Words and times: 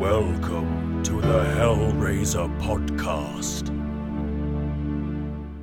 Welcome 0.00 1.02
to 1.02 1.20
the 1.20 1.44
Hellraiser 1.58 2.48
podcast. 2.58 3.68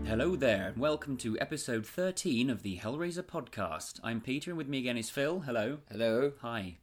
Hello 0.06 0.36
there, 0.36 0.68
and 0.68 0.78
welcome 0.78 1.18
to 1.18 1.40
episode 1.40 1.88
13 1.88 2.52
of 2.52 2.62
the 2.62 2.78
Hellraiser 2.78 3.24
podcast. 3.24 4.00
I'm 4.04 4.22
Peter, 4.22 4.52
and 4.52 4.58
with 4.60 4.68
me 4.68 4.78
again 4.78 4.96
is 4.96 5.10
Phil. 5.10 5.40
Hello. 5.40 5.80
Hello. 5.90 6.34
Hi. 6.42 6.78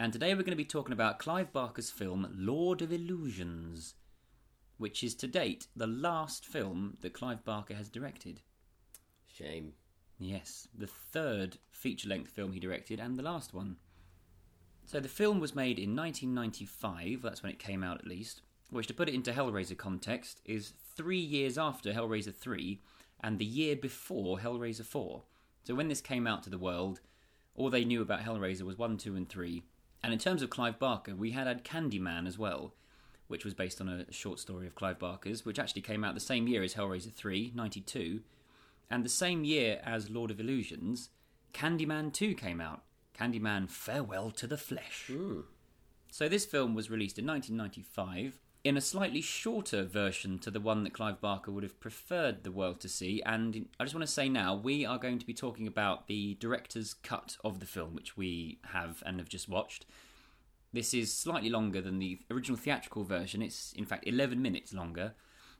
And 0.00 0.12
today 0.12 0.34
we're 0.34 0.42
going 0.42 0.50
to 0.50 0.56
be 0.56 0.64
talking 0.64 0.92
about 0.92 1.20
Clive 1.20 1.52
Barker's 1.52 1.92
film 1.92 2.28
Lord 2.36 2.82
of 2.82 2.92
Illusions, 2.92 3.94
which 4.76 5.04
is 5.04 5.14
to 5.14 5.28
date 5.28 5.68
the 5.76 5.86
last 5.86 6.44
film 6.44 6.96
that 7.02 7.14
Clive 7.14 7.44
Barker 7.44 7.74
has 7.74 7.88
directed. 7.88 8.40
Shame. 9.32 9.74
Yes, 10.18 10.66
the 10.76 10.88
third 10.88 11.58
feature 11.70 12.08
length 12.08 12.32
film 12.32 12.50
he 12.50 12.58
directed, 12.58 12.98
and 12.98 13.16
the 13.16 13.22
last 13.22 13.54
one. 13.54 13.76
So 14.86 15.00
the 15.00 15.08
film 15.08 15.40
was 15.40 15.56
made 15.56 15.80
in 15.80 15.96
1995, 15.96 17.20
that's 17.20 17.42
when 17.42 17.50
it 17.50 17.58
came 17.58 17.82
out 17.82 17.98
at 17.98 18.06
least, 18.06 18.42
which, 18.70 18.86
to 18.86 18.94
put 18.94 19.08
it 19.08 19.14
into 19.14 19.32
Hellraiser 19.32 19.76
context, 19.76 20.40
is 20.44 20.74
three 20.94 21.18
years 21.18 21.58
after 21.58 21.92
Hellraiser 21.92 22.32
3 22.32 22.80
and 23.20 23.40
the 23.40 23.44
year 23.44 23.74
before 23.74 24.38
Hellraiser 24.38 24.84
4. 24.84 25.24
So 25.64 25.74
when 25.74 25.88
this 25.88 26.00
came 26.00 26.28
out 26.28 26.44
to 26.44 26.50
the 26.50 26.58
world, 26.58 27.00
all 27.56 27.68
they 27.68 27.84
knew 27.84 28.00
about 28.00 28.20
Hellraiser 28.20 28.62
was 28.62 28.78
1, 28.78 28.96
2, 28.98 29.16
and 29.16 29.28
3. 29.28 29.64
And 30.04 30.12
in 30.12 30.20
terms 30.20 30.40
of 30.40 30.50
Clive 30.50 30.78
Barker, 30.78 31.16
we 31.16 31.32
had 31.32 31.48
had 31.48 31.64
Candyman 31.64 32.28
as 32.28 32.38
well, 32.38 32.72
which 33.26 33.44
was 33.44 33.54
based 33.54 33.80
on 33.80 33.88
a 33.88 34.12
short 34.12 34.38
story 34.38 34.68
of 34.68 34.76
Clive 34.76 35.00
Barker's, 35.00 35.44
which 35.44 35.58
actually 35.58 35.82
came 35.82 36.04
out 36.04 36.14
the 36.14 36.20
same 36.20 36.46
year 36.46 36.62
as 36.62 36.74
Hellraiser 36.74 37.12
3, 37.12 37.50
92. 37.56 38.20
And 38.88 39.04
the 39.04 39.08
same 39.08 39.42
year 39.42 39.80
as 39.82 40.10
Lord 40.10 40.30
of 40.30 40.38
Illusions, 40.38 41.08
Candyman 41.52 42.12
2 42.12 42.34
came 42.34 42.60
out. 42.60 42.82
Candyman 43.16 43.68
Farewell 43.68 44.30
to 44.32 44.46
the 44.46 44.58
Flesh. 44.58 45.04
Hmm. 45.06 45.40
So 46.10 46.28
this 46.28 46.44
film 46.44 46.74
was 46.74 46.90
released 46.90 47.18
in 47.18 47.26
1995 47.26 48.40
in 48.66 48.76
a 48.76 48.80
slightly 48.80 49.20
shorter 49.20 49.84
version 49.84 50.40
to 50.40 50.50
the 50.50 50.58
one 50.58 50.82
that 50.82 50.92
Clive 50.92 51.20
Barker 51.20 51.52
would 51.52 51.62
have 51.62 51.78
preferred 51.78 52.42
the 52.42 52.50
world 52.50 52.80
to 52.80 52.88
see. 52.88 53.22
And 53.24 53.68
I 53.78 53.84
just 53.84 53.94
want 53.94 54.04
to 54.04 54.12
say 54.12 54.28
now, 54.28 54.56
we 54.56 54.84
are 54.84 54.98
going 54.98 55.20
to 55.20 55.26
be 55.26 55.34
talking 55.34 55.68
about 55.68 56.08
the 56.08 56.34
director's 56.40 56.92
cut 56.92 57.36
of 57.44 57.60
the 57.60 57.66
film, 57.66 57.94
which 57.94 58.16
we 58.16 58.58
have 58.72 59.04
and 59.06 59.20
have 59.20 59.28
just 59.28 59.48
watched. 59.48 59.86
This 60.72 60.92
is 60.92 61.12
slightly 61.12 61.48
longer 61.48 61.80
than 61.80 62.00
the 62.00 62.18
original 62.28 62.58
theatrical 62.58 63.04
version. 63.04 63.40
It's, 63.40 63.72
in 63.74 63.84
fact, 63.84 64.06
11 64.06 64.42
minutes 64.42 64.74
longer. 64.74 65.14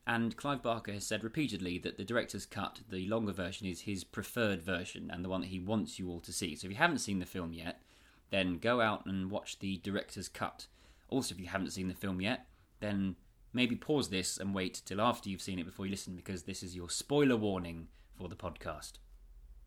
And 0.06 0.36
Clive 0.36 0.62
Barker 0.62 0.92
has 0.92 1.04
said 1.06 1.24
repeatedly 1.24 1.78
that 1.78 1.96
the 1.96 2.04
director's 2.04 2.46
cut, 2.46 2.80
the 2.88 3.06
longer 3.08 3.32
version, 3.32 3.66
is 3.66 3.80
his 3.82 4.04
preferred 4.04 4.62
version 4.62 5.10
and 5.12 5.24
the 5.24 5.28
one 5.28 5.40
that 5.40 5.48
he 5.48 5.58
wants 5.58 5.98
you 5.98 6.08
all 6.08 6.20
to 6.20 6.32
see. 6.32 6.54
So 6.54 6.66
if 6.66 6.72
you 6.72 6.76
haven't 6.78 6.98
seen 6.98 7.18
the 7.18 7.26
film 7.26 7.52
yet, 7.52 7.82
then 8.30 8.58
go 8.58 8.80
out 8.80 9.04
and 9.06 9.30
watch 9.30 9.58
the 9.58 9.78
director's 9.78 10.28
cut. 10.28 10.66
Also, 11.08 11.34
if 11.34 11.40
you 11.40 11.46
haven't 11.48 11.72
seen 11.72 11.88
the 11.88 11.94
film 11.94 12.20
yet, 12.20 12.46
then 12.78 13.16
maybe 13.52 13.74
pause 13.74 14.08
this 14.10 14.38
and 14.38 14.54
wait 14.54 14.80
till 14.84 15.00
after 15.00 15.28
you've 15.28 15.42
seen 15.42 15.58
it 15.58 15.66
before 15.66 15.86
you 15.86 15.90
listen 15.90 16.14
because 16.14 16.44
this 16.44 16.62
is 16.62 16.76
your 16.76 16.88
spoiler 16.90 17.36
warning 17.36 17.88
for 18.14 18.28
the 18.28 18.36
podcast. 18.36 18.92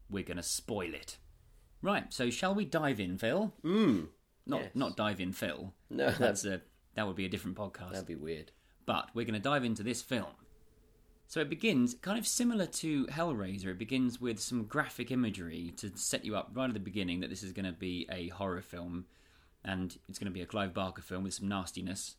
We're 0.10 0.24
going 0.24 0.38
to 0.38 0.44
spoil 0.44 0.94
it. 0.94 1.18
Right, 1.82 2.14
so 2.14 2.30
shall 2.30 2.56
we 2.56 2.66
dive 2.66 3.00
in, 3.00 3.18
Phil? 3.18 3.54
Mm. 3.64 4.08
Not 4.46 4.62
Yes. 4.62 4.72
not 4.74 4.98
dive 4.98 5.20
in, 5.20 5.32
Phil. 5.34 5.74
No, 5.90 6.12
That's 6.12 6.44
a 6.46 6.62
that 6.96 7.08
would 7.08 7.16
be 7.16 7.26
a 7.26 7.30
different 7.30 7.58
podcast. 7.58 7.92
That'd 7.92 8.08
be 8.08 8.16
weird. 8.16 8.52
But 8.90 9.12
we're 9.14 9.24
going 9.24 9.36
to 9.36 9.40
dive 9.40 9.64
into 9.64 9.84
this 9.84 10.02
film. 10.02 10.32
So 11.28 11.40
it 11.42 11.48
begins 11.48 11.94
kind 11.94 12.18
of 12.18 12.26
similar 12.26 12.66
to 12.66 13.06
Hellraiser. 13.06 13.68
It 13.68 13.78
begins 13.78 14.20
with 14.20 14.40
some 14.40 14.64
graphic 14.64 15.12
imagery 15.12 15.76
to 15.78 15.92
set 15.96 16.26
you 16.26 16.36
up 16.36 16.50
right 16.56 16.68
at 16.68 16.74
the 16.74 16.80
beginning 16.80 17.20
that 17.20 17.30
this 17.30 17.44
is 17.44 17.52
going 17.52 17.68
to 17.68 17.72
be 17.72 18.08
a 18.12 18.30
horror 18.30 18.64
film 18.64 19.06
and 19.64 19.96
it's 20.08 20.18
going 20.18 20.26
to 20.26 20.34
be 20.34 20.42
a 20.42 20.48
Clive 20.48 20.74
Barker 20.74 21.04
film 21.04 21.22
with 21.22 21.36
some 21.36 21.48
nastiness. 21.48 22.16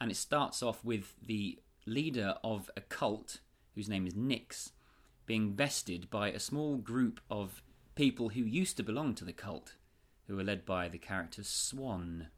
And 0.00 0.12
it 0.12 0.16
starts 0.16 0.62
off 0.62 0.84
with 0.84 1.12
the 1.26 1.58
leader 1.86 2.36
of 2.44 2.70
a 2.76 2.82
cult, 2.82 3.40
whose 3.74 3.88
name 3.88 4.06
is 4.06 4.14
Nix, 4.14 4.70
being 5.26 5.54
bested 5.54 6.08
by 6.08 6.28
a 6.28 6.38
small 6.38 6.76
group 6.76 7.18
of 7.32 7.64
people 7.96 8.28
who 8.28 8.42
used 8.42 8.76
to 8.76 8.84
belong 8.84 9.16
to 9.16 9.24
the 9.24 9.32
cult, 9.32 9.74
who 10.28 10.38
are 10.38 10.44
led 10.44 10.64
by 10.64 10.88
the 10.88 10.98
character 10.98 11.42
Swan. 11.42 12.28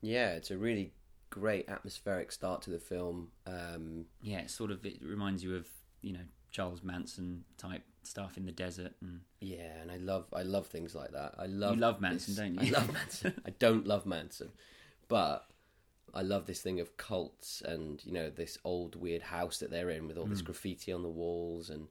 Yeah, 0.00 0.30
it's 0.30 0.50
a 0.50 0.56
really 0.56 0.94
great 1.30 1.68
atmospheric 1.68 2.32
start 2.32 2.62
to 2.62 2.70
the 2.70 2.78
film. 2.78 3.28
Um, 3.46 4.06
yeah, 4.22 4.38
it 4.40 4.50
sort 4.50 4.70
of 4.70 4.84
it 4.84 4.98
reminds 5.02 5.42
you 5.42 5.56
of 5.56 5.66
you 6.02 6.12
know 6.12 6.24
Charles 6.50 6.82
Manson 6.82 7.44
type 7.56 7.82
stuff 8.02 8.36
in 8.36 8.46
the 8.46 8.52
desert, 8.52 8.92
and 9.00 9.20
yeah, 9.40 9.80
and 9.80 9.90
I 9.90 9.96
love 9.96 10.26
I 10.32 10.42
love 10.42 10.66
things 10.66 10.94
like 10.94 11.12
that. 11.12 11.34
I 11.38 11.46
love 11.46 11.74
You 11.76 11.80
love 11.80 12.00
Manson, 12.00 12.34
this- 12.34 12.42
don't 12.42 12.54
you? 12.66 12.74
I 12.74 12.78
love 12.78 12.92
Manson. 12.92 13.40
I 13.46 13.50
don't 13.58 13.86
love 13.86 14.06
Manson, 14.06 14.50
but 15.08 15.46
I 16.12 16.22
love 16.22 16.46
this 16.46 16.60
thing 16.60 16.80
of 16.80 16.96
cults 16.96 17.62
and 17.64 18.04
you 18.04 18.12
know 18.12 18.30
this 18.30 18.58
old 18.64 18.96
weird 18.96 19.22
house 19.22 19.58
that 19.60 19.70
they're 19.70 19.90
in 19.90 20.08
with 20.08 20.18
all 20.18 20.24
Hmm. 20.24 20.30
this 20.30 20.42
graffiti 20.42 20.92
on 20.92 21.02
the 21.02 21.08
walls 21.08 21.70
and 21.70 21.86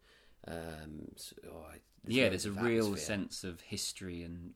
um, 0.47 1.07
s- 1.15 1.33
oh, 1.49 1.65
I- 1.73 1.79
yeah, 2.07 2.29
there's 2.29 2.45
a 2.45 2.51
real 2.51 2.85
atmosphere. 2.85 2.97
sense 3.05 3.43
of 3.43 3.61
history 3.61 4.23
and 4.23 4.53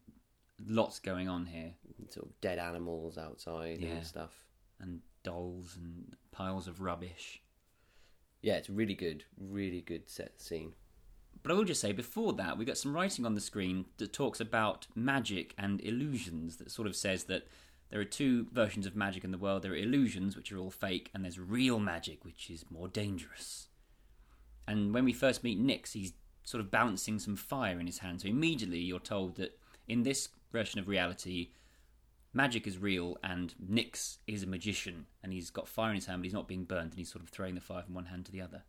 lots 0.65 1.00
going 1.00 1.27
on 1.29 1.45
here, 1.45 1.73
sort 2.09 2.25
of 2.27 2.41
dead 2.41 2.57
animals 2.57 3.17
outside 3.17 3.79
Yeah. 3.81 3.89
and 3.89 4.05
stuff. 4.05 4.43
And 4.83 4.99
dolls 5.23 5.77
and 5.81 6.17
piles 6.31 6.67
of 6.67 6.81
rubbish. 6.81 7.41
Yeah, 8.41 8.55
it's 8.55 8.69
really 8.69 8.95
good, 8.95 9.23
really 9.39 9.79
good 9.79 10.09
set 10.09 10.41
scene. 10.41 10.73
But 11.41 11.51
I 11.51 11.55
will 11.55 11.63
just 11.63 11.79
say 11.79 11.94
before 11.94 12.33
that, 12.33 12.57
we 12.57 12.66
got 12.66 12.77
some 12.77 12.94
writing 12.94 13.25
on 13.25 13.33
the 13.33 13.41
screen 13.41 13.85
that 13.97 14.11
talks 14.11 14.41
about 14.41 14.88
magic 14.94 15.53
and 15.57 15.79
illusions. 15.79 16.57
That 16.57 16.69
sort 16.69 16.88
of 16.88 16.95
says 16.97 17.23
that 17.25 17.47
there 17.89 18.01
are 18.01 18.05
two 18.05 18.47
versions 18.51 18.85
of 18.85 18.95
magic 18.95 19.23
in 19.23 19.31
the 19.31 19.38
world. 19.38 19.61
There 19.61 19.71
are 19.71 19.77
illusions, 19.77 20.35
which 20.35 20.51
are 20.51 20.57
all 20.57 20.69
fake, 20.69 21.09
and 21.13 21.23
there's 21.23 21.39
real 21.39 21.79
magic, 21.79 22.25
which 22.25 22.50
is 22.50 22.65
more 22.69 22.89
dangerous. 22.89 23.67
And 24.67 24.94
when 24.94 25.05
we 25.05 25.13
first 25.13 25.44
meet 25.44 25.59
Nix, 25.59 25.94
he's 25.94 26.13
sort 26.44 26.59
of 26.59 26.71
balancing 26.71 27.19
some 27.19 27.38
fire 27.38 27.79
in 27.79 27.85
his 27.85 28.00
hand. 28.00 28.21
So 28.21 28.27
immediately 28.27 28.79
you're 28.79 29.00
told 29.00 29.38
that 29.38 29.57
in 29.88 30.03
this 30.03 30.29
version 30.51 30.79
of 30.79 30.88
reality, 30.89 31.51
magic 32.33 32.66
is 32.67 32.77
real 32.77 33.17
and 33.23 33.53
Nix 33.59 34.19
is 34.27 34.44
a 34.44 34.47
magician. 34.47 35.05
And 35.23 35.31
he's 35.33 35.49
got 35.49 35.67
fire 35.67 35.89
in 35.89 35.95
his 35.95 36.05
hand, 36.07 36.21
but 36.21 36.25
he's 36.25 36.33
not 36.33 36.47
being 36.47 36.66
burnt, 36.66 36.91
and 36.91 36.95
he's 36.95 37.11
sort 37.11 37.23
of 37.23 37.29
throwing 37.29 37.55
the 37.55 37.61
fire 37.61 37.83
from 37.83 37.94
one 37.94 38.05
hand 38.05 38.25
to 38.25 38.31
the 38.31 38.41
other. 38.41 38.63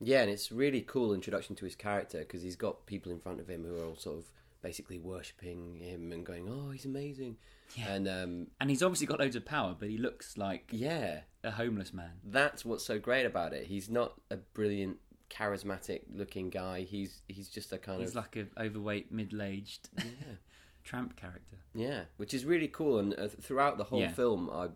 Yeah, 0.00 0.22
and 0.22 0.30
it's 0.30 0.50
a 0.50 0.54
really 0.54 0.80
cool 0.80 1.14
introduction 1.14 1.54
to 1.56 1.64
his 1.64 1.76
character 1.76 2.18
because 2.18 2.42
he's 2.42 2.56
got 2.56 2.86
people 2.86 3.12
in 3.12 3.20
front 3.20 3.38
of 3.40 3.48
him 3.48 3.64
who 3.64 3.76
are 3.80 3.84
all 3.84 3.96
sort 3.96 4.18
of 4.18 4.24
basically 4.60 4.98
worshipping 4.98 5.76
him 5.80 6.10
and 6.12 6.26
going, 6.26 6.48
"Oh, 6.48 6.70
he's 6.72 6.84
amazing," 6.84 7.36
Yeah. 7.76 7.92
and 7.92 8.08
um, 8.08 8.46
And 8.60 8.68
he's 8.68 8.82
obviously 8.82 9.06
got 9.06 9.20
loads 9.20 9.36
of 9.36 9.44
power, 9.44 9.76
but 9.78 9.88
he 9.90 9.98
looks 9.98 10.36
like 10.36 10.68
yeah, 10.72 11.20
a 11.44 11.52
homeless 11.52 11.92
man. 11.92 12.12
that's 12.24 12.64
what's 12.64 12.84
so 12.84 12.98
great 12.98 13.26
about 13.26 13.52
it. 13.52 13.66
He's 13.66 13.88
not 13.88 14.20
a 14.30 14.36
brilliant, 14.38 14.96
charismatic-looking 15.30 16.50
guy. 16.50 16.82
He's 16.82 17.22
he's 17.28 17.48
just 17.48 17.72
a 17.72 17.78
kind 17.78 18.00
He's 18.00 18.10
of 18.10 18.16
like 18.16 18.36
an 18.36 18.50
overweight, 18.58 19.12
middle-aged 19.12 19.88
yeah, 19.98 20.04
tramp 20.84 21.16
character. 21.16 21.56
yeah, 21.74 22.04
which 22.16 22.34
is 22.34 22.44
really 22.44 22.68
cool. 22.68 22.98
And 22.98 23.18
uh, 23.18 23.28
throughout 23.28 23.78
the 23.78 23.84
whole 23.84 24.00
Yeah. 24.00 24.12
film, 24.12 24.50
I 24.50 24.68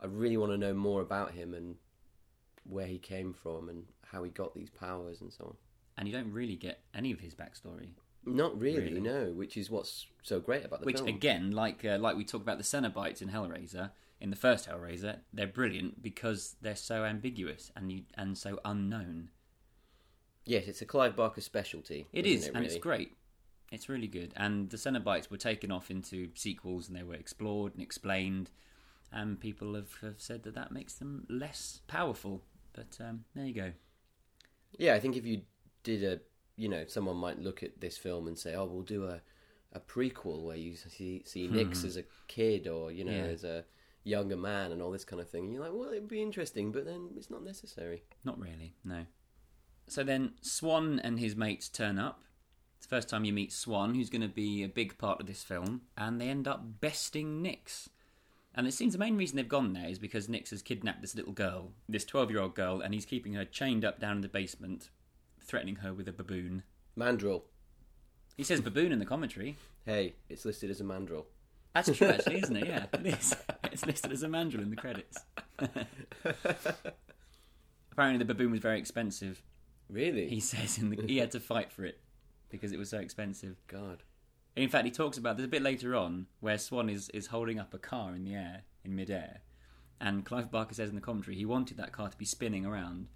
I 0.00 0.06
really 0.06 0.36
want 0.36 0.52
to 0.52 0.58
know 0.58 0.74
more 0.74 1.00
about 1.00 1.32
him 1.32 1.54
and 1.54 1.76
where 2.64 2.86
he 2.86 2.98
came 2.98 3.32
from 3.32 3.68
and 3.68 3.86
how 4.06 4.22
he 4.24 4.30
got 4.30 4.54
these 4.54 4.70
powers 4.70 5.20
and 5.20 5.32
so 5.32 5.44
on. 5.44 5.56
And 5.96 6.08
you 6.08 6.14
don't 6.14 6.32
really 6.32 6.56
get 6.56 6.80
any 6.94 7.12
of 7.12 7.20
his 7.20 7.34
backstory. 7.34 7.90
Not 8.24 8.58
really, 8.60 8.80
Really? 8.94 9.00
no. 9.00 9.32
Which 9.32 9.56
is 9.56 9.68
what's 9.70 10.06
so 10.22 10.38
great 10.40 10.64
about 10.64 10.80
the 10.80 10.86
Which, 10.86 10.96
film. 10.96 11.08
again, 11.08 11.50
like 11.50 11.84
uh, 11.84 11.98
like 11.98 12.16
we 12.16 12.24
talked 12.24 12.42
about 12.44 12.58
the 12.58 12.64
Cenobites 12.64 13.20
in 13.20 13.28
Hellraiser, 13.30 13.90
in 14.20 14.30
the 14.30 14.36
first 14.36 14.68
Hellraiser, 14.68 15.18
they're 15.32 15.46
brilliant 15.48 16.00
because 16.02 16.54
they're 16.62 16.76
so 16.76 17.04
ambiguous 17.04 17.72
and 17.76 17.90
you 17.92 18.02
and 18.16 18.38
so 18.38 18.60
unknown. 18.64 19.30
Yes, 20.44 20.66
it's 20.66 20.82
a 20.82 20.86
Clive 20.86 21.14
Barker 21.16 21.40
specialty. 21.40 22.06
It 22.12 22.26
is, 22.26 22.46
it, 22.46 22.54
and 22.54 22.64
it's 22.64 22.76
great. 22.76 23.16
It's 23.72 23.88
really 23.88 24.06
good. 24.06 24.32
And 24.36 24.70
the 24.70 24.76
Cenobites 24.76 25.30
were 25.30 25.38
taken 25.38 25.72
off 25.72 25.90
into 25.90 26.28
sequels 26.34 26.88
and 26.88 26.96
they 26.96 27.02
were 27.02 27.14
explored 27.14 27.72
and 27.72 27.82
explained. 27.82 28.50
And 29.10 29.40
people 29.40 29.74
have, 29.74 29.94
have 30.02 30.20
said 30.20 30.42
that 30.44 30.54
that 30.54 30.72
makes 30.72 30.94
them 30.94 31.26
less 31.28 31.80
powerful. 31.88 32.42
But 32.74 32.98
um, 33.00 33.24
there 33.34 33.46
you 33.46 33.54
go. 33.54 33.72
Yeah, 34.78 34.94
I 34.94 35.00
think 35.00 35.16
if 35.16 35.26
you 35.26 35.42
did 35.82 36.04
a, 36.04 36.20
you 36.56 36.68
know, 36.68 36.84
someone 36.86 37.16
might 37.16 37.38
look 37.40 37.62
at 37.62 37.80
this 37.80 37.98
film 37.98 38.26
and 38.28 38.38
say, 38.38 38.54
"Oh, 38.54 38.64
we'll 38.64 38.82
do 38.82 39.04
a, 39.06 39.20
a 39.72 39.80
prequel 39.80 40.42
where 40.44 40.56
you 40.56 40.76
see 40.76 41.22
see 41.26 41.48
Nix 41.48 41.84
as 41.84 41.96
a 41.98 42.04
kid 42.28 42.68
or 42.68 42.90
you 42.92 43.04
know 43.04 43.12
Hmm. 43.12 43.18
Yeah. 43.26 43.32
as 43.32 43.44
a 43.44 43.64
younger 44.04 44.36
man 44.36 44.72
and 44.72 44.80
all 44.80 44.90
this 44.90 45.04
kind 45.04 45.20
of 45.20 45.28
thing." 45.28 45.44
And 45.44 45.52
you're 45.52 45.62
like, 45.62 45.72
"Well, 45.74 45.90
it'd 45.92 46.08
be 46.08 46.22
interesting," 46.22 46.72
but 46.72 46.86
then 46.86 47.10
it's 47.16 47.28
not 47.30 47.42
necessary. 47.44 48.02
Not 48.24 48.38
really, 48.38 48.74
no. 48.84 49.04
So 49.88 50.02
then 50.04 50.32
Swan 50.40 51.00
and 51.00 51.18
his 51.18 51.36
mates 51.36 51.68
turn 51.68 51.98
up. 51.98 52.22
First 52.92 53.08
time 53.08 53.24
you 53.24 53.32
meet 53.32 53.54
Swan, 53.54 53.94
who's 53.94 54.10
going 54.10 54.20
to 54.20 54.28
be 54.28 54.62
a 54.62 54.68
big 54.68 54.98
part 54.98 55.18
of 55.18 55.26
this 55.26 55.42
film, 55.42 55.80
and 55.96 56.20
they 56.20 56.28
end 56.28 56.46
up 56.46 56.78
besting 56.82 57.40
Nix. 57.40 57.88
And 58.54 58.66
it 58.66 58.74
seems 58.74 58.92
the 58.92 58.98
main 58.98 59.16
reason 59.16 59.38
they've 59.38 59.48
gone 59.48 59.72
there 59.72 59.88
is 59.88 59.98
because 59.98 60.28
Nix 60.28 60.50
has 60.50 60.60
kidnapped 60.60 61.00
this 61.00 61.14
little 61.14 61.32
girl, 61.32 61.70
this 61.88 62.04
12 62.04 62.30
year 62.30 62.40
old 62.40 62.54
girl, 62.54 62.82
and 62.82 62.92
he's 62.92 63.06
keeping 63.06 63.32
her 63.32 63.46
chained 63.46 63.82
up 63.82 63.98
down 63.98 64.16
in 64.16 64.20
the 64.20 64.28
basement, 64.28 64.90
threatening 65.42 65.76
her 65.76 65.94
with 65.94 66.06
a 66.06 66.12
baboon. 66.12 66.64
Mandrill. 66.94 67.44
He 68.36 68.44
says 68.44 68.60
baboon 68.60 68.92
in 68.92 68.98
the 68.98 69.06
commentary. 69.06 69.56
Hey, 69.86 70.16
it's 70.28 70.44
listed 70.44 70.68
as 70.70 70.82
a 70.82 70.84
mandrill. 70.84 71.24
That's 71.74 71.96
true, 71.96 72.08
actually, 72.10 72.42
isn't 72.42 72.56
it? 72.56 72.66
Yeah, 72.66 72.84
it 72.92 73.06
is. 73.06 73.34
It's 73.72 73.86
listed 73.86 74.12
as 74.12 74.22
a 74.22 74.28
mandrill 74.28 74.64
in 74.64 74.68
the 74.68 74.76
credits. 74.76 75.16
Apparently, 77.90 78.18
the 78.18 78.26
baboon 78.26 78.50
was 78.50 78.60
very 78.60 78.78
expensive. 78.78 79.42
Really? 79.88 80.28
He 80.28 80.40
says 80.40 80.76
in 80.76 80.90
the 80.90 81.02
he 81.06 81.16
had 81.16 81.30
to 81.30 81.40
fight 81.40 81.72
for 81.72 81.86
it 81.86 81.98
because 82.52 82.70
it 82.70 82.78
was 82.78 82.90
so 82.90 82.98
expensive. 82.98 83.56
God. 83.66 84.04
In 84.54 84.68
fact, 84.68 84.84
he 84.84 84.90
talks 84.92 85.18
about 85.18 85.36
there's 85.36 85.46
a 85.46 85.50
bit 85.50 85.62
later 85.62 85.96
on 85.96 86.26
where 86.40 86.58
Swan 86.58 86.88
is, 86.88 87.08
is 87.08 87.28
holding 87.28 87.58
up 87.58 87.74
a 87.74 87.78
car 87.78 88.14
in 88.14 88.22
the 88.24 88.34
air, 88.34 88.62
in 88.84 88.94
midair, 88.94 89.40
and 90.00 90.24
Clive 90.24 90.50
Barker 90.50 90.74
says 90.74 90.90
in 90.90 90.94
the 90.94 91.00
commentary 91.00 91.36
he 91.36 91.46
wanted 91.46 91.78
that 91.78 91.90
car 91.92 92.08
to 92.10 92.16
be 92.16 92.24
spinning 92.26 92.66
around, 92.66 93.08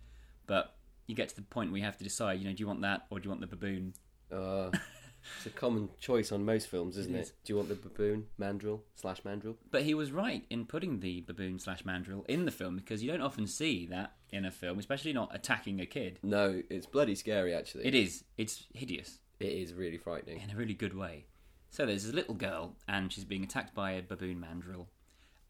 but 0.47 0.77
you 1.07 1.15
get 1.15 1.29
to 1.29 1.37
the 1.37 1.43
point 1.43 1.71
where 1.71 1.79
you 1.79 1.85
have 1.85 1.99
to 1.99 2.05
decide, 2.05 2.41
you 2.41 2.47
know, 2.49 2.55
do 2.55 2.61
you 2.61 2.67
want 2.67 2.81
that 2.81 3.07
or 3.11 3.21
do 3.21 3.25
you 3.25 3.31
want 3.31 3.43
the 3.43 3.47
baboon? 3.47 3.93
Uh, 4.33 4.71
it's 5.37 5.47
a 5.47 5.51
common 5.51 5.91
choice 6.01 6.33
on 6.33 6.45
most 6.45 6.69
films, 6.69 6.97
isn't 6.97 7.15
It 7.15 7.19
it? 7.19 7.23
is. 7.23 7.33
Do 7.45 7.53
you 7.53 7.57
want 7.57 7.69
the 7.69 7.75
baboon, 7.75 8.27
mandrill, 8.39 8.83
slash 8.95 9.23
mandrill? 9.25 9.57
But 9.71 9.83
he 9.83 9.93
was 9.93 10.11
right 10.13 10.45
in 10.49 10.65
putting 10.65 11.01
the 11.01 11.21
baboon 11.21 11.59
slash 11.59 11.85
mandrill 11.85 12.25
in 12.29 12.47
the 12.47 12.51
film 12.51 12.77
because 12.77 13.03
you 13.03 13.11
don't 13.11 13.21
often 13.21 13.47
see 13.47 13.85
that 13.87 14.15
in 14.31 14.45
a 14.47 14.51
film, 14.51 14.79
especially 14.79 15.13
not 15.13 15.35
attacking 15.35 15.81
a 15.81 15.87
kid. 15.87 16.19
No, 16.23 16.63
it's 16.71 16.87
bloody 16.87 17.15
scary, 17.15 17.55
actually. 17.55 17.87
It 17.87 17.95
is. 17.95 18.25
It's 18.39 18.65
hideous 18.75 19.19
It 19.41 19.53
is 19.53 19.75
really 19.75 19.99
frightening. 19.99 20.41
in 20.41 20.51
a 20.51 20.57
really 20.57 20.75
good 20.75 20.95
way. 20.95 21.27
So 21.71 21.85
there's 21.85 22.05
this 22.05 22.15
little 22.15 22.35
girl, 22.35 22.77
and 22.89 23.13
she's 23.13 23.25
being 23.25 23.45
attacked 23.45 23.75
by 23.75 23.93
a 23.93 24.03
baboon 24.03 24.41
mandrill, 24.41 24.89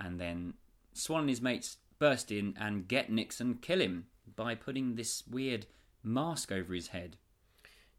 and 0.00 0.18
then 0.20 0.54
Swan 0.92 1.20
and 1.20 1.28
his 1.30 1.40
mates 1.42 1.76
burst 1.98 2.32
in 2.32 2.54
and 2.58 2.88
get 2.88 3.10
Nix 3.10 3.40
and 3.40 3.60
kill 3.62 3.80
him 3.80 4.06
by 4.34 4.54
putting 4.54 4.96
this 4.96 5.22
weird 5.30 5.66
mask 6.02 6.50
over 6.50 6.74
his 6.74 6.88
head. 6.88 7.16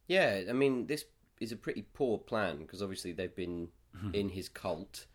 Yeah, 0.07 0.41
I 0.49 0.53
mean, 0.53 0.87
this 0.87 1.05
is 1.39 1.51
a 1.51 1.55
pretty 1.55 1.83
poor 1.93 2.17
plan 2.17 2.57
because 2.57 2.81
obviously 2.81 3.11
they've 3.13 3.35
been 3.35 3.69
in 4.13 4.29
his 4.29 4.49
cult. 4.49 5.05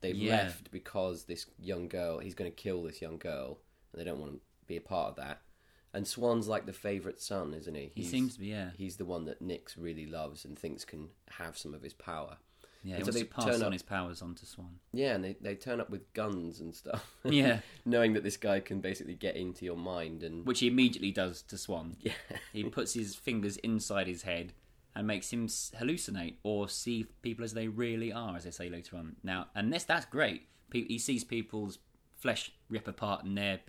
They've 0.00 0.16
Yeah. 0.16 0.30
left 0.44 0.70
because 0.70 1.24
this 1.24 1.46
young 1.58 1.88
girl, 1.88 2.18
he's 2.20 2.34
going 2.34 2.50
to 2.50 2.56
kill 2.56 2.82
this 2.82 3.00
young 3.02 3.18
girl, 3.18 3.58
and 3.92 4.00
they 4.00 4.04
don't 4.04 4.20
want 4.20 4.32
to 4.34 4.40
be 4.66 4.76
a 4.76 4.80
part 4.80 5.10
of 5.10 5.16
that. 5.16 5.42
And 5.94 6.06
Swan's 6.06 6.48
like 6.48 6.64
the 6.66 6.72
favourite 6.72 7.20
son, 7.20 7.52
isn't 7.54 7.74
he? 7.74 7.92
He 7.94 8.02
seems 8.04 8.34
to 8.34 8.40
be, 8.40 8.46
yeah. 8.46 8.70
He's 8.76 8.96
the 8.96 9.04
one 9.04 9.26
that 9.26 9.42
Nix 9.42 9.76
really 9.76 10.06
loves 10.06 10.44
and 10.44 10.58
thinks 10.58 10.84
can 10.84 11.08
have 11.38 11.58
some 11.58 11.74
of 11.74 11.82
his 11.82 11.92
power. 11.92 12.38
Yeah, 12.84 12.96
And 12.96 13.04
so 13.06 13.12
they 13.12 13.22
pass 13.24 13.44
turn 13.44 13.54
on 13.56 13.64
up- 13.66 13.72
his 13.72 13.82
powers 13.82 14.22
onto 14.22 14.44
Swan. 14.46 14.78
Yeah, 14.92 15.14
and 15.14 15.22
they, 15.22 15.36
they 15.40 15.54
turn 15.54 15.80
up 15.80 15.88
with 15.90 16.12
guns 16.14 16.58
and 16.60 16.74
stuff. 16.74 17.14
Yeah. 17.24 17.60
Knowing 17.84 18.14
that 18.14 18.24
this 18.24 18.36
guy 18.36 18.58
can 18.60 18.80
basically 18.80 19.14
get 19.14 19.36
into 19.36 19.64
your 19.64 19.76
mind 19.76 20.22
and. 20.24 20.44
Which 20.46 20.60
he 20.60 20.66
immediately 20.66 21.12
does 21.12 21.42
to 21.42 21.58
Swan. 21.58 21.96
Yeah. 22.00 22.12
He 22.52 22.64
puts 22.64 22.94
his 22.94 23.14
fingers 23.14 23.56
inside 23.58 24.06
his 24.08 24.22
head 24.22 24.52
and 24.96 25.06
makes 25.06 25.30
him 25.32 25.46
hallucinate 25.46 26.36
or 26.42 26.68
see 26.68 27.06
people 27.22 27.44
as 27.44 27.54
they 27.54 27.68
really 27.68 28.12
are, 28.12 28.36
as 28.36 28.44
they 28.44 28.50
say 28.50 28.68
later 28.68 28.96
on. 28.96 29.16
Now, 29.22 29.46
and 29.54 29.72
this 29.72 29.84
that's 29.84 30.06
great. 30.06 30.48
He 30.72 30.98
sees 30.98 31.22
people's 31.22 31.78
flesh 32.16 32.50
rip 32.70 32.88
apart 32.88 33.24
and 33.24 33.36
their 33.36 33.60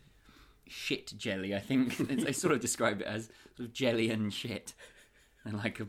shit 0.68 1.14
jelly. 1.18 1.56
I 1.56 1.60
think 1.60 1.98
they 2.26 2.32
sort 2.34 2.54
of 2.54 2.60
describe 2.60 3.02
it 3.02 3.08
as 3.08 3.30
sort 3.58 3.68
of 3.68 3.74
jelly 3.74 4.10
and 4.10 4.34
shit, 4.34 4.74
and 5.46 5.58
like 5.58 5.80
a 5.80 5.88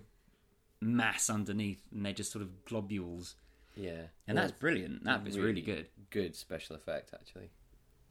mass 0.80 1.30
underneath, 1.30 1.82
and 1.92 2.04
they're 2.04 2.12
just 2.12 2.32
sort 2.32 2.42
of 2.42 2.64
globules. 2.64 3.34
Yeah. 3.76 4.02
And 4.28 4.38
that's 4.38 4.52
brilliant. 4.52 5.04
That 5.04 5.24
was 5.24 5.38
really 5.38 5.62
good. 5.62 5.88
Good 6.10 6.36
special 6.36 6.76
effect, 6.76 7.10
actually. 7.12 7.50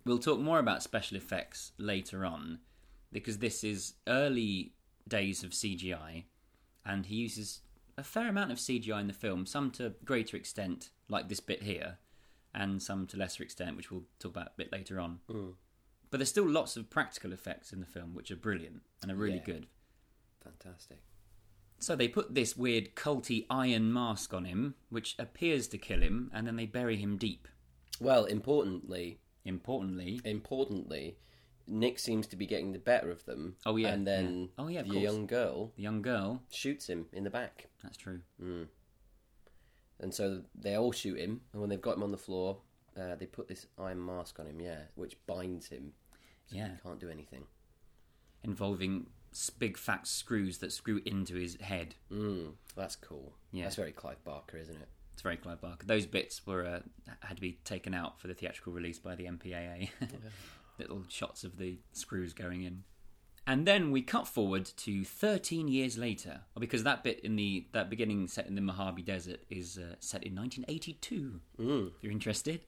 We'll 0.06 0.20
talk 0.20 0.40
more 0.40 0.60
about 0.60 0.84
special 0.84 1.16
effects 1.16 1.72
later 1.78 2.26
on 2.26 2.60
because 3.14 3.38
this 3.38 3.64
is 3.64 3.94
early 4.08 4.74
days 5.08 5.44
of 5.44 5.52
CGI 5.52 6.26
and 6.86 7.06
he 7.06 7.16
uses 7.16 7.62
a 7.98 8.04
fair 8.04 8.28
amount 8.28 8.52
of 8.52 8.58
CGI 8.58 9.00
in 9.00 9.08
the 9.08 9.14
film, 9.14 9.46
some 9.46 9.72
to 9.72 9.94
greater 10.04 10.36
extent, 10.36 10.90
like 11.08 11.30
this 11.30 11.40
bit 11.40 11.64
here, 11.64 12.00
and 12.54 12.82
some 12.82 13.08
to 13.08 13.18
lesser 13.18 13.44
extent, 13.44 13.78
which 13.78 13.92
we'll 13.92 14.04
talk 14.20 14.32
about 14.32 14.48
a 14.48 14.58
bit 14.58 14.72
later 14.72 15.00
on. 15.00 15.20
Mm. 15.30 15.54
But 16.14 16.20
there's 16.20 16.30
still 16.30 16.48
lots 16.48 16.78
of 16.78 16.92
practical 16.92 17.34
effects 17.34 17.74
in 17.74 17.80
the 17.80 17.88
film, 17.88 18.14
which 18.14 18.30
are 18.30 18.36
brilliant 18.36 18.84
and 19.02 19.12
are 19.12 19.16
really 19.16 19.38
Yeah. 19.38 19.46
good. 19.46 19.68
Fantastic. 20.44 21.00
So 21.80 21.96
they 21.96 22.08
put 22.08 22.36
this 22.36 22.56
weird 22.56 22.94
culty 22.94 23.48
iron 23.50 23.92
mask 23.92 24.32
on 24.32 24.46
him, 24.46 24.76
which 24.90 25.16
appears 25.18 25.68
to 25.70 25.80
kill 25.80 26.04
him, 26.04 26.30
and 26.32 26.46
then 26.46 26.56
they 26.56 26.68
bury 26.68 26.98
him 26.98 27.18
deep. 27.18 27.48
Well, 28.00 28.26
importantly, 28.26 29.22
Importantly, 29.44 30.22
importantly, 30.24 31.18
Nick 31.66 31.98
seems 31.98 32.28
to 32.28 32.36
be 32.36 32.46
getting 32.46 32.74
the 32.74 32.78
better 32.80 33.10
of 33.10 33.26
them. 33.26 33.58
Oh, 33.66 33.76
yeah, 33.78 33.94
and 33.94 34.06
then 34.06 34.42
yeah. 34.42 34.48
Oh, 34.60 34.68
yeah, 34.68 34.84
the 34.84 34.90
course. 34.92 35.02
young 35.02 35.26
girl 35.26 35.74
the 35.76 35.82
young 35.82 36.04
girl, 36.04 36.44
shoots 36.52 36.86
him 36.88 37.08
in 37.12 37.24
the 37.24 37.32
back, 37.32 37.70
that's 37.82 37.98
true. 37.98 38.22
and 38.40 40.14
so 40.14 40.44
they 40.54 40.76
all 40.76 40.92
shoot 40.92 41.18
him. 41.18 41.42
And 41.52 41.60
when 41.62 41.72
they've 41.72 41.82
got 41.82 41.98
him 41.98 42.04
on 42.04 42.12
the 42.12 42.18
floor, 42.18 42.62
uh, 42.96 43.16
they 43.16 43.26
put 43.26 43.48
this 43.48 43.66
iron 43.80 44.06
mask 44.06 44.40
on 44.40 44.46
him, 44.46 44.60
yeah, 44.62 44.84
which 44.94 45.18
binds 45.26 45.70
him. 45.70 45.94
So 46.48 46.56
Yeah. 46.58 46.70
he 46.76 46.82
can't 46.82 47.00
do 47.00 47.10
anything. 47.10 47.46
involving 48.44 49.08
big 49.58 49.78
fat 49.78 50.06
screws 50.06 50.58
that 50.60 50.72
screw 50.72 51.02
into 51.06 51.36
his 51.36 51.56
head. 51.62 51.96
Mm, 52.12 52.54
that's 52.76 52.96
cool. 52.96 53.34
Yeah. 53.52 53.64
that's 53.64 53.78
very 53.78 53.92
Clive 53.92 54.24
Barker, 54.24 54.58
isn't 54.58 54.76
it? 54.76 54.88
It's 55.14 55.22
very 55.22 55.38
Clive 55.38 55.62
Barker. 55.62 55.86
Those 55.86 56.06
bits 56.06 56.46
were 56.46 56.66
uh, 56.66 56.80
had 57.22 57.38
to 57.38 57.42
be 57.42 57.54
taken 57.64 57.94
out 57.94 58.20
for 58.20 58.28
the 58.28 58.34
theatrical 58.34 58.74
release 58.74 59.00
by 59.00 59.16
the 59.16 59.26
MPAA. 59.26 59.90
Little 60.80 61.04
shots 61.08 61.44
of 61.44 61.58
the 61.58 61.78
screws 61.94 62.34
going 62.34 62.64
in. 62.64 62.84
And 63.46 63.66
then 63.66 63.92
we 63.92 64.02
cut 64.02 64.28
forward 64.28 64.66
to 64.78 65.04
13 65.04 65.68
years 65.68 65.98
later, 65.98 66.42
because 66.60 66.84
that 66.84 67.04
bit 67.04 67.20
in 67.22 67.36
the 67.36 67.68
that 67.74 67.90
beginning 67.90 68.28
set 68.28 68.48
in 68.48 68.56
the 68.56 68.62
Mojave 68.62 69.02
Desert 69.04 69.42
is 69.50 69.78
uh, 69.78 69.96
set 70.00 70.24
in 70.24 70.34
1982. 70.36 71.42
Mm. 71.60 71.88
If 71.88 71.94
you're 72.02 72.12
interested, 72.12 72.62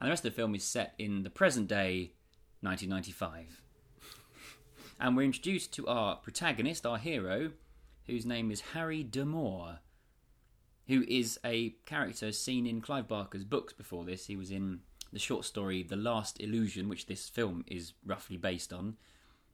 and 0.00 0.06
the 0.06 0.10
rest 0.10 0.24
of 0.24 0.32
the 0.32 0.36
film 0.36 0.54
is 0.54 0.64
set 0.64 0.94
in 0.98 1.22
the 1.22 1.30
present 1.30 1.68
day, 1.68 2.12
1995. 2.60 3.62
And 4.98 5.16
we're 5.16 5.24
introduced 5.24 5.72
to 5.74 5.86
our 5.86 6.16
protagonist, 6.16 6.86
our 6.86 6.98
hero, 6.98 7.52
whose 8.06 8.24
name 8.24 8.50
is 8.50 8.60
Harry 8.72 9.02
D'Amour, 9.02 9.80
who 10.86 11.04
is 11.08 11.38
a 11.44 11.70
character 11.84 12.32
seen 12.32 12.66
in 12.66 12.80
Clive 12.80 13.08
Barker's 13.08 13.44
books 13.44 13.72
before 13.72 14.04
this. 14.04 14.26
He 14.26 14.36
was 14.36 14.50
in 14.50 14.80
the 15.12 15.18
short 15.18 15.44
story 15.44 15.82
The 15.82 15.96
Last 15.96 16.40
Illusion, 16.40 16.88
which 16.88 17.06
this 17.06 17.28
film 17.28 17.64
is 17.66 17.92
roughly 18.04 18.36
based 18.36 18.72
on. 18.72 18.96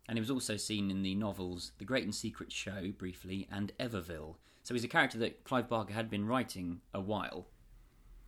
And 0.09 0.19
he 0.19 0.21
was 0.21 0.31
also 0.31 0.57
seen 0.57 0.91
in 0.91 1.03
the 1.03 1.15
novels 1.15 1.73
The 1.79 1.85
Great 1.85 2.05
and 2.05 2.15
Secret 2.15 2.53
Show, 2.53 2.93
briefly, 2.97 3.49
and 3.51 3.73
Everville. 3.79 4.37
So 4.63 4.75
he's 4.75 4.85
a 4.85 4.89
character 4.89 5.19
that 5.19 5.45
Clive 5.45 5.69
Barker 5.69 5.95
had 5.95 6.11
been 6.11 6.27
writing 6.27 6.81
a 6.93 7.01
while. 7.01 7.47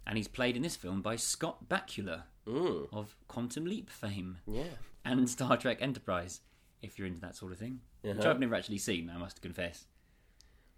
And 0.07 0.17
he's 0.19 0.29
played 0.29 0.57
in 0.57 0.63
this 0.63 0.77
film 0.77 1.01
by 1.03 1.17
Scott 1.17 1.69
Bakula 1.69 2.25
Mm. 2.47 2.89
of 2.93 3.17
Quantum 3.27 3.65
Leap 3.65 3.89
fame 3.89 4.39
Yeah. 4.47 4.69
and 5.05 5.29
Star 5.31 5.57
Trek 5.57 5.79
Enterprise, 5.81 6.43
if 6.83 6.99
you're 6.99 7.07
into 7.09 7.21
that 7.23 7.37
sort 7.37 7.53
of 7.53 7.59
thing. 7.59 7.81
Which 8.03 8.19
Uh-huh. 8.19 8.31
I've 8.31 8.39
never 8.41 8.55
actually 8.55 8.77
seen, 8.79 9.09
I 9.09 9.17
must 9.17 9.41
confess. 9.41 9.87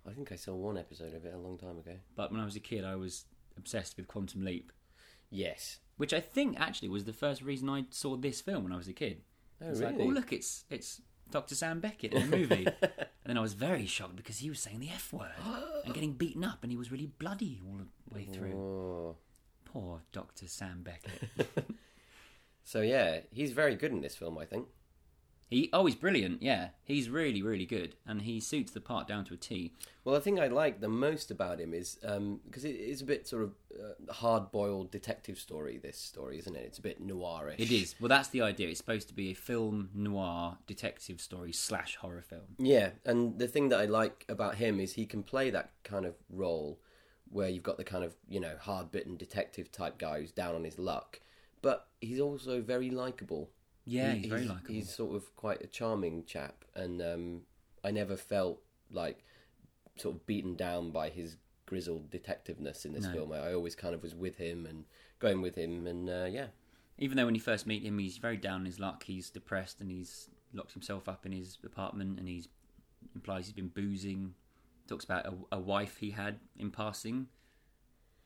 I 0.06 0.12
think 0.12 0.30
I 0.30 0.36
saw 0.36 0.54
one 0.54 0.78
episode 0.78 1.12
of 1.14 1.24
it 1.24 1.34
a 1.34 1.38
long 1.38 1.58
time 1.58 1.76
ago. 1.78 1.98
But 2.14 2.30
when 2.30 2.40
I 2.40 2.44
was 2.44 2.54
a 2.54 2.60
kid, 2.60 2.84
I 2.84 2.94
was 2.94 3.24
obsessed 3.56 3.96
with 3.96 4.06
Quantum 4.06 4.44
Leap, 4.44 4.70
Yes. 5.28 5.80
which 5.96 6.12
I 6.14 6.20
think 6.20 6.60
actually 6.60 6.88
was 6.88 7.04
the 7.04 7.12
first 7.12 7.42
reason 7.42 7.68
I 7.68 7.86
saw 7.90 8.16
this 8.16 8.40
film 8.40 8.62
when 8.62 8.72
I 8.72 8.76
was 8.76 8.86
a 8.86 8.92
kid. 8.92 9.24
Oh, 9.60 9.68
It's 9.70 9.80
really? 9.80 9.92
like, 9.96 10.02
oh 10.02 10.08
look, 10.10 10.32
it's 10.32 10.64
it's 10.70 11.00
Dr. 11.30 11.54
Sam 11.54 11.80
Beckett 11.80 12.12
in 12.12 12.22
a 12.22 12.26
movie, 12.26 12.66
and 12.82 13.08
then 13.24 13.36
I 13.36 13.40
was 13.40 13.54
very 13.54 13.86
shocked 13.86 14.16
because 14.16 14.38
he 14.38 14.48
was 14.48 14.60
saying 14.60 14.80
the 14.80 14.90
F 14.90 15.12
word 15.12 15.30
and 15.84 15.94
getting 15.94 16.12
beaten 16.12 16.44
up, 16.44 16.58
and 16.62 16.70
he 16.70 16.78
was 16.78 16.90
really 16.92 17.06
bloody 17.18 17.60
all 17.66 17.78
the 17.78 18.14
way 18.14 18.24
through. 18.24 18.52
Oh. 18.54 19.16
Poor 19.64 20.02
Dr. 20.12 20.46
Sam 20.48 20.82
Beckett. 20.82 21.66
So 22.66 22.80
yeah, 22.80 23.20
he's 23.30 23.52
very 23.52 23.76
good 23.76 23.92
in 23.92 24.00
this 24.00 24.16
film, 24.16 24.36
I 24.38 24.44
think. 24.44 24.66
He 25.48 25.70
oh, 25.72 25.86
he's 25.86 25.94
brilliant. 25.94 26.42
Yeah, 26.42 26.68
he's 26.84 27.08
really 27.08 27.42
really 27.42 27.66
good, 27.66 27.94
and 28.06 28.22
he 28.22 28.40
suits 28.40 28.72
the 28.72 28.80
part 28.80 29.06
down 29.06 29.24
to 29.26 29.34
a 29.34 29.36
T. 29.36 29.72
Well, 30.04 30.14
the 30.14 30.20
thing 30.20 30.38
I 30.38 30.48
like 30.48 30.80
the 30.80 30.88
most 30.88 31.30
about 31.30 31.60
him 31.60 31.74
is 31.74 31.98
because 32.00 32.64
it 32.64 32.76
is 32.76 33.00
a 33.00 33.04
bit 33.04 33.26
sort 33.26 33.42
of 33.42 33.54
uh, 33.74 34.12
hard-boiled 34.12 34.90
detective 34.90 35.38
story. 35.38 35.78
This 35.78 35.98
story, 35.98 36.38
isn't 36.38 36.54
it? 36.54 36.64
It's 36.64 36.78
a 36.78 36.82
bit 36.82 37.04
noirish. 37.04 37.58
It 37.58 37.70
is. 37.70 37.94
Well, 38.00 38.08
that's 38.08 38.28
the 38.28 38.42
idea. 38.42 38.68
It's 38.68 38.78
supposed 38.78 39.08
to 39.08 39.14
be 39.14 39.30
a 39.30 39.34
film 39.34 39.90
noir 39.94 40.58
detective 40.66 41.20
story 41.20 41.52
slash 41.52 41.96
horror 41.96 42.22
film. 42.22 42.56
Yeah, 42.58 42.90
and 43.04 43.38
the 43.38 43.48
thing 43.48 43.68
that 43.70 43.80
I 43.80 43.86
like 43.86 44.24
about 44.28 44.56
him 44.56 44.80
is 44.80 44.94
he 44.94 45.06
can 45.06 45.22
play 45.22 45.50
that 45.50 45.70
kind 45.84 46.06
of 46.06 46.14
role 46.30 46.80
where 47.28 47.48
you've 47.48 47.64
got 47.64 47.76
the 47.76 47.84
kind 47.84 48.04
of 48.04 48.14
you 48.28 48.40
know 48.40 48.54
hard-bitten 48.60 49.16
detective 49.16 49.72
type 49.72 49.98
guy 49.98 50.20
who's 50.20 50.32
down 50.32 50.54
on 50.54 50.64
his 50.64 50.78
luck, 50.78 51.20
but 51.62 51.88
he's 52.00 52.20
also 52.20 52.60
very 52.60 52.90
likable. 52.90 53.50
Yeah, 53.86 54.12
He- 54.12 54.20
he's 54.20 54.28
very 54.28 54.44
likable. 54.44 54.74
He's 54.74 54.92
sort 54.94 55.14
of 55.16 55.34
quite 55.36 55.62
a 55.62 55.66
charming 55.66 56.24
chap, 56.24 56.64
and 56.74 57.00
um, 57.00 57.42
I 57.84 57.90
never 57.92 58.16
felt 58.16 58.60
like 58.90 59.24
sort 59.96 60.16
of 60.16 60.26
beaten 60.26 60.54
down 60.56 60.90
by 60.90 61.08
his 61.08 61.36
grizzled 61.66 62.10
detectiveness 62.10 62.84
in 62.84 62.92
this 62.92 63.04
No. 63.04 63.12
film. 63.12 63.32
I 63.32 63.52
always 63.52 63.74
kind 63.74 63.94
of 63.94 64.02
was 64.02 64.14
with 64.14 64.36
him 64.36 64.66
and 64.66 64.84
going 65.18 65.40
with 65.40 65.54
him, 65.54 65.86
and 65.86 66.10
uh, 66.10 66.28
yeah, 66.30 66.48
Even 66.98 67.16
though 67.16 67.26
when 67.26 67.34
you 67.34 67.40
first 67.40 67.66
meet 67.66 67.82
him, 67.82 67.98
he's 67.98 68.16
very 68.18 68.36
down 68.36 68.60
in 68.60 68.66
his 68.66 68.78
luck. 68.80 69.04
He's 69.04 69.28
depressed 69.30 69.80
and 69.80 69.90
he's 69.90 70.30
locked 70.54 70.72
himself 70.72 71.08
up 71.08 71.26
in 71.26 71.32
his 71.32 71.58
apartment 71.64 72.18
and 72.18 72.26
he's 72.28 72.48
implies 73.14 73.46
he's 73.46 73.52
been 73.54 73.68
boozing. 73.68 74.34
Talks 74.88 75.04
about 75.04 75.26
a, 75.26 75.34
a 75.52 75.60
wife 75.60 75.98
he 75.98 76.10
had 76.12 76.38
in 76.58 76.70
passing. 76.70 77.28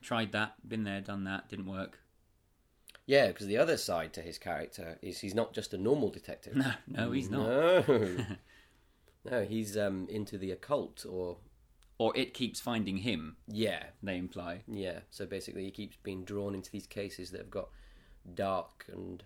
Tried 0.02 0.31
that, 0.33 0.55
been 0.69 0.85
there, 0.85 1.00
done 1.00 1.25
that, 1.25 1.49
didn't 1.49 1.67
work. 1.67 1.99
Yeah, 3.11 3.26
because 3.29 3.47
the 3.49 3.57
other 3.59 3.76
side 3.76 4.12
to 4.12 4.23
his 4.23 4.38
character 4.38 4.97
is 5.02 5.19
he's 5.19 5.35
not 5.35 5.52
just 5.52 5.75
a 5.75 5.79
normal 5.79 6.11
detective. 6.11 6.55
No, 6.55 6.73
no, 6.87 7.11
he's 7.11 7.29
not. 7.29 7.47
No, 7.88 8.17
no, 9.31 9.45
he's 9.45 9.76
um, 9.76 10.07
into 10.09 10.38
the 10.38 10.52
occult, 10.52 11.05
or 11.05 11.38
Or 11.99 12.17
it 12.17 12.35
keeps 12.35 12.61
finding 12.61 12.99
him. 12.99 13.37
yeah, 13.49 13.83
They 14.02 14.17
imply. 14.17 14.62
yeah. 14.69 15.00
So 15.11 15.26
basically, 15.26 15.64
he 15.64 15.73
keeps 15.73 15.97
being 15.97 16.25
drawn 16.25 16.55
into 16.55 16.71
these 16.71 16.87
cases 16.87 17.31
that 17.33 17.38
have 17.40 17.50
got 17.50 17.69
dark 18.35 18.85
and 18.93 19.25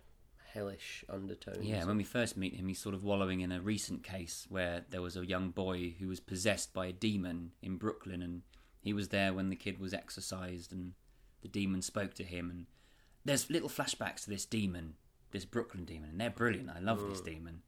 hellish 0.54 1.04
undertones. 1.08 1.66
Yeah, 1.66 1.84
when 1.84 1.98
we 1.98 2.04
first 2.04 2.36
meet 2.38 2.54
him, 2.54 2.68
he's 2.68 2.78
sort 2.80 2.94
of 2.94 3.04
wallowing 3.04 3.40
in 3.40 3.52
a 3.52 3.60
recent 3.60 4.02
case 4.02 4.46
where 4.48 4.84
there 4.88 5.02
was 5.02 5.16
a 5.16 5.26
young 5.26 5.50
boy 5.50 5.94
who 5.98 6.08
was 6.08 6.20
possessed 6.20 6.72
by 6.72 6.86
a 6.86 6.92
demon 6.92 7.50
in 7.60 7.76
Brooklyn, 7.76 8.22
and 8.22 8.42
he 8.80 8.94
was 8.94 9.08
there 9.08 9.34
when 9.34 9.50
the 9.50 9.56
kid 9.56 9.78
was 9.78 9.92
exorcised, 9.92 10.72
and 10.72 10.92
the 11.42 11.48
demon 11.48 11.82
spoke 11.82 12.14
to 12.14 12.24
him. 12.24 12.50
And 12.50 12.66
there's 13.24 13.50
little 13.50 13.68
flashbacks 13.68 14.24
to 14.24 14.30
this 14.30 14.44
demon, 14.44 14.94
this 15.30 15.44
Brooklyn 15.44 15.84
demon, 15.84 16.10
and 16.10 16.20
they're 16.20 16.30
brilliant. 16.30 16.70
I 16.74 16.80
love 16.80 17.06
this 17.08 17.20
demon. 17.20 17.62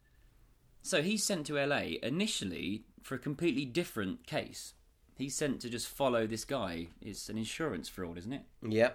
So 0.82 1.02
he's 1.02 1.24
sent 1.24 1.46
to 1.46 1.54
LA 1.54 1.96
initially 2.02 2.84
for 3.02 3.16
a 3.16 3.18
completely 3.18 3.64
different 3.64 4.26
case. 4.26 4.74
He's 5.16 5.34
sent 5.34 5.60
to 5.62 5.70
just 5.70 5.88
follow 5.88 6.26
this 6.26 6.44
guy. 6.44 6.88
It's 7.00 7.28
an 7.28 7.38
insurance 7.38 7.88
fraud, 7.88 8.18
isn't 8.18 8.32
it? 8.32 8.42
yeah, 8.62 8.90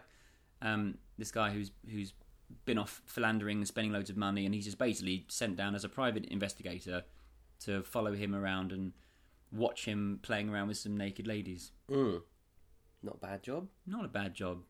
um, 0.62 0.98
this 1.18 1.32
guy 1.32 1.50
who's 1.50 1.72
who's 1.90 2.14
been 2.66 2.78
off 2.78 3.02
philandering 3.06 3.58
and 3.58 3.68
spending 3.68 3.92
loads 3.92 4.10
of 4.10 4.18
money, 4.18 4.46
and 4.46 4.54
he's 4.54 4.66
just 4.66 4.78
basically 4.78 5.26
sent 5.30 5.58
down 5.58 5.76
as 5.76 5.84
a 5.84 5.90
private 5.90 6.26
investigator 6.26 7.04
to 7.62 7.84
follow 7.84 8.14
him 8.14 8.36
around 8.36 8.72
and 8.72 8.94
watch 9.52 9.86
him 9.86 10.20
playing 10.22 10.50
around 10.50 10.68
with 10.68 10.78
some 10.78 10.96
naked 10.96 11.28
ladies. 11.28 11.72
mm. 11.90 12.22
not 13.04 13.16
a 13.16 13.26
bad 13.26 13.44
job. 13.44 13.68
Not 13.86 14.06
a 14.06 14.10
bad 14.10 14.34
job 14.34 14.64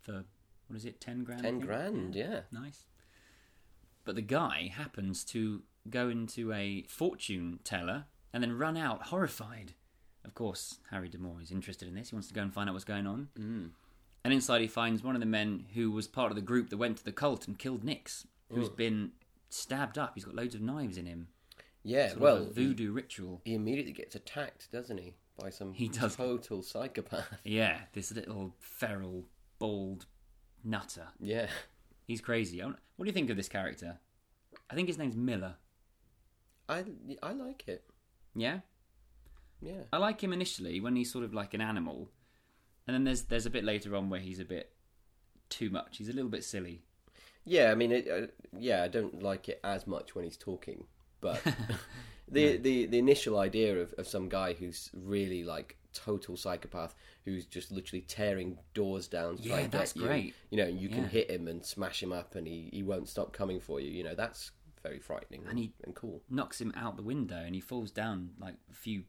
for 0.00 0.24
what 0.68 0.76
is 0.76 0.84
it, 0.84 1.00
ten 1.00 1.24
grand? 1.24 1.42
Ten 1.42 1.58
grand, 1.58 2.14
yeah. 2.14 2.40
Nice. 2.52 2.84
But 4.04 4.14
the 4.14 4.22
guy 4.22 4.70
happens 4.74 5.24
to 5.26 5.62
go 5.90 6.08
into 6.08 6.52
a 6.52 6.84
fortune 6.88 7.60
teller 7.64 8.04
and 8.32 8.42
then 8.42 8.56
run 8.56 8.76
out 8.76 9.04
horrified. 9.08 9.72
Of 10.24 10.34
course, 10.34 10.78
Harry 10.90 11.08
D'Amour 11.08 11.40
is 11.42 11.50
interested 11.50 11.88
in 11.88 11.94
this. 11.94 12.10
He 12.10 12.16
wants 12.16 12.28
to 12.28 12.34
go 12.34 12.42
and 12.42 12.52
find 12.52 12.68
out 12.68 12.74
what's 12.74 12.84
going 12.84 13.06
on. 13.06 13.28
Mm. 13.38 13.70
And 14.24 14.34
inside, 14.34 14.60
he 14.60 14.66
finds 14.66 15.02
one 15.02 15.14
of 15.14 15.20
the 15.20 15.26
men 15.26 15.64
who 15.74 15.90
was 15.90 16.06
part 16.06 16.30
of 16.30 16.36
the 16.36 16.42
group 16.42 16.70
that 16.70 16.76
went 16.76 16.98
to 16.98 17.04
the 17.04 17.12
cult 17.12 17.46
and 17.48 17.58
killed 17.58 17.84
Nix, 17.84 18.26
who's 18.52 18.68
been 18.68 19.12
stabbed 19.48 19.96
up. 19.98 20.12
He's 20.14 20.24
got 20.24 20.34
loads 20.34 20.54
of 20.54 20.60
knives 20.60 20.98
in 20.98 21.06
him. 21.06 21.28
Yeah, 21.82 22.08
Sort 22.08 22.20
well, 22.20 22.44
voodoo 22.50 22.92
ritual. 22.92 23.40
he 23.44 23.54
immediately 23.54 23.92
gets 23.92 24.14
attacked, 24.14 24.70
doesn't 24.72 24.98
he, 24.98 25.14
by 25.40 25.48
some 25.48 25.72
He 25.72 25.88
does. 25.88 26.16
total 26.16 26.62
psychopath. 26.62 27.26
Yeah, 27.44 27.78
this 27.94 28.12
little 28.12 28.54
feral, 28.58 29.24
bald 29.58 30.04
nutter. 30.64 31.08
yeah, 31.20 31.48
He's 32.06 32.20
crazy. 32.20 32.60
What 32.60 32.74
do 32.98 33.06
you 33.06 33.12
think 33.12 33.30
of 33.30 33.36
this 33.36 33.48
character? 33.48 33.98
I 34.70 34.74
think 34.74 34.88
his 34.88 34.98
name's 34.98 35.16
Miller. 35.16 35.56
I 36.68 36.84
I 37.22 37.32
like 37.32 37.64
it. 37.68 37.84
Yeah? 38.34 38.60
Yeah, 39.60 39.82
I 39.92 39.96
like 39.98 40.20
him 40.22 40.32
initially 40.32 40.80
when 40.80 40.94
he's 40.96 41.10
sort 41.12 41.24
of 41.24 41.34
like 41.34 41.52
an 41.54 41.60
animal, 41.60 42.10
and 42.86 42.94
then 42.94 43.04
there's 43.04 43.22
there's 43.22 43.46
a 43.46 43.50
bit 43.50 43.64
later 43.64 43.96
on 43.96 44.08
where 44.10 44.20
he's 44.20 44.38
a 44.38 44.44
bit 44.44 44.72
too 45.48 45.70
much. 45.70 45.98
He's 45.98 46.08
a 46.08 46.12
little 46.12 46.30
bit 46.30 46.44
silly. 46.44 46.82
yeah. 47.44 47.70
I 47.72 47.74
mean, 47.74 47.90
it, 47.92 48.08
uh, 48.08 48.26
yeah. 48.58 48.82
I 48.84 48.88
don't 48.88 49.22
like 49.22 49.48
it 49.48 49.60
as 49.64 49.86
much 49.86 50.14
when 50.14 50.24
he's 50.24 50.36
talking, 50.36 50.84
but 51.20 51.42
the 52.28 52.56
the 52.58 52.86
the 52.86 52.98
initial 52.98 53.38
idea 53.38 53.78
of, 53.80 53.94
of 53.98 54.06
some 54.06 54.28
guy 54.28 54.52
who's 54.52 54.90
really 54.94 55.42
like 55.44 55.76
total 55.92 56.36
psychopath 56.36 56.94
who's 57.24 57.46
just 57.46 57.70
literally 57.72 58.02
tearing 58.02 58.58
doors 58.74 59.08
down 59.08 59.36
to 59.36 59.42
try 59.42 59.56
Yeah, 59.58 59.62
and 59.64 59.72
that's 59.72 59.92
get 59.92 60.00
you. 60.02 60.06
great. 60.06 60.34
You 60.50 60.56
know, 60.58 60.66
you 60.66 60.88
can 60.88 61.02
Yeah. 61.04 61.08
hit 61.08 61.30
him 61.30 61.48
and 61.48 61.64
smash 61.64 62.02
him 62.02 62.12
up, 62.12 62.34
and 62.34 62.46
he, 62.46 62.68
he 62.72 62.82
won't 62.82 63.08
stop 63.08 63.32
coming 63.32 63.60
for 63.60 63.80
you. 63.80 63.90
You 63.90 64.04
know, 64.04 64.14
that's 64.14 64.50
very 64.82 64.98
frightening 65.00 65.40
and, 65.40 65.50
And 65.50 65.58
he- 65.58 65.74
and 65.84 65.94
cool. 65.94 66.22
Knocks 66.30 66.60
him 66.60 66.72
out 66.76 66.96
the 66.96 67.02
window, 67.02 67.36
and 67.38 67.54
he 67.54 67.60
falls 67.60 67.90
down 67.90 68.30
like 68.38 68.54
a 68.70 68.74
few 68.74 69.04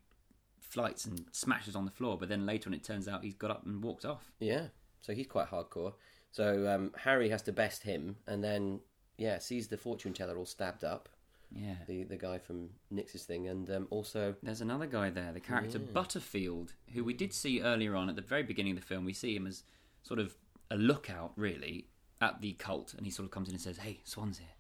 flights 0.60 1.06
and 1.06 1.26
smashes 1.32 1.76
on 1.76 1.86
the 1.86 1.92
floor. 1.92 2.18
But 2.18 2.30
then 2.30 2.46
later 2.46 2.70
on, 2.70 2.74
it 2.74 2.84
turns 2.84 3.08
out 3.08 3.24
he's 3.24 3.34
got 3.36 3.52
up 3.52 3.66
and 3.66 3.84
walked 3.84 4.06
off. 4.06 4.32
Yeah, 4.40 4.68
so 5.02 5.14
he's 5.14 5.28
quite 5.28 5.48
hardcore. 5.50 5.94
So 6.32 6.68
um, 6.68 6.92
Harry 6.98 7.30
has 7.30 7.42
to 7.44 7.52
best 7.52 7.84
him, 7.84 8.18
and 8.28 8.44
then 8.44 8.82
yeah, 9.18 9.40
sees 9.40 9.68
the 9.68 9.78
fortune 9.78 10.14
teller 10.14 10.38
all 10.38 10.46
stabbed 10.46 10.84
up. 10.84 11.10
Yeah. 11.52 11.76
The 11.88 12.04
the 12.04 12.18
guy 12.18 12.38
from 12.38 12.70
Nix's 12.92 13.24
thing, 13.24 13.48
and 13.48 13.70
um, 13.70 13.88
also 13.90 14.36
There's 14.44 14.62
another 14.62 14.86
guy 14.86 15.10
there, 15.10 15.32
the 15.34 15.40
character 15.40 15.80
Butterfield, 15.80 16.74
who 16.94 17.04
we 17.04 17.14
did 17.14 17.34
see 17.34 17.62
earlier 17.62 17.96
on 17.96 18.10
at 18.10 18.16
the 18.16 18.22
very 18.22 18.44
beginning 18.44 18.74
of 18.74 18.80
the 18.80 18.86
film. 18.86 19.06
We 19.06 19.14
see 19.14 19.36
him 19.36 19.48
as 19.48 19.64
sort 20.04 20.20
of 20.20 20.36
a 20.70 20.76
lookout, 20.78 21.32
really, 21.36 21.88
at 22.22 22.42
the 22.42 22.54
cult, 22.54 22.94
and 22.94 23.06
he 23.06 23.12
sort 23.12 23.26
of 23.26 23.32
comes 23.32 23.48
in 23.50 23.56
and 23.56 23.62
says, 23.62 23.78
"Hey, 23.80 24.00
Swan's 24.04 24.38
here," 24.38 24.56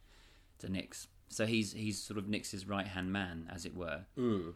to 0.60 0.69
Nix. 0.69 1.08
So 1.27 1.46
he's 1.46 1.74
he's 1.74 2.01
sort 2.01 2.17
of 2.17 2.27
Nix's 2.27 2.67
right 2.67 2.88
hand 2.88 3.13
man, 3.13 3.48
as 3.53 3.65
it 3.65 3.75
were, 3.75 4.05
mm, 4.17 4.53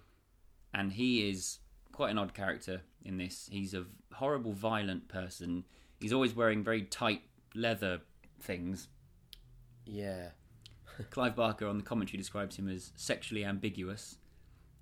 and 0.74 0.94
he 0.94 1.30
is 1.30 1.60
quite 1.92 2.10
an 2.10 2.18
odd 2.18 2.34
character 2.34 2.82
in 3.06 3.18
this. 3.18 3.48
He's 3.52 3.76
a 3.76 3.86
horrible, 4.14 4.54
violent 4.54 5.08
person. 5.08 5.66
He's 6.00 6.12
always 6.12 6.36
wearing 6.36 6.64
very 6.64 6.82
tight 6.82 7.22
leather 7.54 8.02
things. 8.40 8.88
yeah, 9.86 10.30
Clive 11.10 11.36
Barker 11.36 11.68
on 11.68 11.78
the 11.78 11.84
commentary 11.84 12.18
describes 12.18 12.56
him 12.58 12.68
as 12.70 12.92
sexually 12.96 13.44
ambiguous. 13.46 14.18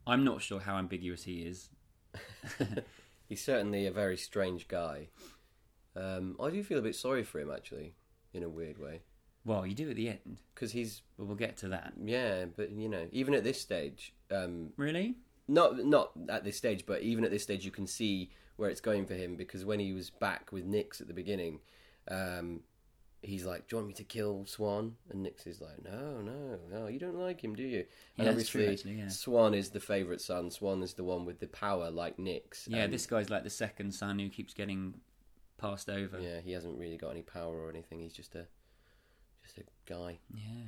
I'm 0.05 0.23
not 0.23 0.41
sure 0.41 0.59
how 0.59 0.77
ambiguous 0.77 1.23
he 1.23 1.41
is. 1.41 1.69
he's 3.29 3.43
certainly 3.43 3.85
a 3.85 3.91
very 3.91 4.17
strange 4.17 4.67
guy. 4.67 5.07
Um, 5.95 6.35
I 6.41 6.49
do 6.49 6.63
feel 6.63 6.79
a 6.79 6.83
bit 6.83 6.95
sorry 6.95 7.23
for 7.23 7.39
him 7.39 7.51
actually, 7.51 7.93
in 8.33 8.43
a 8.43 8.49
weird 8.49 8.77
way, 8.79 9.01
Well, 9.45 9.65
you 9.65 9.75
do 9.75 9.89
at 9.89 9.95
the 9.95 10.09
end, 10.09 10.39
because 10.53 10.71
he's 10.71 11.01
but 11.17 11.25
we'll 11.25 11.35
get 11.35 11.57
to 11.57 11.67
that. 11.69 11.93
yeah, 12.03 12.45
but 12.45 12.71
you 12.71 12.87
know, 12.89 13.07
even 13.11 13.33
at 13.33 13.43
this 13.43 13.59
stage, 13.59 14.13
um, 14.31 14.69
Really? 14.77 15.15
not 15.47 15.77
not 15.85 16.11
at 16.29 16.43
this 16.43 16.55
stage, 16.57 16.85
but 16.85 17.01
even 17.01 17.25
at 17.25 17.31
this 17.31 17.43
stage, 17.43 17.65
you 17.65 17.71
can 17.71 17.87
see 17.87 18.31
where 18.55 18.69
it's 18.69 18.81
going 18.81 19.05
for 19.05 19.15
him 19.15 19.35
because 19.35 19.65
when 19.65 19.79
he 19.79 19.91
was 19.91 20.09
back 20.09 20.51
with 20.51 20.65
Nix 20.65 21.01
at 21.01 21.07
the 21.07 21.13
beginning, 21.13 21.59
um, 22.09 22.61
he's 23.21 23.45
like, 23.45 23.67
"Do 23.67 23.75
you 23.75 23.77
want 23.77 23.87
me 23.89 23.93
to 23.95 24.03
kill 24.03 24.45
Swan?" 24.45 24.95
And 25.09 25.23
Nix 25.23 25.45
is 25.47 25.61
like, 25.61 25.83
"No, 25.83 26.21
no, 26.21 26.59
no, 26.71 26.87
you 26.87 26.99
don't 26.99 27.17
like 27.19 27.43
him, 27.43 27.55
do 27.55 27.63
you?" 27.63 27.85
And 28.17 28.25
Yeah, 28.25 28.25
true, 28.25 28.29
obviously, 28.31 28.67
actually, 28.67 28.93
yeah. 28.93 29.07
Swan 29.09 29.53
is 29.53 29.69
the 29.69 29.79
favourite 29.79 30.21
son. 30.21 30.49
Swan 30.51 30.81
is 30.83 30.93
the 30.93 31.03
one 31.03 31.25
with 31.25 31.39
the 31.39 31.47
power, 31.47 31.91
like 31.91 32.17
Nix. 32.19 32.67
Yeah, 32.67 32.83
and, 32.83 32.93
this 32.93 33.05
guy's 33.05 33.29
like 33.29 33.43
the 33.43 33.49
second 33.49 33.93
son 33.93 34.19
who 34.19 34.29
keeps 34.29 34.53
getting 34.53 34.95
passed 35.57 35.89
over. 35.89 36.19
Yeah, 36.19 36.41
he 36.41 36.51
hasn't 36.51 36.77
really 36.77 36.97
got 36.97 37.09
any 37.09 37.21
power 37.21 37.55
or 37.55 37.69
anything. 37.69 37.99
He's 37.99 38.13
just 38.13 38.35
a 38.35 38.47
just 39.43 39.57
a 39.57 39.63
guy, 39.85 40.19
Yeah. 40.33 40.67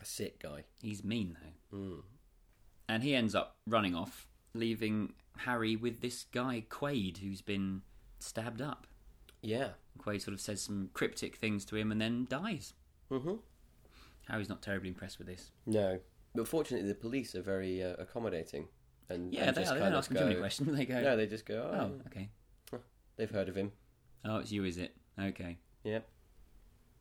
a 0.00 0.04
sick 0.04 0.40
guy. 0.40 0.64
He's 0.80 1.02
mean 1.04 1.36
though. 1.70 1.78
Mm. 1.78 2.02
And 2.88 3.02
he 3.02 3.14
ends 3.14 3.34
up 3.34 3.56
running 3.66 3.94
off, 3.94 4.28
leaving 4.54 5.14
Harry 5.38 5.74
with 5.76 6.00
this 6.00 6.24
guy 6.24 6.64
Quaid 6.68 7.18
who's 7.18 7.42
been 7.42 7.82
stabbed 8.18 8.62
up. 8.62 8.86
Yeah. 9.46 9.68
Quaid 9.98 10.20
sort 10.22 10.34
of 10.34 10.40
says 10.40 10.60
some 10.60 10.90
cryptic 10.92 11.36
things 11.36 11.64
to 11.66 11.76
him 11.76 11.92
and 11.92 12.00
then 12.00 12.26
dies. 12.28 12.74
hmm 13.10 13.34
Harry's 14.28 14.48
not 14.48 14.60
terribly 14.60 14.88
impressed 14.88 15.18
with 15.18 15.28
this. 15.28 15.52
No, 15.66 16.00
but 16.34 16.48
fortunately, 16.48 16.88
the 16.88 16.96
police 16.96 17.34
are 17.36 17.42
very 17.42 17.82
uh, 17.82 17.94
accommodating. 17.98 18.66
And 19.08 19.32
Yeah, 19.32 19.44
and 19.44 19.56
they 19.56 19.60
just 19.62 19.72
are. 19.72 19.74
They 19.76 19.84
don't 19.84 19.94
ask 19.94 20.10
him 20.10 20.16
too 20.16 20.24
many 20.24 20.34
questions. 20.40 20.68
They 20.76 20.84
go, 20.84 21.00
No, 21.00 21.16
they 21.16 21.26
just 21.28 21.46
go. 21.46 21.70
oh, 21.72 21.78
Oh, 21.80 22.00
okay. 22.08 22.28
they've 23.16 23.30
heard 23.30 23.48
of 23.48 23.56
him. 23.56 23.70
Oh, 24.24 24.38
it's 24.38 24.50
you, 24.50 24.64
is 24.64 24.78
it? 24.78 24.96
Okay. 25.20 25.58
Yeah. 25.84 26.00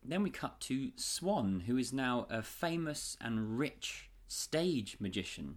Then 0.04 0.22
we 0.22 0.30
cut 0.30 0.60
to 0.62 0.92
Swan, 0.96 1.64
who 1.66 1.78
is 1.78 1.92
now 1.92 2.28
a 2.30 2.44
famous 2.44 3.18
and 3.20 3.58
rich 3.58 4.12
stage 4.28 4.98
magician. 5.00 5.56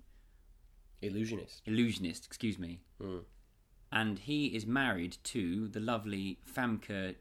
Illusionist. 1.02 1.60
illusionist, 1.66 2.24
excuse 2.24 2.58
me. 2.58 2.80
Mm. 3.00 3.24
And 3.90 4.18
he 4.18 4.46
is 4.48 4.66
married 4.66 5.16
to 5.24 5.68
the 5.68 5.80
lovely 5.80 6.38
Famke. 6.46 7.16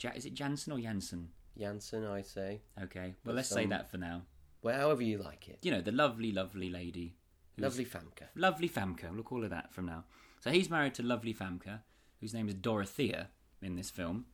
Ja- 0.00 0.12
is 0.14 0.24
it 0.24 0.34
Janssen 0.34 0.72
or 0.72 0.78
Janssen? 0.80 1.30
Janssen, 1.58 2.06
I 2.06 2.22
say. 2.22 2.62
Okay, 2.82 3.14
well, 3.24 3.34
let's 3.34 3.48
say 3.48 3.62
some- 3.62 3.70
that 3.70 3.90
for 3.90 3.98
now. 3.98 4.22
Well, 4.62 4.78
however 4.78 5.02
you 5.02 5.18
like 5.18 5.48
it. 5.48 5.58
You 5.62 5.70
know, 5.70 5.80
the 5.80 5.92
lovely, 5.92 6.32
lovely 6.32 6.70
lady. 6.70 7.14
who's- 7.56 7.62
Lovely 7.64 7.84
Famke. 7.84 8.28
Lovely 8.36 8.68
Famke. 8.68 9.12
We'll 9.12 9.24
call 9.24 9.42
her 9.42 9.48
that 9.48 9.72
from 9.74 9.86
now. 9.86 10.04
So 10.40 10.52
he's 10.52 10.70
married 10.70 10.94
to 10.94 11.02
lovely 11.02 11.34
Famke, 11.34 11.80
whose 12.20 12.32
name 12.32 12.46
is 12.48 12.54
Dorothea 12.54 13.30
in 13.60 13.74
this 13.74 13.90
film. 13.90 14.26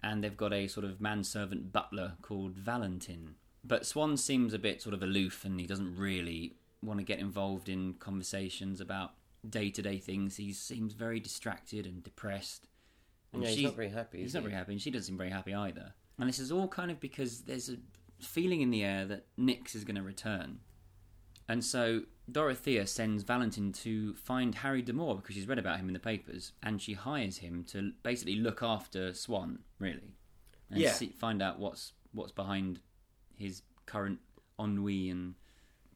And 0.00 0.22
they've 0.22 0.36
got 0.36 0.52
a 0.52 0.68
sort 0.68 0.84
of 0.84 1.00
manservant 1.00 1.72
butler 1.72 2.16
called 2.22 2.54
Valentin. 2.56 3.34
But 3.64 3.84
Swan 3.84 4.16
seems 4.16 4.54
a 4.54 4.58
bit 4.60 4.80
sort 4.80 4.94
of 4.94 5.02
aloof 5.02 5.44
and 5.44 5.58
he 5.60 5.66
doesn't 5.66 5.96
really 5.96 6.56
want 6.82 6.98
to 7.00 7.04
get 7.04 7.18
involved 7.18 7.68
in 7.68 7.94
conversations 7.94 8.80
about 8.80 9.14
day 9.48 9.70
to 9.70 9.82
day 9.82 9.98
things. 9.98 10.36
He 10.36 10.52
seems 10.52 10.92
very 10.92 11.20
distracted 11.20 11.86
and 11.86 12.02
depressed. 12.02 12.66
And 13.32 13.42
Yeah, 13.42 13.48
he's 13.48 13.56
she's- 13.58 13.64
not 13.68 13.76
very 13.76 13.88
happy. 13.90 14.22
He's 14.22 14.34
not 14.34 14.40
he? 14.40 14.48
very 14.48 14.54
happy, 14.56 14.72
and 14.72 14.80
she 14.82 14.90
doesn't 14.90 15.06
seem 15.06 15.16
very 15.18 15.30
happy 15.30 15.54
either. 15.54 15.94
And 16.18 16.28
this 16.28 16.38
is 16.38 16.52
all 16.52 16.68
kind 16.68 16.90
of 16.90 17.00
because 17.00 17.42
there's 17.42 17.68
a 17.70 17.76
feeling 18.20 18.60
in 18.60 18.70
the 18.70 18.84
air 18.84 19.04
that 19.06 19.26
Nix 19.36 19.74
is 19.74 19.84
going 19.84 19.96
to 19.96 20.02
return. 20.02 20.60
And 21.48 21.64
so 21.64 22.02
Dorothea 22.30 22.86
sends 22.86 23.24
Valentin 23.24 23.72
to 23.72 24.14
find 24.14 24.54
Harry 24.56 24.80
D'Amour 24.82 25.16
because 25.16 25.34
she's 25.34 25.48
read 25.48 25.58
about 25.58 25.78
him 25.80 25.88
in 25.88 25.92
the 25.94 25.98
papers, 25.98 26.52
and 26.62 26.80
she 26.80 26.92
hires 26.92 27.38
him 27.38 27.64
to 27.64 27.92
basically 28.02 28.36
look 28.36 28.62
after 28.62 29.12
Swan, 29.12 29.60
really, 29.78 30.14
and 30.70 30.80
Yeah. 30.80 30.92
see, 30.92 31.08
find 31.08 31.42
out 31.42 31.58
what's 31.58 31.92
what's 32.12 32.30
behind 32.32 32.80
his 33.34 33.62
current 33.86 34.20
ennui. 34.60 35.08
And 35.08 35.34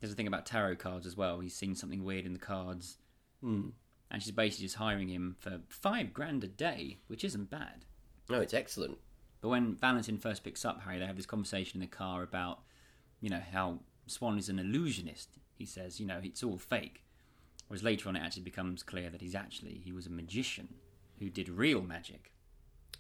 there's 0.01 0.13
a 0.13 0.17
thing 0.17 0.27
about 0.27 0.47
tarot 0.47 0.77
cards 0.77 1.07
as 1.07 1.15
well. 1.17 1.41
He's 1.41 1.55
seen 1.55 1.75
something 1.75 2.03
weird 2.03 2.25
in 2.25 2.33
the 2.33 2.39
cards, 2.39 2.97
Hmm. 3.41 3.69
and 4.11 4.23
she's 4.23 4.33
basically 4.33 4.67
just 4.67 4.77
hiring 4.77 5.09
him 5.09 5.37
for 5.39 5.61
five 5.69 6.13
grand 6.13 6.43
a 6.45 6.49
day, 6.49 6.99
which 7.07 7.25
isn't 7.25 7.51
bad. 7.51 7.85
No, 8.29 8.41
it's 8.41 8.55
excellent. 8.55 8.99
But 9.41 9.49
when 9.51 9.77
Valentin 9.77 10.19
first 10.19 10.43
picks 10.43 10.65
up 10.65 10.83
Harry, 10.83 10.99
they 10.99 11.07
have 11.07 11.17
this 11.17 11.27
conversation 11.27 11.81
in 11.81 11.89
the 11.89 11.97
car 11.97 12.23
about, 12.23 12.61
you 13.21 13.29
know, 13.31 13.43
how 13.53 13.81
Swan 14.07 14.39
is 14.39 14.49
an 14.49 14.59
illusionist. 14.59 15.39
He 15.55 15.67
says, 15.67 16.01
you 16.01 16.07
know, 16.07 16.21
it's 16.23 16.43
all 16.43 16.59
fake. 16.59 17.05
Whereas 17.69 17.83
later 17.83 18.09
on, 18.09 18.17
it 18.17 18.21
actually 18.21 18.43
becomes 18.45 18.83
clear 18.83 19.11
that 19.11 19.21
he's 19.21 19.35
actually 19.35 19.81
he 19.85 19.93
was 19.93 20.07
a 20.07 20.11
magician 20.11 20.69
who 21.19 21.29
did 21.29 21.49
real 21.49 21.83
magic. 21.83 22.33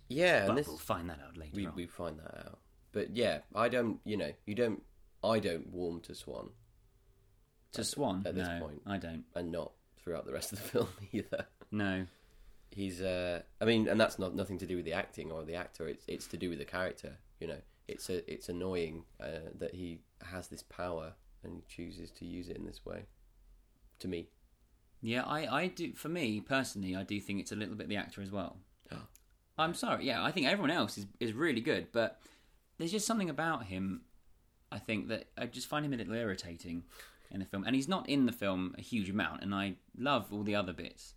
Yeah, 0.08 0.42
But 0.42 0.48
and 0.50 0.58
this 0.58 0.66
we'll 0.68 0.76
find 0.78 1.08
that 1.10 1.20
out 1.26 1.36
later 1.36 1.52
we 1.54 1.66
on. 1.66 1.72
we 1.74 1.86
find 1.86 2.18
that 2.18 2.46
out. 2.46 2.58
But 2.92 3.16
yeah, 3.16 3.38
I 3.54 3.68
don't. 3.68 4.00
You 4.04 4.16
know, 4.16 4.32
you 4.44 4.54
don't. 4.54 4.82
I 5.24 5.38
don't 5.38 5.68
warm 5.72 6.00
to 6.02 6.14
Swan, 6.14 6.50
to 7.72 7.82
Swan, 7.82 8.22
at 8.24 8.34
this 8.34 8.46
no, 8.46 8.60
point. 8.60 8.82
I 8.86 8.98
don't. 8.98 9.24
and 9.34 9.50
not 9.50 9.72
throughout 10.06 10.24
the 10.24 10.32
rest 10.32 10.52
of 10.52 10.62
the 10.62 10.68
film 10.68 10.88
either. 11.12 11.46
No, 11.70 12.06
He's. 12.70 13.02
uh 13.02 13.42
I 13.60 13.64
mean, 13.64 13.88
and 13.88 14.00
that's 14.00 14.18
not 14.18 14.34
nothing 14.34 14.58
to 14.58 14.66
do 14.66 14.76
with 14.76 14.84
the 14.84 14.92
acting 14.92 15.32
or 15.32 15.42
the 15.42 15.56
actor. 15.56 15.88
It's 15.88 16.04
it's 16.06 16.26
to 16.28 16.36
do 16.36 16.48
with 16.48 16.58
the 16.58 16.64
character. 16.64 17.16
You 17.40 17.48
know, 17.48 17.60
it's 17.88 18.08
a 18.08 18.32
it's 18.32 18.48
annoying 18.48 19.04
uh, 19.20 19.50
that 19.58 19.74
he 19.74 19.98
has 20.22 20.48
this 20.48 20.62
power 20.62 21.12
and 21.42 21.52
he 21.54 21.62
chooses 21.68 22.10
to 22.12 22.24
use 22.24 22.48
it 22.48 22.56
in 22.56 22.64
this 22.64 22.86
way. 22.86 23.06
To 24.00 24.08
me, 24.08 24.28
yeah, 25.02 25.24
I, 25.24 25.62
I 25.62 25.66
do. 25.68 25.92
For 25.94 26.08
me 26.08 26.40
personally, 26.40 26.94
I 26.94 27.02
do 27.02 27.20
think 27.20 27.40
it's 27.40 27.52
a 27.52 27.56
little 27.56 27.74
bit 27.74 27.88
the 27.88 27.96
actor 27.96 28.22
as 28.22 28.30
well. 28.30 28.58
I'm 29.58 29.72
sorry. 29.72 30.04
Yeah, 30.04 30.22
I 30.22 30.32
think 30.32 30.46
everyone 30.46 30.70
else 30.70 30.98
is 30.98 31.06
is 31.18 31.32
really 31.32 31.62
good, 31.62 31.88
but 31.90 32.20
there's 32.78 32.92
just 32.92 33.06
something 33.06 33.30
about 33.30 33.64
him. 33.64 34.02
I 34.70 34.78
think 34.78 35.08
that 35.08 35.28
I 35.38 35.46
just 35.46 35.66
find 35.66 35.84
him 35.86 35.94
a 35.94 35.96
little 35.96 36.14
irritating 36.14 36.82
in 37.30 37.40
the 37.40 37.46
film, 37.46 37.64
and 37.64 37.74
he's 37.76 37.88
not 37.88 38.08
in 38.08 38.26
the 38.26 38.32
film 38.32 38.74
a 38.78 38.82
huge 38.82 39.10
amount. 39.10 39.42
And 39.42 39.54
I 39.54 39.74
love 39.98 40.32
all 40.32 40.42
the 40.42 40.54
other 40.54 40.72
bits, 40.72 41.14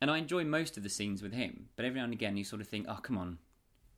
and 0.00 0.10
I 0.10 0.18
enjoy 0.18 0.44
most 0.44 0.76
of 0.76 0.82
the 0.82 0.88
scenes 0.88 1.22
with 1.22 1.32
him. 1.32 1.68
But 1.76 1.84
every 1.84 1.98
now 1.98 2.04
and 2.04 2.12
again, 2.12 2.36
you 2.36 2.44
sort 2.44 2.60
of 2.60 2.68
think, 2.68 2.86
"Oh, 2.88 2.96
come 3.02 3.18
on." 3.18 3.38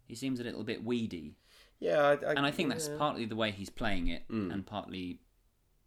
He 0.07 0.15
seems 0.15 0.41
a 0.41 0.45
little 0.45 0.65
bit 0.65 0.83
weedy, 0.85 1.37
yeah, 1.81 2.01
I, 2.01 2.13
I, 2.13 2.31
and 2.31 2.47
I 2.47 2.51
think 2.51 2.71
that's 2.71 2.89
partly 2.89 3.27
the 3.27 3.37
way 3.37 3.51
he's 3.51 3.69
playing 3.71 4.09
it, 4.09 4.27
Mm. 4.29 4.51
and 4.53 4.65
partly, 4.67 5.21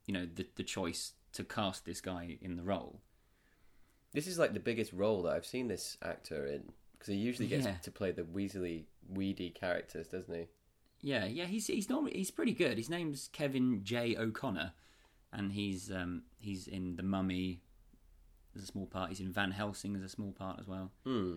you 0.05 0.13
know, 0.13 0.27
the 0.31 0.45
the 0.55 0.63
choice 0.63 1.13
to 1.33 1.43
cast 1.43 1.85
this 1.85 2.01
guy 2.01 2.37
in 2.41 2.55
the 2.55 2.63
role. 2.63 3.01
This 4.13 4.27
is 4.27 4.37
like 4.37 4.53
the 4.53 4.59
biggest 4.59 4.91
role 4.93 5.23
that 5.23 5.33
I've 5.33 5.45
seen 5.45 5.67
this 5.69 5.97
actor 6.03 6.45
in 6.45 6.73
because 6.93 7.07
he 7.07 7.15
usually 7.15 7.47
gets 7.47 7.65
Yeah. 7.65 7.77
to 7.77 7.91
play 7.91 8.11
the 8.11 8.23
Weasley 8.23 8.85
weedy 9.09 9.49
characters, 9.49 10.07
doesn't 10.09 10.33
he? 10.35 10.47
Yeah, 11.01 11.25
yeah, 11.25 11.45
he's 11.45 11.65
he's 11.67 11.89
normally 11.89 12.13
he's 12.13 12.29
pretty 12.29 12.53
good. 12.53 12.77
His 12.77 12.89
name's 12.89 13.27
Kevin 13.29 13.83
J 13.83 14.15
O'Connor, 14.15 14.73
and 15.33 15.51
he's 15.51 15.91
um 15.91 16.23
he's 16.39 16.67
in 16.67 16.95
The 16.95 17.03
Mummy 17.03 17.61
as 18.55 18.63
a 18.63 18.65
small 18.65 18.85
part. 18.85 19.09
He's 19.09 19.19
in 19.19 19.31
Van 19.31 19.51
Helsing 19.51 19.95
as 19.95 20.01
a 20.01 20.09
small 20.09 20.31
part 20.31 20.59
as 20.59 20.67
well. 20.67 20.91
Hmm. 21.05 21.35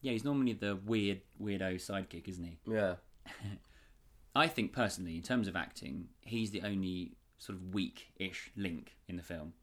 Yeah, 0.00 0.12
he's 0.12 0.24
normally 0.24 0.54
the 0.54 0.76
weird 0.76 1.20
weirdo 1.40 1.74
sidekick, 1.74 2.26
isn't 2.28 2.44
he? 2.44 2.58
Yeah. 2.66 2.94
I 4.34 4.46
think 4.46 4.72
personally, 4.72 5.16
in 5.16 5.22
terms 5.22 5.48
of 5.48 5.56
acting, 5.56 6.08
he's 6.20 6.50
the 6.50 6.62
only 6.62 7.16
sort 7.38 7.58
of 7.58 7.74
weak-ish 7.74 8.50
link 8.56 8.96
in 9.08 9.16
the 9.16 9.22
film. 9.22 9.54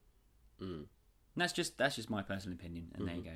Mm. 0.61 0.85
That's 1.35 1.53
just 1.53 1.77
that's 1.77 1.95
just 1.95 2.09
my 2.09 2.21
personal 2.21 2.57
opinion, 2.57 2.91
and 2.95 3.07
there 3.07 3.15
you 3.15 3.21
go. 3.21 3.31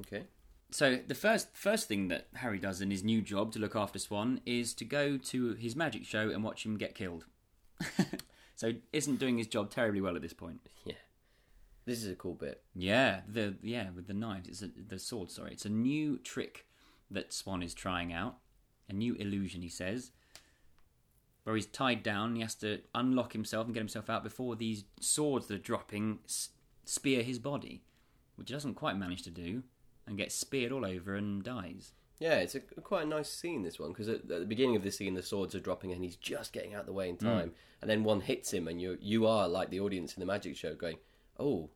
Okay. 0.00 0.24
So 0.70 1.00
the 1.06 1.16
first 1.16 1.48
first 1.52 1.88
thing 1.88 2.08
that 2.08 2.28
Harry 2.34 2.58
does 2.58 2.80
in 2.80 2.90
his 2.90 3.02
new 3.02 3.20
job 3.20 3.52
to 3.52 3.58
look 3.58 3.74
after 3.74 3.98
Swan 3.98 4.40
is 4.46 4.72
to 4.74 4.84
go 4.84 5.16
to 5.16 5.54
his 5.54 5.74
magic 5.74 6.04
show 6.04 6.30
and 6.30 6.44
watch 6.44 6.64
him 6.64 6.76
get 6.76 6.94
killed. 6.94 7.26
so 8.60 8.74
isn't 8.92 9.18
doing 9.18 9.38
his 9.38 9.46
job 9.46 9.70
terribly 9.70 10.02
well 10.02 10.16
at 10.16 10.20
this 10.20 10.34
point. 10.34 10.60
Yeah. 10.84 10.92
This 11.86 12.04
is 12.04 12.12
a 12.12 12.14
cool 12.14 12.34
bit. 12.34 12.62
Yeah, 12.74 13.20
the 13.26 13.54
yeah 13.62 13.88
with 13.96 14.06
the 14.06 14.12
knives, 14.12 14.50
it's 14.50 14.60
a, 14.60 14.68
the 14.86 14.98
sword. 14.98 15.30
Sorry, 15.30 15.52
it's 15.52 15.64
a 15.64 15.70
new 15.70 16.18
trick 16.18 16.66
that 17.10 17.32
Swan 17.32 17.62
is 17.62 17.72
trying 17.72 18.12
out, 18.12 18.36
a 18.86 18.92
new 18.92 19.14
illusion. 19.14 19.62
He 19.62 19.70
says, 19.70 20.10
where 21.44 21.56
he's 21.56 21.64
tied 21.64 22.02
down. 22.02 22.34
He 22.34 22.42
has 22.42 22.54
to 22.56 22.80
unlock 22.94 23.32
himself 23.32 23.64
and 23.64 23.72
get 23.72 23.80
himself 23.80 24.10
out 24.10 24.22
before 24.22 24.56
these 24.56 24.84
swords 25.00 25.46
that 25.46 25.54
are 25.54 25.58
dropping 25.58 26.18
spear 26.84 27.22
his 27.22 27.38
body, 27.38 27.82
which 28.36 28.50
he 28.50 28.54
doesn't 28.54 28.74
quite 28.74 28.98
manage 28.98 29.22
to 29.22 29.30
do, 29.30 29.62
and 30.06 30.18
gets 30.18 30.34
speared 30.34 30.70
all 30.70 30.84
over 30.84 31.14
and 31.14 31.42
dies. 31.42 31.94
Yeah, 32.20 32.36
it's 32.36 32.54
a 32.54 32.60
quite 32.60 33.04
a 33.06 33.08
nice 33.08 33.30
scene. 33.32 33.62
This 33.62 33.80
one 33.80 33.90
because 33.90 34.08
at, 34.08 34.16
at 34.16 34.28
the 34.28 34.44
beginning 34.46 34.76
of 34.76 34.82
this 34.82 34.96
scene, 34.98 35.14
the 35.14 35.22
swords 35.22 35.54
are 35.54 35.60
dropping 35.60 35.90
and 35.92 36.04
he's 36.04 36.16
just 36.16 36.52
getting 36.52 36.74
out 36.74 36.80
of 36.80 36.86
the 36.86 36.92
way 36.92 37.08
in 37.08 37.16
time, 37.16 37.52
and 37.80 37.90
then 37.90 38.04
one 38.04 38.20
hits 38.20 38.52
him, 38.52 38.68
and 38.68 38.80
you 38.80 38.98
you 39.00 39.26
are 39.26 39.48
like 39.48 39.70
the 39.70 39.80
audience 39.80 40.14
in 40.14 40.20
the 40.20 40.26
magic 40.26 40.54
show 40.54 40.74
going, 40.74 40.98
"Oh, 41.38 41.70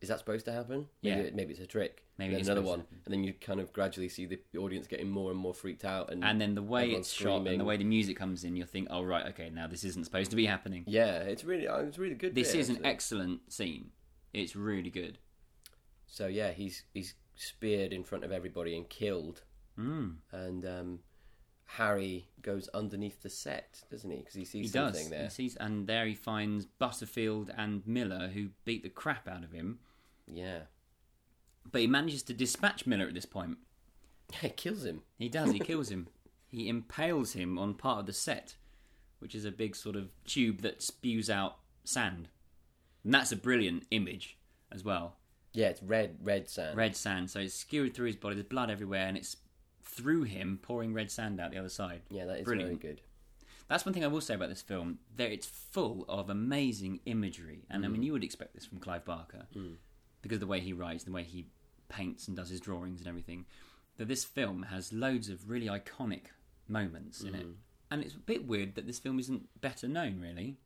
is 0.00 0.08
that 0.08 0.18
supposed 0.18 0.44
to 0.46 0.52
happen? 0.52 0.88
Maybe, 1.02 1.16
Yeah. 1.20 1.26
it- 1.28 1.34
maybe 1.34 1.52
it's 1.52 1.60
a 1.62 1.66
trick. 1.66 2.04
Maybe 2.18 2.34
it's 2.34 2.48
another 2.48 2.66
one, 2.66 2.84
and 3.04 3.14
then 3.14 3.22
you 3.22 3.32
kind 3.32 3.60
of 3.60 3.72
gradually 3.72 4.08
see 4.08 4.26
the, 4.26 4.40
the 4.50 4.58
audience 4.58 4.88
getting 4.88 5.08
more 5.08 5.30
and 5.30 5.38
more 5.38 5.54
freaked 5.54 5.84
out, 5.84 6.10
and 6.12 6.24
And 6.24 6.40
then 6.40 6.56
the 6.56 6.62
way 6.62 6.90
it's 6.90 7.12
shot 7.12 7.46
and 7.46 7.60
the 7.60 7.64
way 7.64 7.76
the 7.76 7.84
music 7.84 8.16
comes 8.16 8.42
in, 8.42 8.56
you'll 8.56 8.66
think, 8.66 8.88
"Oh 8.90 9.04
right, 9.04 9.26
okay, 9.26 9.48
now 9.48 9.68
this 9.68 9.84
isn't 9.84 10.02
supposed 10.04 10.30
to 10.30 10.36
be 10.36 10.46
happening." 10.46 10.82
yeah, 10.88 11.18
it's 11.20 11.44
really 11.44 11.68
uh, 11.68 11.78
it's 11.82 11.98
really 11.98 12.16
good. 12.16 12.34
This 12.34 12.50
bit, 12.50 12.60
is 12.60 12.68
an 12.68 12.84
excellent 12.84 13.52
scene. 13.52 13.92
It's 14.32 14.56
really 14.56 14.90
good. 14.90 15.18
So 16.08 16.26
yeah, 16.26 16.50
he's 16.50 16.82
he's 16.92 17.14
speared 17.36 17.92
in 17.92 18.02
front 18.02 18.24
of 18.24 18.32
everybody 18.32 18.76
and 18.76 18.88
killed, 18.88 19.44
Mm. 19.78 20.16
and 20.32 20.64
um, 20.66 20.98
Harry 21.66 22.28
goes 22.42 22.68
underneath 22.68 23.22
the 23.22 23.30
set, 23.30 23.82
doesn't 23.90 24.10
he? 24.10 24.16
Because 24.18 24.34
he 24.34 24.44
sees 24.44 24.66
He 24.66 24.68
something 24.72 25.02
does. 25.04 25.10
there. 25.10 25.24
He 25.24 25.30
sees, 25.30 25.56
and 25.56 25.86
there 25.86 26.06
he 26.06 26.14
finds 26.14 26.66
Butterfield 26.66 27.50
and 27.56 27.86
Miller, 27.86 28.28
who 28.28 28.48
beat 28.64 28.82
the 28.82 28.88
crap 28.88 29.28
out 29.28 29.44
of 29.44 29.52
him. 29.52 29.78
Yeah, 30.26 30.62
But 31.70 31.80
he 31.82 31.86
manages 31.86 32.22
to 32.24 32.34
dispatch 32.34 32.86
Miller 32.86 33.06
at 33.06 33.14
this 33.14 33.26
point. 33.26 33.58
it 34.42 34.56
kills 34.56 34.84
him. 34.84 35.02
He 35.18 35.28
does. 35.28 35.52
He 35.52 35.58
kills 35.60 35.90
him. 35.90 36.08
He 36.48 36.68
impales 36.68 37.32
him 37.34 37.58
on 37.58 37.74
part 37.74 38.00
of 38.00 38.06
the 38.06 38.12
set, 38.12 38.56
which 39.20 39.34
is 39.34 39.44
a 39.44 39.50
big 39.50 39.76
sort 39.76 39.96
of 39.96 40.10
tube 40.24 40.62
that 40.62 40.82
spews 40.82 41.28
out 41.30 41.56
sand, 41.84 42.28
and 43.04 43.14
that's 43.14 43.32
a 43.32 43.36
brilliant 43.36 43.84
image 43.90 44.38
as 44.72 44.82
well. 44.84 45.16
Yeah, 45.54 45.68
it's 45.68 45.82
red 45.82 46.16
red 46.22 46.48
sand. 46.48 46.76
Red 46.76 46.94
sand. 46.96 47.30
So 47.30 47.40
it's 47.40 47.54
skewered 47.54 47.94
through 47.94 48.06
his 48.08 48.16
body. 48.16 48.34
There's 48.34 48.46
blood 48.46 48.70
everywhere, 48.70 49.06
and 49.06 49.16
it's 49.16 49.36
through 49.98 50.22
him 50.22 50.60
pouring 50.62 50.94
red 50.94 51.10
sand 51.10 51.40
out 51.40 51.50
the 51.50 51.58
other 51.58 51.68
side. 51.68 52.02
Yeah, 52.08 52.26
that 52.26 52.38
is 52.38 52.44
Brilliant. 52.44 52.80
very 52.80 52.94
good. 52.94 53.02
That's 53.66 53.84
one 53.84 53.92
thing 53.92 54.04
I 54.04 54.08
will 54.08 54.20
say 54.20 54.34
about 54.34 54.48
this 54.48 54.62
film. 54.62 55.00
There, 55.16 55.28
it's 55.28 55.46
full 55.46 56.04
of 56.08 56.30
amazing 56.30 57.00
imagery, 57.04 57.66
and 57.68 57.84
I 57.84 57.88
mean, 57.88 58.00
mm. 58.00 58.04
you 58.04 58.12
would 58.12 58.24
expect 58.24 58.54
this 58.54 58.64
from 58.64 58.78
Clive 58.78 59.04
Barker 59.04 59.46
mm. 59.54 59.74
because 60.22 60.36
of 60.36 60.40
the 60.40 60.46
way 60.46 60.60
he 60.60 60.72
writes, 60.72 61.04
the 61.04 61.10
way 61.10 61.24
he 61.24 61.46
paints 61.88 62.28
and 62.28 62.36
does 62.36 62.48
his 62.48 62.60
drawings 62.60 63.00
and 63.00 63.08
everything. 63.08 63.44
That 63.96 64.06
this 64.06 64.24
film 64.24 64.62
has 64.70 64.92
loads 64.92 65.28
of 65.28 65.50
really 65.50 65.66
iconic 65.66 66.26
moments 66.68 67.22
in 67.22 67.34
it, 67.34 67.46
mm. 67.46 67.54
and 67.90 68.02
it's 68.02 68.14
a 68.14 68.18
bit 68.18 68.46
weird 68.46 68.76
that 68.76 68.86
this 68.86 69.00
film 69.00 69.18
isn't 69.18 69.48
better 69.60 69.88
known. 69.88 70.20
Really, 70.20 70.56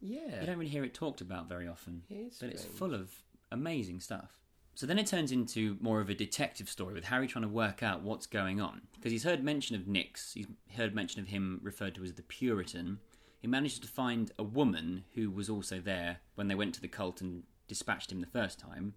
Yeah, 0.00 0.40
you 0.40 0.46
don't 0.46 0.58
really 0.58 0.70
hear 0.70 0.84
it 0.84 0.92
talked 0.92 1.20
about 1.20 1.48
very 1.48 1.68
often, 1.68 2.02
It 2.10 2.14
is 2.14 2.38
but 2.40 2.50
it's 2.50 2.62
strange. 2.62 2.78
full 2.78 2.94
of 2.94 3.10
amazing 3.52 4.00
stuff. 4.00 4.41
So 4.74 4.86
then 4.86 4.98
it 4.98 5.06
turns 5.06 5.32
into 5.32 5.76
more 5.80 6.00
of 6.00 6.08
a 6.08 6.14
detective 6.14 6.68
story 6.68 6.94
with 6.94 7.04
Harry 7.04 7.26
trying 7.26 7.42
to 7.42 7.48
work 7.48 7.82
out 7.82 8.02
what's 8.02 8.26
going 8.26 8.60
on. 8.60 8.82
Because 8.94 9.12
he's 9.12 9.24
heard 9.24 9.44
mention 9.44 9.76
of 9.76 9.86
Nix, 9.86 10.32
he's 10.32 10.46
heard 10.76 10.94
mention 10.94 11.20
of 11.20 11.28
him 11.28 11.60
referred 11.62 11.94
to 11.96 12.04
as 12.04 12.14
the 12.14 12.22
Puritan. 12.22 12.98
He 13.40 13.48
manages 13.48 13.78
to 13.80 13.88
find 13.88 14.30
a 14.38 14.42
woman 14.42 15.04
who 15.14 15.30
was 15.30 15.50
also 15.50 15.80
there 15.80 16.18
when 16.36 16.48
they 16.48 16.54
went 16.54 16.74
to 16.74 16.80
the 16.80 16.88
cult 16.88 17.20
and 17.20 17.42
dispatched 17.68 18.10
him 18.10 18.20
the 18.20 18.26
first 18.26 18.58
time. 18.58 18.94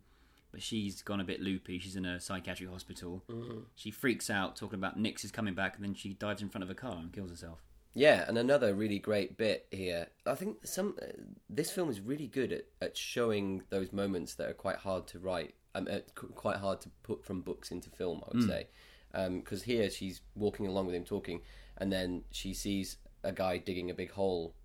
But 0.51 0.61
she's 0.61 1.01
gone 1.01 1.19
a 1.19 1.25
bit 1.25 1.41
loopy. 1.41 1.79
She's 1.79 1.97
in 1.97 2.05
a 2.05 2.21
psychiatric 2.21 2.69
hospital. 2.69 3.23
She 3.75 3.91
freaks 3.91 4.29
out 4.29 4.55
talking 4.55 4.79
about 4.79 4.97
Nix 4.97 5.25
is 5.25 5.31
coming 5.31 5.53
back, 5.55 5.75
and 5.75 5.83
then 5.83 5.93
she 5.93 6.13
dives 6.13 6.41
in 6.41 6.47
front 6.49 6.63
of 6.63 6.69
a 6.69 6.75
car 6.75 6.95
and 6.95 7.11
kills 7.11 7.29
herself. 7.31 7.59
yeah, 7.93 8.23
and 8.27 8.37
another 8.37 8.73
really 8.73 8.99
great 8.99 9.37
bit 9.37 9.67
here. 9.71 10.07
I 10.25 10.35
think 10.35 10.65
some 10.65 10.95
uh, 11.01 11.07
this 11.49 11.71
film 11.71 11.89
is 11.89 11.99
really 11.99 12.27
good 12.27 12.53
at, 12.53 12.65
at 12.81 12.95
showing 12.97 13.63
those 13.69 13.91
moments 13.91 14.35
that 14.35 14.47
are 14.49 14.53
quite 14.53 14.77
hard 14.77 15.07
to 15.07 15.19
write, 15.19 15.55
um, 15.75 15.87
uh, 15.91 15.99
quite 16.33 16.57
hard 16.57 16.81
to 16.81 16.89
put 17.03 17.23
from 17.23 17.41
books 17.41 17.71
into 17.71 17.89
film. 17.89 18.21
I 18.23 18.27
would 18.35 18.43
Hmm. 18.43 18.49
say, 18.49 18.67
because 19.37 19.63
here 19.63 19.89
she's 19.89 20.21
walking 20.35 20.67
along 20.67 20.87
with 20.87 20.95
him 20.95 21.03
talking, 21.05 21.41
and 21.77 21.91
then 21.91 22.23
she 22.31 22.53
sees 22.53 22.97
a 23.23 23.31
guy 23.31 23.57
digging 23.59 23.89
a 23.89 23.93
big 23.93 24.11
hole. 24.11 24.55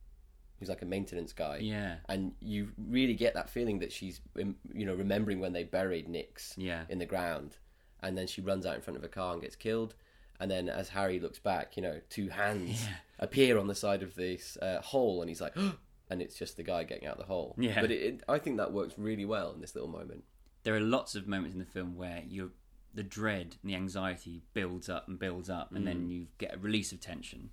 Who's 0.59 0.69
like 0.69 0.83
a 0.83 0.87
maintenance 0.87 1.33
guy. 1.33 1.57
Yeah. 1.63 1.97
and 2.11 2.33
you 2.39 2.73
really 2.77 3.15
get 3.15 3.33
that 3.33 3.49
feeling 3.49 3.79
that 3.79 3.91
she's 3.93 4.21
um, 4.39 4.57
you 4.75 4.85
know 4.85 4.95
remembering 4.95 5.41
when 5.41 5.55
they 5.55 5.65
buried 5.65 6.07
Nix 6.07 6.55
Yeah. 6.59 6.85
in 6.91 6.99
the 6.99 7.07
ground 7.07 7.57
and 8.03 8.17
then 8.19 8.27
she 8.27 8.43
runs 8.43 8.67
out 8.67 8.75
in 8.75 8.83
front 8.83 8.99
of 8.99 9.03
a 9.03 9.09
car 9.09 9.33
and 9.33 9.41
gets 9.41 9.57
killed 9.57 9.95
and 10.39 10.51
then 10.51 10.69
as 10.69 10.91
Harry 10.91 11.19
looks 11.19 11.39
back 11.39 11.79
you 11.79 11.83
know 11.83 11.99
two 12.11 12.29
hands 12.29 12.87
appear 13.19 13.57
on 13.57 13.69
the 13.69 13.75
side 13.75 14.03
of 14.03 14.15
this 14.17 14.59
uh, 14.61 14.83
hole 14.83 15.23
and 15.23 15.31
he's 15.31 15.41
like 15.41 15.57
and 16.11 16.21
it's 16.21 16.35
just 16.37 16.59
the 16.59 16.63
guy 16.63 16.85
getting 16.85 17.09
out 17.09 17.17
the 17.17 17.25
hole. 17.25 17.55
Yeah. 17.57 17.81
but 17.81 17.91
it, 17.91 18.03
it, 18.03 18.23
I 18.29 18.39
think 18.39 18.59
that 18.59 18.71
works 18.71 18.99
really 18.99 19.25
well 19.25 19.53
in 19.55 19.63
this 19.63 19.75
little 19.75 19.89
moment. 19.89 20.25
There 20.63 20.75
are 20.75 20.81
lots 20.81 21.15
of 21.15 21.27
moments 21.27 21.55
in 21.55 21.61
the 21.61 21.67
film 21.67 21.97
where 21.97 22.23
you 22.29 22.53
the 22.93 23.03
dread 23.03 23.57
and 23.63 23.71
the 23.71 23.77
anxiety 23.77 24.43
builds 24.53 24.89
up 24.89 25.07
and 25.09 25.19
builds 25.19 25.49
up, 25.49 25.73
and 25.73 25.87
then 25.87 26.11
you 26.11 26.27
get 26.39 26.55
a 26.55 26.59
release 26.59 26.91
of 26.93 27.01
tension, 27.01 27.51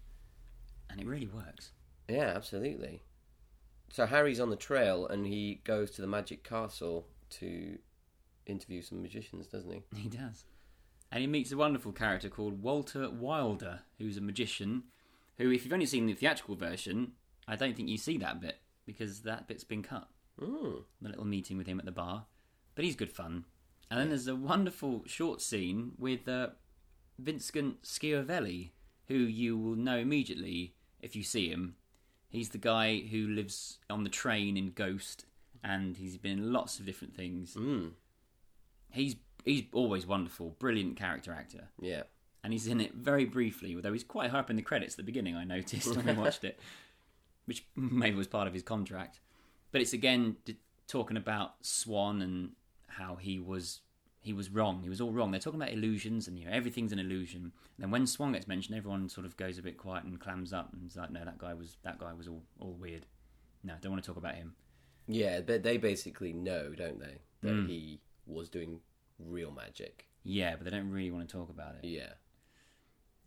and 0.89 0.99
it 0.99 1.05
really 1.05 1.27
works. 1.27 1.71
Yeah, 2.07 2.33
absolutely. 2.35 3.03
So 3.89 4.05
Harry's 4.05 4.39
on 4.39 4.49
the 4.49 4.55
trail 4.55 5.07
and 5.07 5.25
he 5.25 5.61
goes 5.63 5.91
to 5.91 6.01
the 6.01 6.07
magic 6.07 6.43
castle 6.43 7.07
to 7.31 7.77
interview 8.45 8.81
some 8.81 9.01
magicians, 9.01 9.47
doesn't 9.47 9.71
he? 9.71 9.83
He 9.95 10.09
does. 10.09 10.45
And 11.11 11.21
he 11.21 11.27
meets 11.27 11.51
a 11.51 11.57
wonderful 11.57 11.93
character 11.93 12.29
called 12.29 12.61
Walter 12.61 13.09
Wilder, 13.09 13.81
who's 13.97 14.17
a 14.17 14.21
magician 14.21 14.83
who, 15.37 15.51
if 15.51 15.63
you've 15.63 15.73
only 15.73 15.85
seen 15.85 16.05
the 16.05 16.13
theatrical 16.13 16.55
version, 16.55 17.13
I 17.47 17.55
don't 17.55 17.75
think 17.75 17.89
you 17.89 17.97
see 17.97 18.17
that 18.17 18.41
bit 18.41 18.59
because 18.85 19.21
that 19.21 19.47
bit's 19.47 19.63
been 19.63 19.83
cut. 19.83 20.07
Mm. 20.39 20.83
The 21.01 21.09
little 21.09 21.25
meeting 21.25 21.57
with 21.57 21.67
him 21.67 21.79
at 21.79 21.85
the 21.85 21.91
bar. 21.91 22.25
But 22.77 22.85
he's 22.85 22.95
good 22.95 23.11
fun. 23.11 23.43
And 23.89 23.99
then 23.99 24.09
there's 24.09 24.27
a 24.27 24.35
wonderful 24.35 25.01
short 25.07 25.41
scene 25.41 25.93
with 25.97 26.27
uh, 26.29 26.49
Vincent 27.17 27.81
Schiavelli, 27.83 28.71
who 29.07 29.15
you 29.15 29.57
will 29.57 29.75
know 29.75 29.97
immediately 29.97 30.75
if 31.01 31.15
you 31.15 31.23
see 31.23 31.49
him. 31.49 31.75
He's 32.29 32.49
the 32.49 32.59
guy 32.59 32.99
who 32.99 33.27
lives 33.27 33.79
on 33.89 34.03
the 34.03 34.09
train 34.11 34.57
in 34.57 34.73
Ghost, 34.73 35.25
and 35.63 35.97
he's 35.97 36.17
been 36.17 36.33
in 36.37 36.53
lots 36.53 36.79
of 36.79 36.85
different 36.85 37.15
things. 37.15 37.55
Mm. 37.55 37.93
He's 38.91 39.15
he's 39.43 39.63
always 39.73 40.05
wonderful, 40.05 40.55
brilliant 40.59 40.97
character 40.97 41.31
actor, 41.31 41.69
Yeah. 41.81 42.03
and 42.43 42.53
he's 42.53 42.67
in 42.67 42.79
it 42.79 42.93
very 42.93 43.25
briefly. 43.25 43.75
Although 43.75 43.93
he's 43.93 44.03
quite 44.03 44.29
high 44.29 44.39
up 44.39 44.49
in 44.51 44.55
the 44.55 44.61
credits 44.61 44.93
at 44.93 44.97
the 44.97 45.03
beginning, 45.03 45.35
I 45.35 45.45
noticed 45.45 45.95
when 45.95 46.07
I 46.07 46.13
watched 46.21 46.43
it, 46.43 46.59
which 47.45 47.65
maybe 47.75 48.15
was 48.17 48.27
part 48.27 48.47
of 48.47 48.53
his 48.53 48.61
contract. 48.63 49.19
But 49.71 49.81
it's 49.81 49.93
again 49.93 50.35
d- 50.45 50.57
talking 50.87 51.17
about 51.17 51.65
Swan 51.65 52.21
and 52.21 52.51
how 52.97 53.15
he 53.15 53.39
was 53.39 53.81
he 54.19 54.33
was 54.33 54.49
wrong. 54.49 54.81
He 54.81 54.89
was 54.89 54.99
all 54.99 55.11
wrong. 55.13 55.31
They're 55.31 55.39
talking 55.39 55.61
about 55.61 55.73
illusions 55.73 56.27
and 56.27 56.37
you 56.37 56.45
know 56.45 56.51
everything's 56.51 56.91
an 56.91 56.99
illusion. 56.99 57.41
And 57.43 57.51
then 57.79 57.91
when 57.91 58.05
Swan 58.07 58.33
gets 58.33 58.47
mentioned, 58.47 58.77
everyone 58.77 59.07
sort 59.09 59.25
of 59.25 59.37
goes 59.37 59.57
a 59.57 59.61
bit 59.61 59.77
quiet 59.77 60.03
and 60.03 60.19
clams 60.19 60.51
up 60.53 60.73
and 60.73 60.85
is 60.85 60.97
like, 60.97 61.11
"No, 61.11 61.23
that 61.23 61.37
guy 61.37 61.53
was 61.53 61.77
that 61.83 61.99
guy 61.99 62.13
was 62.13 62.27
all 62.27 62.43
all 62.59 62.73
weird. 62.73 63.05
No, 63.63 63.73
don't 63.81 63.91
want 63.91 64.03
to 64.03 64.07
talk 64.07 64.17
about 64.17 64.35
him." 64.35 64.55
Yeah, 65.07 65.39
but 65.41 65.63
they 65.63 65.77
basically 65.77 66.33
know, 66.33 66.73
don't 66.75 66.99
they, 66.99 67.19
that 67.41 67.53
Mm. 67.53 67.67
he 67.69 68.01
was 68.25 68.49
doing 68.49 68.81
real 69.19 69.51
magic. 69.51 70.07
Yeah, 70.23 70.55
but 70.57 70.65
they 70.65 70.71
don't 70.71 70.91
really 70.91 71.11
want 71.11 71.29
to 71.29 71.31
talk 71.37 71.49
about 71.49 71.75
it. 71.75 71.87
Yeah. 71.87 72.13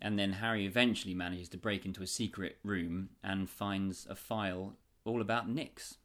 And 0.03 0.19
then 0.19 0.35
Harry 0.35 0.67
eventually 0.67 1.15
manages 1.15 1.49
to 1.51 1.59
break 1.59 1.85
into 1.87 2.03
a 2.03 2.07
secret 2.07 2.59
room 2.63 3.11
and 3.23 3.49
finds 3.49 4.07
a 4.11 4.15
file 4.15 4.77
all 5.05 5.21
about 5.23 5.49
Nix. 5.49 5.97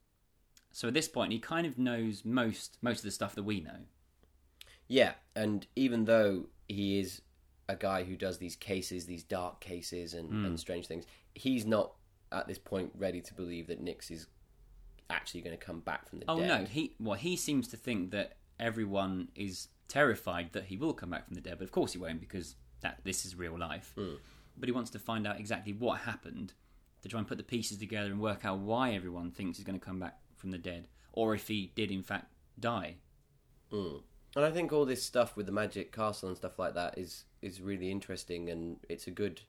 So 0.75 0.89
at 0.89 0.93
this 0.93 1.07
point, 1.07 1.31
he 1.31 1.39
kind 1.39 1.65
of 1.65 1.77
knows 1.77 2.25
most 2.25 2.77
most 2.81 2.97
of 2.97 3.03
the 3.05 3.11
stuff 3.11 3.33
that 3.35 3.43
we 3.43 3.61
know. 3.61 3.85
Yeah, 4.89 5.13
and 5.33 5.65
even 5.77 6.03
though 6.03 6.47
he 6.67 6.99
is 6.99 7.21
a 7.69 7.77
guy 7.77 8.03
who 8.03 8.17
does 8.17 8.39
these 8.39 8.57
cases, 8.57 9.05
these 9.05 9.23
dark 9.23 9.61
cases 9.61 10.13
and, 10.13 10.29
Hmm. 10.29 10.45
and 10.45 10.59
strange 10.59 10.87
things, 10.87 11.05
he's 11.33 11.65
not 11.65 11.93
at 12.29 12.47
this 12.49 12.57
point 12.59 12.91
ready 12.93 13.21
to 13.21 13.33
believe 13.33 13.67
that 13.67 13.79
Nix 13.79 14.11
is 14.11 14.27
actually 15.09 15.39
going 15.41 15.57
to 15.57 15.65
come 15.65 15.79
back 15.79 16.09
from 16.09 16.19
the 16.19 16.25
Oh 16.27 16.39
dead. 16.41 16.51
Oh 16.51 16.57
no, 16.59 16.65
he 16.65 16.93
well 16.99 17.17
he 17.17 17.37
seems 17.37 17.69
to 17.69 17.77
think 17.77 18.11
that 18.11 18.35
everyone 18.59 19.29
is 19.33 19.69
terrified 19.87 20.51
that 20.51 20.65
he 20.65 20.75
will 20.75 20.93
come 20.93 21.11
back 21.11 21.25
from 21.25 21.35
the 21.35 21.41
dead, 21.41 21.57
but 21.57 21.63
of 21.63 21.71
course 21.71 21.93
he 21.93 21.99
won't 21.99 22.19
because 22.19 22.57
that 22.81 22.99
this 23.05 23.25
is 23.25 23.33
real 23.33 23.57
life. 23.57 23.93
But 24.57 24.67
he 24.67 24.73
wants 24.73 24.91
to 24.91 24.99
find 24.99 25.25
out 25.25 25.39
exactly 25.39 25.71
what 25.71 26.01
happened 26.01 26.51
to 27.01 27.07
try 27.07 27.19
and 27.19 27.27
put 27.27 27.37
the 27.37 27.43
pieces 27.45 27.77
together 27.77 28.09
and 28.11 28.19
work 28.19 28.43
out 28.43 28.59
why 28.59 28.91
everyone 28.93 29.31
thinks 29.31 29.57
he's 29.57 29.65
going 29.65 29.79
to 29.79 29.85
come 29.85 29.99
back 30.01 30.19
from 30.45 30.51
the 30.51 30.59
dead, 30.59 30.87
or 31.11 31.33
if 31.33 31.47
he 31.47 31.71
did 31.73 31.89
in 31.89 32.03
fact 32.03 32.27
die. 32.59 32.97
Mm. 33.71 34.03
And 34.35 34.45
I 34.45 34.51
think 34.51 34.71
all 34.71 34.85
this 34.85 35.01
stuff 35.01 35.35
with 35.35 35.47
the 35.47 35.51
magic 35.51 35.91
castle 35.91 36.27
and 36.29 36.37
stuff 36.37 36.59
like 36.59 36.75
that 36.75 36.99
is 36.99 37.23
is 37.41 37.61
really 37.61 37.89
interesting, 37.89 38.47
and 38.51 38.77
it's 38.87 39.07
a 39.07 39.11
good 39.11 39.41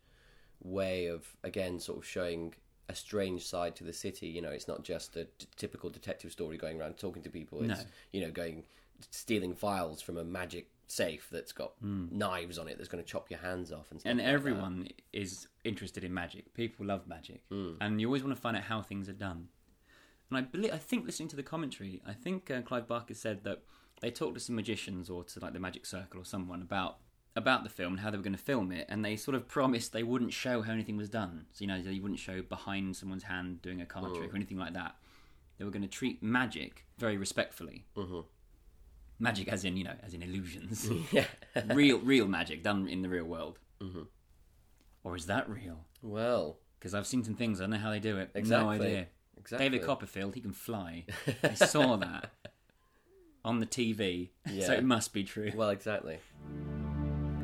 way 0.63 1.05
of 1.07 1.37
again 1.45 1.79
sort 1.79 1.99
of 1.99 2.07
showing 2.07 2.55
a 2.89 2.95
strange 2.95 3.45
side 3.47 3.77
to 3.77 3.85
the 3.85 3.93
city. 3.93 4.27
You 4.29 4.41
know, 4.41 4.49
it's 4.49 4.69
not 4.69 4.85
just 4.85 5.17
a 5.19 5.25
t- 5.25 5.47
typical 5.57 5.91
detective 5.91 6.33
story 6.33 6.57
going 6.57 6.81
around 6.81 6.97
talking 6.97 7.23
to 7.25 7.29
people. 7.29 7.59
It's 7.59 7.69
No. 7.83 7.87
you 8.13 8.21
know 8.23 8.31
going 8.31 8.65
stealing 9.11 9.55
files 9.55 10.01
from 10.01 10.17
a 10.17 10.25
magic 10.25 10.71
safe 10.89 11.29
that's 11.31 11.53
got 11.53 11.73
knives 11.83 12.59
on 12.59 12.69
it 12.69 12.79
that's 12.79 12.89
going 12.89 13.03
to 13.05 13.11
chop 13.11 13.29
your 13.29 13.41
hands 13.41 13.71
off 13.71 13.91
and 13.91 14.01
stuff. 14.01 14.11
And 14.11 14.19
like 14.21 14.29
everyone 14.29 14.89
is 15.13 15.47
interested 15.65 16.05
in 16.05 16.15
magic. 16.15 16.55
People 16.55 16.87
love 16.87 17.07
magic, 17.07 17.43
and 17.51 18.01
you 18.01 18.07
always 18.07 18.23
want 18.23 18.35
to 18.35 18.41
find 18.41 18.57
out 18.57 18.63
how 18.63 18.81
things 18.81 19.11
are 19.11 19.13
done. 19.31 19.49
And 20.31 20.39
I 20.39 20.41
believe, 20.43 20.73
I 20.73 20.79
think, 20.79 21.07
listening 21.07 21.29
to 21.29 21.37
the 21.37 21.43
commentary, 21.43 22.03
I 22.07 22.13
think 22.13 22.51
uh, 22.51 22.61
Clive 22.63 22.89
Barker 22.89 23.15
said 23.15 23.45
that 23.45 23.63
they 24.01 24.11
talked 24.11 24.35
to 24.35 24.41
some 24.41 24.57
magicians 24.57 25.09
or 25.09 25.23
to 25.25 25.41
like 25.41 25.53
the 25.53 25.61
Magic 25.61 25.87
Circle 25.87 26.21
or 26.21 26.25
someone 26.25 26.63
about 26.63 26.99
about 27.37 27.65
the 27.65 27.69
film 27.69 27.93
and 27.93 28.01
how 28.01 28.11
they 28.11 28.17
were 28.17 28.23
going 28.23 28.33
to 28.37 28.43
film 28.43 28.73
it, 28.73 28.87
and 28.89 29.05
they 29.05 29.15
sort 29.15 29.35
of 29.35 29.47
promised 29.47 29.93
they 29.93 30.03
wouldn't 30.03 30.33
show 30.33 30.63
how 30.63 30.73
anything 30.73 30.97
was 30.97 31.09
done. 31.11 31.45
So 31.53 31.63
you 31.63 31.69
know, 31.69 31.83
they 31.83 32.01
wouldn't 32.01 32.19
show 32.19 32.41
behind 32.43 32.97
someone's 32.97 33.25
hand 33.25 33.61
doing 33.61 33.81
a 33.83 33.87
card 33.87 34.15
trick 34.15 34.33
or 34.33 34.37
anything 34.37 34.57
like 34.59 34.73
that. 34.73 34.97
They 35.59 35.65
were 35.65 35.71
going 35.71 35.83
to 35.83 35.89
treat 35.89 36.23
magic 36.23 36.87
very 36.99 37.17
respectfully. 37.19 37.85
Mhm. 37.95 38.25
Magic, 39.19 39.49
as 39.49 39.65
in 39.65 39.77
you 39.77 39.85
know, 39.85 39.95
as 40.03 40.13
in 40.15 40.23
illusions 40.23 40.89
yeah. 41.13 41.25
real 41.73 41.99
real 42.01 42.27
magic 42.27 42.63
done 42.63 42.89
in 42.89 43.03
the 43.03 43.09
real 43.09 43.25
world. 43.25 43.59
Mm-hmm. 43.83 44.03
Or 45.05 45.15
is 45.15 45.27
that 45.27 45.49
real? 45.49 45.85
well, 46.03 46.59
Because 46.79 46.95
I've 46.95 47.07
seen 47.07 47.23
some 47.23 47.35
things, 47.35 47.61
I 47.61 47.65
don't 47.65 47.71
know 47.71 47.79
how 47.79 47.91
they 47.91 48.01
do 48.01 48.19
it. 48.19 48.31
No 48.35 48.39
Exactly. 48.41 48.75
idea. 48.87 49.07
Exactly. 49.39 49.69
David 49.69 49.87
Copperfield, 49.87 50.35
he 50.35 50.41
can 50.41 50.53
fly. 50.53 51.05
I 51.43 51.55
saw 51.55 51.97
that 51.97 52.31
on 53.45 53.61
the 53.61 53.67
TV, 53.67 54.31
so 54.61 54.73
it 54.73 54.85
must 54.85 55.13
be 55.13 55.25
true. 55.25 55.53
Well, 55.55 55.71
exactly. 55.71 56.19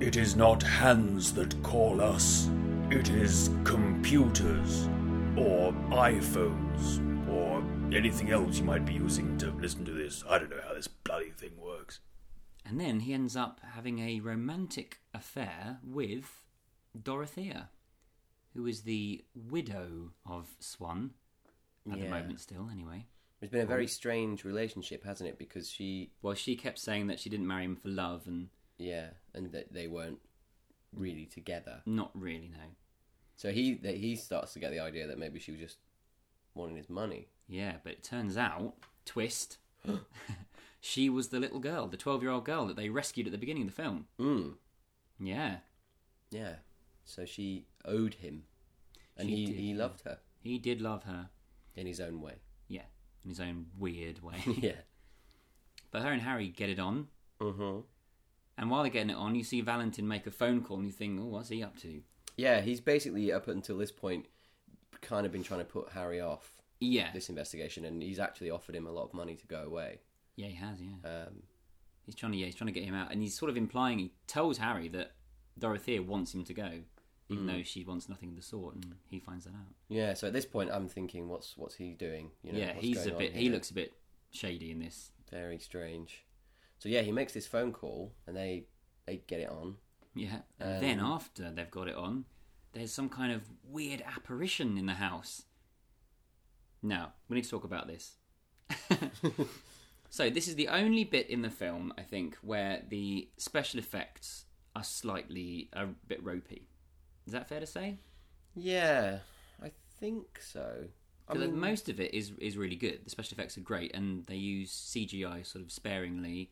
It 0.01 0.17
is 0.17 0.35
not 0.35 0.63
hands 0.63 1.33
that 1.35 1.63
call 1.63 2.01
us, 2.01 2.51
it 2.91 3.09
is 3.11 3.51
computers, 3.63 4.89
or 5.37 5.73
iPhones, 5.91 6.99
or 7.29 7.63
anything 7.95 8.31
else 8.31 8.59
you 8.59 8.65
might 8.65 8.85
be 8.85 8.95
using 8.95 9.39
to 9.39 9.51
listen 9.53 9.85
to 9.85 9.93
this. 9.93 10.25
I 10.29 10.39
don't 10.39 10.51
know 10.51 10.61
how 10.67 10.75
this 10.75 10.89
bloody 10.89 11.31
thing 11.31 11.53
works. 11.57 12.01
And 12.65 12.81
then 12.81 13.01
he 13.01 13.15
ends 13.15 13.37
up 13.37 13.61
having 13.75 13.99
a 14.01 14.21
romantic 14.21 15.01
affair 15.15 15.79
with 15.85 16.47
Dorothea, 17.01 17.71
who 18.55 18.67
is 18.67 18.83
the 18.83 19.25
widow 19.35 20.13
of 20.27 20.57
Swan 20.59 21.13
at 21.91 21.99
the 22.01 22.09
moment, 22.09 22.41
still, 22.41 22.69
anyway. 22.71 23.07
It's 23.41 23.51
been 23.51 23.63
a 23.63 23.67
very 23.67 23.89
strange 23.89 24.45
relationship, 24.45 25.05
hasn't 25.05 25.29
it? 25.29 25.39
Because 25.39 25.69
she, 25.69 26.13
Well, 26.23 26.35
she 26.35 26.55
kept 26.55 26.79
saying 26.79 27.09
that 27.09 27.19
she 27.19 27.29
didn't 27.29 27.47
marry 27.47 27.65
him 27.65 27.77
for 27.77 27.89
love, 27.89 28.27
and 28.27 28.49
yeah, 28.79 29.11
and 29.35 29.51
that 29.53 29.73
they 29.73 29.89
weren't 29.89 30.21
really 30.95 31.27
together. 31.27 31.83
not 31.85 32.11
really, 32.15 32.49
no. 32.49 32.65
So 33.35 33.51
he 33.51 33.75
that 33.79 33.97
he 33.97 34.15
starts 34.15 34.53
to 34.53 34.61
get 34.61 34.71
the 34.71 34.79
idea 34.79 35.09
that 35.09 35.19
maybe 35.19 35.41
she 35.41 35.51
was 35.51 35.61
just 35.61 35.79
wanting 36.55 36.77
his 36.77 36.89
money. 36.89 37.29
Yeah, 37.49 37.77
but 37.83 37.95
it 37.95 38.05
turns 38.05 38.37
out, 38.37 38.75
twist, 39.05 39.59
she 40.81 41.11
was 41.11 41.29
the 41.29 41.41
little 41.41 41.59
girl, 41.59 41.89
the 41.89 41.97
12 41.97 42.23
year 42.23 42.31
old 42.31 42.45
girl 42.45 42.67
that 42.67 42.77
they 42.77 42.91
rescued 42.91 43.27
at 43.27 43.33
the 43.33 43.39
beginning 43.39 43.65
of 43.65 43.75
the 43.75 43.83
film. 43.83 44.07
Mm. 44.21 44.55
Yeah, 45.19 45.57
Yeah. 46.31 46.57
So 47.05 47.25
she 47.25 47.67
owed 47.85 48.15
him, 48.15 48.45
and 49.17 49.29
She 49.29 49.35
he 49.35 49.47
did, 49.47 49.57
he 49.57 49.73
yeah. 49.73 49.79
loved 49.79 50.03
her 50.03 50.19
he 50.43 50.59
did 50.59 50.81
love 50.81 51.05
her. 51.05 51.31
In 51.77 51.87
his 51.87 52.01
own 52.01 52.21
way. 52.21 52.35
Yeah, 52.69 52.83
in 53.25 53.31
his 53.31 53.41
own 53.41 53.67
weird 53.79 54.23
way. 54.23 54.37
yeah. 54.59 54.73
but 55.91 56.03
her 56.03 56.11
and 56.13 56.23
Harry 56.23 56.49
get 56.49 56.71
it 56.71 56.79
on, 56.79 57.09
Mm-hmm. 57.41 57.81
and 58.59 58.71
while 58.71 58.83
they're 58.83 58.91
getting 58.93 59.11
it 59.11 59.17
on, 59.17 59.35
you 59.35 59.43
see 59.45 59.61
Valentin 59.63 60.07
make 60.07 60.27
a 60.27 60.31
phone 60.31 60.63
call 60.63 60.77
and 60.79 60.87
you 60.87 60.93
think, 60.93 61.19
oh, 61.21 61.27
what's 61.27 61.49
he 61.49 61.63
up 61.63 61.77
to? 61.81 62.03
Yeah, 62.37 62.61
he's 62.61 62.81
basically 62.81 63.33
up 63.33 63.49
until 63.49 63.77
this 63.79 63.91
point 63.93 64.27
kind 65.01 65.27
of 65.27 65.33
been 65.33 65.43
trying 65.43 65.61
to 65.61 65.67
put 65.67 65.91
Harry 65.91 66.21
off 66.21 66.53
Yeah, 66.81 67.11
this 67.13 67.29
investigation, 67.29 67.85
and 67.85 68.01
he's 68.03 68.21
actually 68.21 68.51
offered 68.51 68.75
him 68.77 68.87
a 68.87 68.93
lot 68.93 69.05
of 69.05 69.15
money 69.15 69.35
to 69.35 69.47
go 69.47 69.63
away. 69.65 70.01
yeah, 70.37 70.47
he 70.49 70.55
has, 70.55 70.79
yeah. 70.81 71.09
Um, 71.09 71.43
He's 72.07 72.15
trying 72.17 72.33
to, 72.33 72.39
yeah, 72.39 72.47
he's 72.47 72.57
trying 72.57 72.67
to 72.73 72.73
get 72.79 72.83
him 72.85 72.95
out, 72.97 73.13
and 73.13 73.21
he's 73.23 73.37
sort 73.39 73.49
of 73.51 73.57
implying, 73.57 73.99
he 74.01 74.13
tells 74.27 74.59
Harry 74.59 74.89
that 74.89 75.13
Dorothea 75.59 76.03
wants 76.03 76.35
him 76.35 76.43
to 76.45 76.53
go, 76.55 76.71
even 77.33 77.47
though 77.47 77.63
she 77.63 77.85
wants 77.85 78.09
nothing 78.09 78.31
of 78.31 78.37
the 78.37 78.43
sort, 78.43 78.75
and 78.77 78.95
he 79.09 79.19
finds 79.19 79.45
that 79.45 79.55
out. 79.55 79.75
yeah. 79.89 80.15
So 80.15 80.27
at 80.27 80.33
this 80.33 80.47
point, 80.47 80.71
I'm 80.73 80.89
thinking, 80.89 81.29
what's 81.29 81.57
what's 81.57 81.75
he 81.77 81.93
doing? 81.93 82.31
You 82.43 82.53
know, 82.53 82.59
yeah, 82.59 82.73
he's 82.75 83.07
a 83.07 83.13
bit, 83.13 83.35
he 83.35 83.49
looks 83.49 83.71
a 83.71 83.75
bit 83.75 83.93
shady 84.31 84.71
in 84.71 84.79
this. 84.81 85.11
very 85.31 85.59
strange. 85.59 86.25
So 86.79 86.89
yeah, 86.89 87.03
he 87.03 87.13
makes 87.13 87.33
this 87.33 87.47
phone 87.47 87.73
call, 87.73 88.13
and 88.27 88.37
they 88.37 88.67
they 89.07 89.23
get 89.27 89.41
it 89.41 89.49
on. 89.49 89.77
Yeah. 90.15 90.41
And 90.61 90.83
then 90.83 91.01
Um, 91.01 91.07
after 91.13 91.51
they've 91.51 91.71
got 91.71 91.89
it 91.89 91.95
on, 91.97 92.27
there's 92.73 92.93
some 92.93 93.09
kind 93.09 93.33
of 93.33 93.43
weird 93.65 94.03
apparition 94.03 94.77
in 94.77 94.87
the 94.87 94.95
house. 94.95 95.45
Now, 96.83 97.13
we 97.29 97.37
need 97.37 97.45
to 97.45 97.51
talk 97.51 97.65
about 97.65 97.87
this. 97.87 98.17
so, 100.11 100.29
this 100.29 100.49
is 100.49 100.57
the 100.57 100.69
only 100.69 101.05
bit 101.05 101.31
in 101.31 101.43
the 101.43 101.51
film, 101.51 101.93
I 101.97 102.03
think, 102.03 102.37
where 102.43 102.83
the 102.89 103.29
special 103.37 103.79
effects 103.79 104.45
are 104.75 104.85
slightly 104.85 105.69
a 105.73 105.87
bit 106.07 106.23
ropey. 106.23 106.69
Is 107.33 107.39
that 107.39 107.49
fair 107.49 107.61
to 107.61 107.67
say? 107.67 107.97
Yeah, 108.55 109.21
I 109.63 109.71
think 109.99 110.39
so. 110.39 110.85
Because 111.27 111.49
mean- 111.49 111.59
most 111.59 111.89
of 111.89 111.99
it 111.99 112.13
is 112.13 112.33
is 112.39 112.59
really 112.59 112.77
good. 112.77 113.01
The 113.05 113.09
special 113.11 113.37
effects 113.37 113.57
are 113.57 113.63
great, 113.63 113.95
and 113.95 114.27
they 114.27 114.37
use 114.37 114.71
CGI 114.71 115.43
sort 115.47 115.65
of 115.65 115.73
sparingly, 115.73 116.51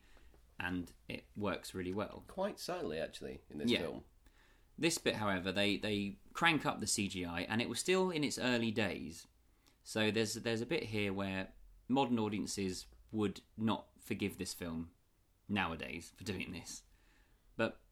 and 0.59 0.91
it 1.07 1.25
works 1.37 1.75
really 1.75 1.93
well. 1.93 2.23
Quite 2.27 2.59
subtly, 2.59 2.97
actually, 2.99 3.41
in 3.51 3.59
this 3.59 3.69
Yeah. 3.69 3.81
film. 3.81 4.03
This 4.75 4.97
bit, 4.97 5.17
however, 5.17 5.51
they 5.51 5.77
they 5.77 6.17
crank 6.33 6.65
up 6.65 6.79
the 6.79 6.87
CGI, 6.87 7.45
and 7.47 7.61
it 7.61 7.69
was 7.69 7.79
still 7.79 8.09
in 8.09 8.23
its 8.23 8.39
early 8.39 8.71
days. 8.71 9.27
So 9.83 10.09
there's 10.09 10.33
there's 10.33 10.61
a 10.61 10.65
bit 10.65 10.85
here 10.85 11.13
where 11.13 11.49
modern 11.89 12.17
audiences 12.17 12.87
would 13.11 13.41
not 13.55 13.85
forgive 13.99 14.39
this 14.39 14.55
film 14.55 14.89
nowadays 15.47 16.11
for 16.15 16.23
doing 16.23 16.51
this, 16.51 16.81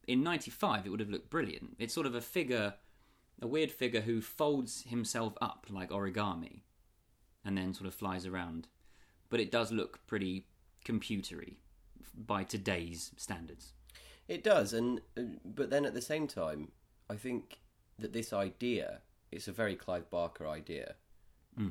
in 0.07 0.23
'95 0.23 0.85
it 0.85 0.89
would 0.89 0.99
have 0.99 1.09
looked 1.09 1.29
brilliant. 1.29 1.75
It's 1.79 1.93
sort 1.93 2.05
of 2.07 2.15
a 2.15 2.21
figure, 2.21 2.75
a 3.41 3.47
weird 3.47 3.71
figure 3.71 4.01
who 4.01 4.21
folds 4.21 4.83
himself 4.83 5.33
up 5.41 5.67
like 5.69 5.89
origami, 5.89 6.61
and 7.43 7.57
then 7.57 7.73
sort 7.73 7.87
of 7.87 7.93
flies 7.93 8.25
around. 8.25 8.67
But 9.29 9.39
it 9.39 9.51
does 9.51 9.71
look 9.71 10.05
pretty 10.07 10.47
computery 10.85 11.57
by 12.15 12.43
today's 12.43 13.11
standards. 13.17 13.73
It 14.27 14.43
does, 14.43 14.73
and 14.73 15.01
uh, 15.17 15.23
but 15.43 15.69
then 15.69 15.85
at 15.85 15.93
the 15.93 16.01
same 16.01 16.27
time, 16.27 16.71
I 17.09 17.15
think 17.15 17.59
that 17.97 18.13
this 18.13 18.31
idea 18.31 19.01
it's 19.31 19.47
a 19.47 19.51
very 19.51 19.75
Clive 19.75 20.09
Barker 20.09 20.47
idea, 20.47 20.95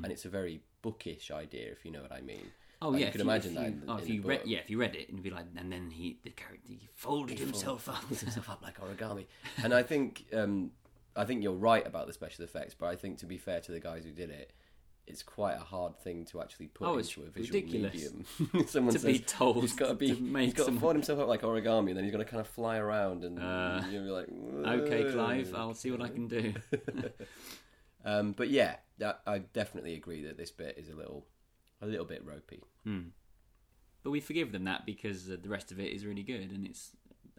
and 0.03 0.11
it's 0.11 0.25
a 0.25 0.29
very 0.29 0.61
bookish 0.81 1.31
idea, 1.31 1.71
if 1.71 1.83
you 1.85 1.91
know 1.91 2.01
what 2.01 2.11
I 2.11 2.21
mean. 2.21 2.51
Oh 2.81 2.89
Like, 2.89 3.01
yeah, 3.01 3.05
you 3.07 3.11
can 3.11 3.21
if 3.21 3.25
imagine 3.27 3.51
if 3.51 3.57
that. 3.57 3.61
you- 3.63 3.67
in, 3.67 3.83
oh, 3.89 3.93
in 3.97 4.03
if 4.03 4.09
you 4.09 4.21
read, 4.21 4.41
yeah, 4.45 4.59
if 4.59 4.69
you 4.69 4.79
read 4.79 4.95
it 4.95 5.09
and 5.09 5.17
you'd 5.17 5.23
be 5.23 5.29
like, 5.29 5.45
and 5.57 5.71
then 5.71 5.91
he, 5.91 6.17
the 6.23 6.29
character, 6.29 6.61
he 6.67 6.87
folded 6.95 7.37
himself 7.39 7.89
up. 7.89 7.95
Folds 8.03 8.21
himself 8.21 8.49
up 8.49 8.61
like 8.61 8.79
origami. 8.79 9.25
and 9.63 9.73
I 9.73 9.83
think 9.83 10.25
um, 10.33 10.71
I 11.15 11.25
think 11.25 11.43
you're 11.43 11.53
right 11.53 11.85
about 11.85 12.07
the 12.07 12.13
special 12.13 12.43
effects, 12.45 12.73
but 12.73 12.87
I 12.87 12.95
think 12.95 13.17
to 13.19 13.25
be 13.25 13.37
fair 13.37 13.59
to 13.61 13.71
the 13.71 13.79
guys 13.81 14.05
who 14.05 14.11
did 14.11 14.29
it, 14.29 14.53
it's 15.07 15.23
quite 15.23 15.55
a 15.55 15.59
hard 15.63 15.97
thing 15.97 16.23
to 16.25 16.39
actually 16.39 16.67
put 16.67 16.87
Oh, 16.87 16.97
into 16.99 17.23
a 17.23 17.25
visual 17.25 17.59
ridiculous. 17.59 17.93
medium. 17.93 18.25
Someone 18.67 18.93
To 18.93 18.99
says 18.99 19.11
be 19.11 19.19
told 19.19 19.57
he's 19.61 19.73
got 19.75 19.87
to 19.87 19.95
be 19.95 20.09
to 20.15 20.37
he's 20.39 20.53
got 20.53 20.67
to 20.67 20.79
fold 20.79 20.93
himself 20.95 21.19
up 21.19 21.27
like 21.27 21.41
origami, 21.41 21.89
and 21.89 21.97
then 21.97 22.03
he's 22.05 22.13
going 22.13 22.23
to 22.23 22.29
kind 22.29 22.39
of 22.41 22.47
fly 22.47 22.77
around, 22.77 23.23
and 23.25 23.39
Uh, 23.39 23.81
you'll 23.89 24.03
be 24.03 24.09
like, 24.09 24.27
Okay, 24.83 25.11
Clive, 25.11 25.53
I'll 25.55 25.73
see 25.73 25.91
what 25.91 26.01
I 26.01 26.07
can 26.09 26.27
do. 26.27 26.53
Um, 28.05 28.31
but 28.31 28.49
yeah, 28.49 28.75
that, 28.99 29.21
I 29.27 29.39
definitely 29.39 29.95
agree 29.95 30.23
that 30.25 30.37
this 30.37 30.51
bit 30.51 30.77
is 30.77 30.89
a 30.89 30.95
little, 30.95 31.25
a 31.81 31.87
little 31.87 32.05
bit 32.05 32.25
ropey. 32.25 32.63
but 34.03 34.11
we 34.11 34.19
forgive 34.19 34.51
them 34.51 34.63
that 34.65 34.85
because 34.85 35.29
uh, 35.29 35.37
the 35.41 35.49
rest 35.49 35.71
of 35.71 35.79
it 35.79 35.91
is 35.93 36.05
really 36.05 36.23
good, 36.23 36.51
and 36.51 36.65
it's, 36.65 36.91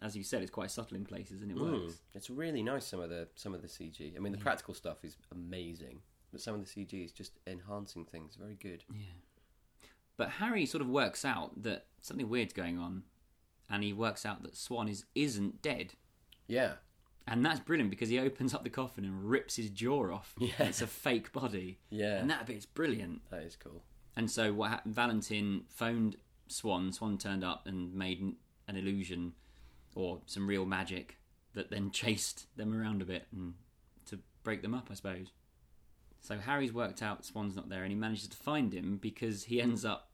as 0.03 0.17
you 0.17 0.23
said, 0.23 0.43
it's 0.43 0.51
quite 0.51 0.71
subtle 0.71 0.97
in 0.97 1.05
places, 1.05 1.43
and 1.43 1.51
it 1.51 1.57
works. 1.59 2.01
It's 2.15 2.31
really 2.31 2.63
nice. 2.63 2.87
Some 2.87 3.01
of 3.01 3.11
the 3.11 3.29
some 3.35 3.55
of 3.55 3.63
the 3.63 3.69
CG. 3.69 4.17
I 4.17 4.19
mean, 4.21 4.33
the 4.33 4.39
practical 4.39 4.75
stuff 4.75 5.05
is 5.05 5.17
amazing, 5.33 6.01
but 6.33 6.41
some 6.41 6.55
of 6.55 6.61
the 6.65 6.67
CG 6.67 7.05
is 7.05 7.13
just 7.13 7.39
enhancing 7.47 8.05
things. 8.05 8.37
Very 8.37 8.57
good. 8.57 8.85
Yeah. 8.93 9.03
But 10.17 10.29
Harry 10.33 10.67
sort 10.67 10.83
of 10.83 10.89
works 10.89 11.25
out 11.25 11.63
that 11.63 11.87
something 12.03 12.29
weird's 12.29 12.53
going 12.53 12.79
on, 12.79 13.05
and 13.71 13.83
he 13.83 13.93
works 13.95 14.27
out 14.27 14.43
that 14.43 14.57
Swan 14.57 14.89
is 14.89 15.05
isn't 15.15 15.63
dead. 15.63 15.95
Yeah, 16.47 16.73
And 17.29 17.47
that's 17.47 17.61
brilliant 17.61 17.91
because 17.91 18.09
he 18.09 18.19
opens 18.19 18.53
up 18.55 18.65
the 18.65 18.71
coffin 18.71 19.05
and 19.05 19.25
rips 19.31 19.55
his 19.57 19.71
jaw 19.71 20.13
off. 20.13 20.35
Yeah. 20.41 20.51
It's 20.59 20.83
a 20.83 20.87
fake 20.89 21.33
body. 21.33 21.79
Yeah. 21.89 22.17
And 22.19 22.29
that 22.29 22.45
bit's 22.47 22.67
brilliant. 22.67 23.23
that 23.31 23.43
is 23.45 23.55
cool. 23.57 23.85
And 24.17 24.31
so 24.31 24.53
what 24.53 24.71
happened? 24.71 24.95
Valentin 24.95 25.65
phoned 25.69 26.17
Swan. 26.49 26.93
Swan 26.93 27.17
turned 27.19 27.45
up 27.45 27.67
and 27.67 27.95
made 27.95 28.21
an- 28.21 28.37
an 28.69 28.77
illusion 28.77 29.33
or 29.95 30.21
some 30.27 30.47
real 30.47 30.67
magic 30.67 31.19
that 31.55 31.71
then 31.71 31.91
chased 31.93 32.47
them 32.57 32.75
around 32.79 33.03
a 33.03 33.05
bit 33.05 33.27
and 33.33 33.55
to 34.07 34.19
break 34.43 34.63
them 34.63 34.75
up, 34.75 34.89
I 34.91 34.95
suppose. 34.95 35.29
So 36.21 36.39
Harry's 36.39 36.73
worked 36.73 37.03
out 37.03 37.25
Swan's 37.25 37.57
not 37.57 37.69
there, 37.71 37.83
and 37.83 37.91
he 37.91 37.97
manages 37.97 38.29
to 38.29 38.37
find 38.37 38.75
him 38.75 38.99
because 39.01 39.45
he 39.45 39.61
ends 39.63 39.85
up 39.87 40.11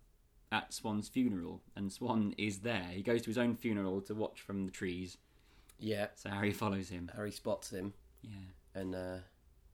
at 0.52 0.72
Swan's 0.72 1.08
funeral, 1.08 1.62
and 1.74 1.92
Swan 1.92 2.32
is 2.38 2.60
there. 2.60 2.86
He 2.92 3.02
goes 3.02 3.22
to 3.22 3.26
his 3.26 3.38
own 3.38 3.56
funeral 3.56 4.00
to 4.02 4.14
watch 4.14 4.40
from 4.40 4.64
the 4.66 4.70
trees. 4.70 5.18
Yeah, 5.80 6.06
So 6.14 6.30
Harry 6.30 6.52
follows 6.52 6.88
him. 6.88 7.10
Harry 7.16 7.32
spots 7.32 7.70
him, 7.70 7.92
Yeah. 8.22 8.30
and 8.80 8.94
uh, 8.94 9.16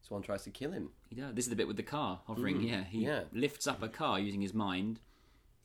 Swan 0.03 0.23
tries 0.23 0.43
to 0.45 0.51
kill 0.51 0.73
him. 0.73 0.91
He 1.09 1.15
does. 1.17 1.35
This 1.35 1.45
is 1.47 1.51
the 1.51 1.57
bit 1.57 1.69
with 1.69 1.77
the 1.77 1.83
car 1.83 2.21
hovering. 2.27 2.59
Mm. 2.59 2.69
yeah, 2.69 2.85
he 2.85 3.05
yeah. 3.05 3.23
lifts 3.33 3.67
up 3.67 3.83
a 3.83 3.89
car 3.89 4.19
using 4.19 4.41
his 4.43 4.53
mind, 4.53 5.01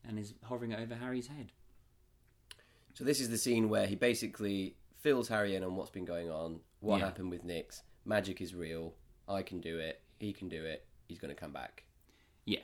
and 0.08 0.18
is 0.20 0.34
hovering 0.44 0.72
it 0.72 0.80
over 0.80 0.96
Harry's 0.96 1.28
head. 1.28 1.52
So 2.94 3.04
this 3.04 3.20
is 3.20 3.30
the 3.30 3.38
scene 3.38 3.70
where 3.70 3.86
he 3.88 3.96
basically 3.96 4.76
fills 5.00 5.28
Harry 5.30 5.56
in 5.56 5.64
on 5.64 5.76
what's 5.76 5.92
been 5.92 6.06
going 6.06 6.30
on, 6.32 6.60
what 6.80 7.00
Yeah. 7.00 7.06
happened 7.06 7.30
with 7.32 7.44
Nix. 7.44 7.84
Magic 8.06 8.42
is 8.42 8.56
real. 8.56 8.96
I 9.28 9.42
can 9.44 9.60
do 9.60 9.78
it. 9.80 10.02
He 10.20 10.34
can 10.34 10.50
do 10.50 10.64
it. 10.66 10.88
He's 11.08 11.20
going 11.20 11.34
to 11.34 11.40
come 11.40 11.52
back. 11.54 11.84
Yeah, 12.46 12.60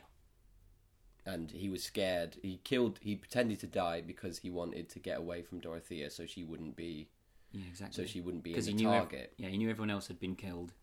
And 1.26 1.52
he 1.52 1.70
was 1.70 1.84
scared. 1.84 2.38
He 2.42 2.58
killed. 2.64 3.00
He 3.02 3.16
pretended 3.16 3.60
to 3.60 3.68
die 3.68 4.02
because 4.02 4.40
he 4.40 4.50
wanted 4.50 4.90
to 4.90 5.00
get 5.00 5.18
away 5.20 5.42
from 5.42 5.60
Dorothea, 5.60 6.10
so 6.10 6.26
she 6.26 6.44
wouldn't 6.44 6.76
be. 6.76 7.10
yeah, 7.52 7.66
exactly. 7.70 8.04
So 8.04 8.10
she 8.10 8.22
wouldn't 8.22 8.44
be 8.44 8.54
in 8.56 8.60
the 8.60 8.66
he 8.72 8.74
knew 8.74 8.90
ev- 8.90 9.04
target. 9.10 9.34
yeah, 9.38 9.50
he 9.50 9.58
knew 9.58 9.70
everyone 9.70 9.90
else 9.92 10.08
had 10.08 10.20
been 10.20 10.36
killed. 10.36 10.74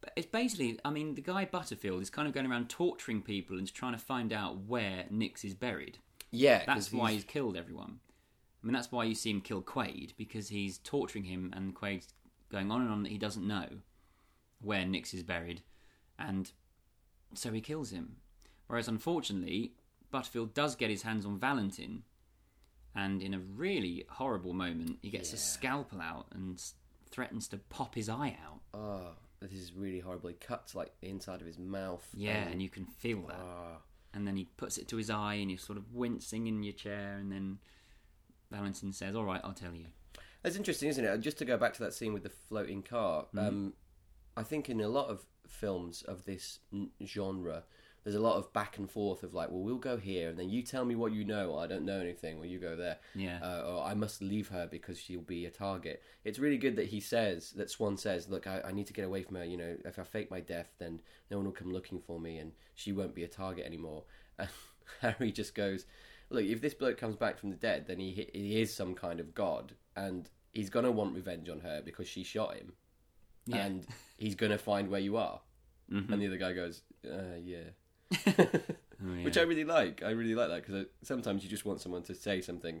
But 0.00 0.12
it's 0.16 0.26
basically, 0.26 0.78
I 0.84 0.90
mean, 0.90 1.14
the 1.14 1.22
guy 1.22 1.44
Butterfield 1.46 2.02
is 2.02 2.10
kind 2.10 2.28
of 2.28 2.34
going 2.34 2.46
around 2.46 2.68
torturing 2.68 3.22
people 3.22 3.58
and 3.58 3.72
trying 3.72 3.92
to 3.92 3.98
find 3.98 4.32
out 4.32 4.58
where 4.66 5.06
Nix 5.10 5.44
is 5.44 5.54
buried. 5.54 5.98
Yeah, 6.30 6.64
That's 6.66 6.92
why 6.92 7.10
he's- 7.12 7.22
he's 7.22 7.30
killed 7.32 7.56
everyone. 7.56 8.00
I 8.62 8.66
mean, 8.66 8.74
that's 8.74 8.90
why 8.92 9.04
you 9.04 9.14
see 9.14 9.30
him 9.30 9.40
kill 9.40 9.62
Quaid 9.62 10.16
because 10.16 10.48
he's 10.48 10.78
torturing 10.78 11.24
him, 11.24 11.52
and 11.54 11.74
Quaid's 11.74 12.12
going 12.48 12.70
on 12.70 12.82
and 12.82 12.90
on 12.90 13.02
that 13.04 13.10
he 13.10 13.18
doesn't 13.18 13.46
know 13.46 13.80
where 14.60 14.84
Nix 14.84 15.14
is 15.14 15.22
buried, 15.22 15.62
and 16.18 16.50
so 17.34 17.52
he 17.52 17.60
kills 17.60 17.90
him. 17.90 18.16
Whereas, 18.66 18.88
unfortunately, 18.88 19.74
Butterfield 20.10 20.52
does 20.54 20.74
get 20.76 20.90
his 20.90 21.02
hands 21.02 21.24
on 21.24 21.38
Valentin, 21.38 22.02
and 22.94 23.22
in 23.22 23.34
a 23.34 23.38
really 23.38 24.04
horrible 24.10 24.52
moment, 24.52 24.98
he 25.02 25.10
gets 25.10 25.32
a 25.32 25.36
scalpel 25.36 26.00
out 26.00 26.26
and 26.32 26.60
threatens 27.10 27.46
to 27.48 27.58
pop 27.58 27.94
his 27.94 28.08
eye 28.08 28.36
out. 28.44 28.60
Oh, 28.74 29.14
this 29.50 29.60
is 29.60 29.72
really 29.72 30.00
horrible. 30.00 30.28
He 30.28 30.34
cuts 30.34 30.74
like 30.74 30.92
the 31.00 31.08
inside 31.08 31.40
of 31.40 31.46
his 31.46 31.58
mouth. 31.58 32.06
Yeah, 32.14 32.46
and 32.48 32.60
you 32.62 32.68
can 32.68 32.84
feel 32.86 33.22
that. 33.28 33.38
Ah. 33.40 33.78
And 34.14 34.26
then 34.26 34.36
he 34.36 34.46
puts 34.56 34.78
it 34.78 34.88
to 34.88 34.96
his 34.96 35.10
eye, 35.10 35.34
and 35.34 35.50
you're 35.50 35.58
sort 35.58 35.76
of 35.78 35.92
wincing 35.94 36.46
in 36.46 36.62
your 36.62 36.72
chair, 36.72 37.16
and 37.20 37.30
then 37.30 37.58
Valentin 38.50 38.92
says, 38.92 39.14
"All 39.14 39.24
right, 39.24 39.40
I'll 39.44 39.52
tell 39.52 39.74
you." 39.74 39.86
That's 40.42 40.56
interesting, 40.56 40.88
isn't 40.88 41.04
it? 41.04 41.18
Just 41.18 41.38
to 41.38 41.44
go 41.44 41.56
back 41.56 41.74
to 41.74 41.82
that 41.82 41.92
scene 41.94 42.12
with 42.12 42.22
the 42.22 42.28
floating 42.30 42.82
car, 42.82 43.24
Mm-hmm. 43.34 43.38
um, 43.38 43.72
I 44.36 44.42
think 44.42 44.68
in 44.70 44.80
a 44.80 44.88
lot 44.88 45.08
of 45.08 45.24
films 45.48 46.02
of 46.02 46.24
this 46.24 46.60
n- 46.72 46.90
genre, 47.04 47.64
there's 48.06 48.14
a 48.14 48.20
lot 48.20 48.36
of 48.36 48.52
back 48.52 48.78
and 48.78 48.88
forth 48.88 49.24
of 49.24 49.34
like, 49.34 49.50
well, 49.50 49.58
we'll 49.62 49.78
go 49.78 49.96
here, 49.96 50.28
and 50.28 50.38
then 50.38 50.48
you 50.48 50.62
tell 50.62 50.84
me 50.84 50.94
what 50.94 51.10
you 51.12 51.24
know. 51.24 51.50
Or 51.50 51.60
I 51.64 51.66
don't 51.66 51.84
know 51.84 51.98
anything. 51.98 52.38
Well, 52.38 52.46
you 52.46 52.60
go 52.60 52.76
there. 52.76 52.98
Yeah. 53.16 53.40
Uh, 53.42 53.62
or 53.66 53.82
I 53.82 53.94
must 53.94 54.22
leave 54.22 54.46
her 54.48 54.68
because 54.70 54.96
she'll 54.96 55.22
be 55.22 55.44
a 55.46 55.50
target. 55.50 56.04
It's 56.24 56.38
really 56.38 56.56
good 56.56 56.76
that 56.76 56.86
he 56.86 57.00
says 57.00 57.50
that 57.56 57.68
Swan 57.68 57.96
says, 57.96 58.28
"Look, 58.28 58.46
I, 58.46 58.60
I 58.64 58.70
need 58.70 58.86
to 58.86 58.92
get 58.92 59.06
away 59.06 59.24
from 59.24 59.34
her. 59.34 59.44
You 59.44 59.56
know, 59.56 59.76
if 59.84 59.98
I 59.98 60.04
fake 60.04 60.30
my 60.30 60.38
death, 60.38 60.68
then 60.78 61.00
no 61.32 61.38
one 61.38 61.46
will 61.46 61.52
come 61.52 61.72
looking 61.72 61.98
for 61.98 62.20
me, 62.20 62.38
and 62.38 62.52
she 62.76 62.92
won't 62.92 63.12
be 63.16 63.24
a 63.24 63.28
target 63.28 63.66
anymore." 63.66 64.04
And 64.38 65.14
Harry 65.18 65.32
just 65.32 65.56
goes, 65.56 65.84
"Look, 66.30 66.44
if 66.44 66.60
this 66.60 66.74
bloke 66.74 66.96
comes 66.96 67.16
back 67.16 67.38
from 67.40 67.50
the 67.50 67.56
dead, 67.56 67.88
then 67.88 67.98
he 67.98 68.28
he 68.32 68.60
is 68.60 68.72
some 68.72 68.94
kind 68.94 69.18
of 69.18 69.34
god, 69.34 69.72
and 69.96 70.30
he's 70.52 70.70
gonna 70.70 70.92
want 70.92 71.16
revenge 71.16 71.48
on 71.48 71.58
her 71.58 71.82
because 71.84 72.06
she 72.06 72.22
shot 72.22 72.54
him, 72.54 72.74
Yeah. 73.46 73.66
and 73.66 73.84
he's 74.16 74.36
gonna 74.36 74.58
find 74.58 74.88
where 74.90 75.00
you 75.00 75.16
are." 75.16 75.40
Mhm. 75.90 76.12
And 76.12 76.22
the 76.22 76.26
other 76.28 76.36
guy 76.36 76.52
goes, 76.52 76.82
uh, 77.04 77.34
"Yeah." 77.42 77.70
Yeah. 78.98 79.24
Which 79.24 79.36
I 79.36 79.42
really 79.42 79.64
like. 79.64 80.02
I 80.02 80.10
really 80.10 80.34
like 80.34 80.48
that 80.48 80.64
because 80.66 80.86
sometimes 81.02 81.44
you 81.44 81.50
just 81.50 81.66
want 81.66 81.82
someone 81.82 82.02
to 82.04 82.14
say 82.14 82.40
something 82.40 82.80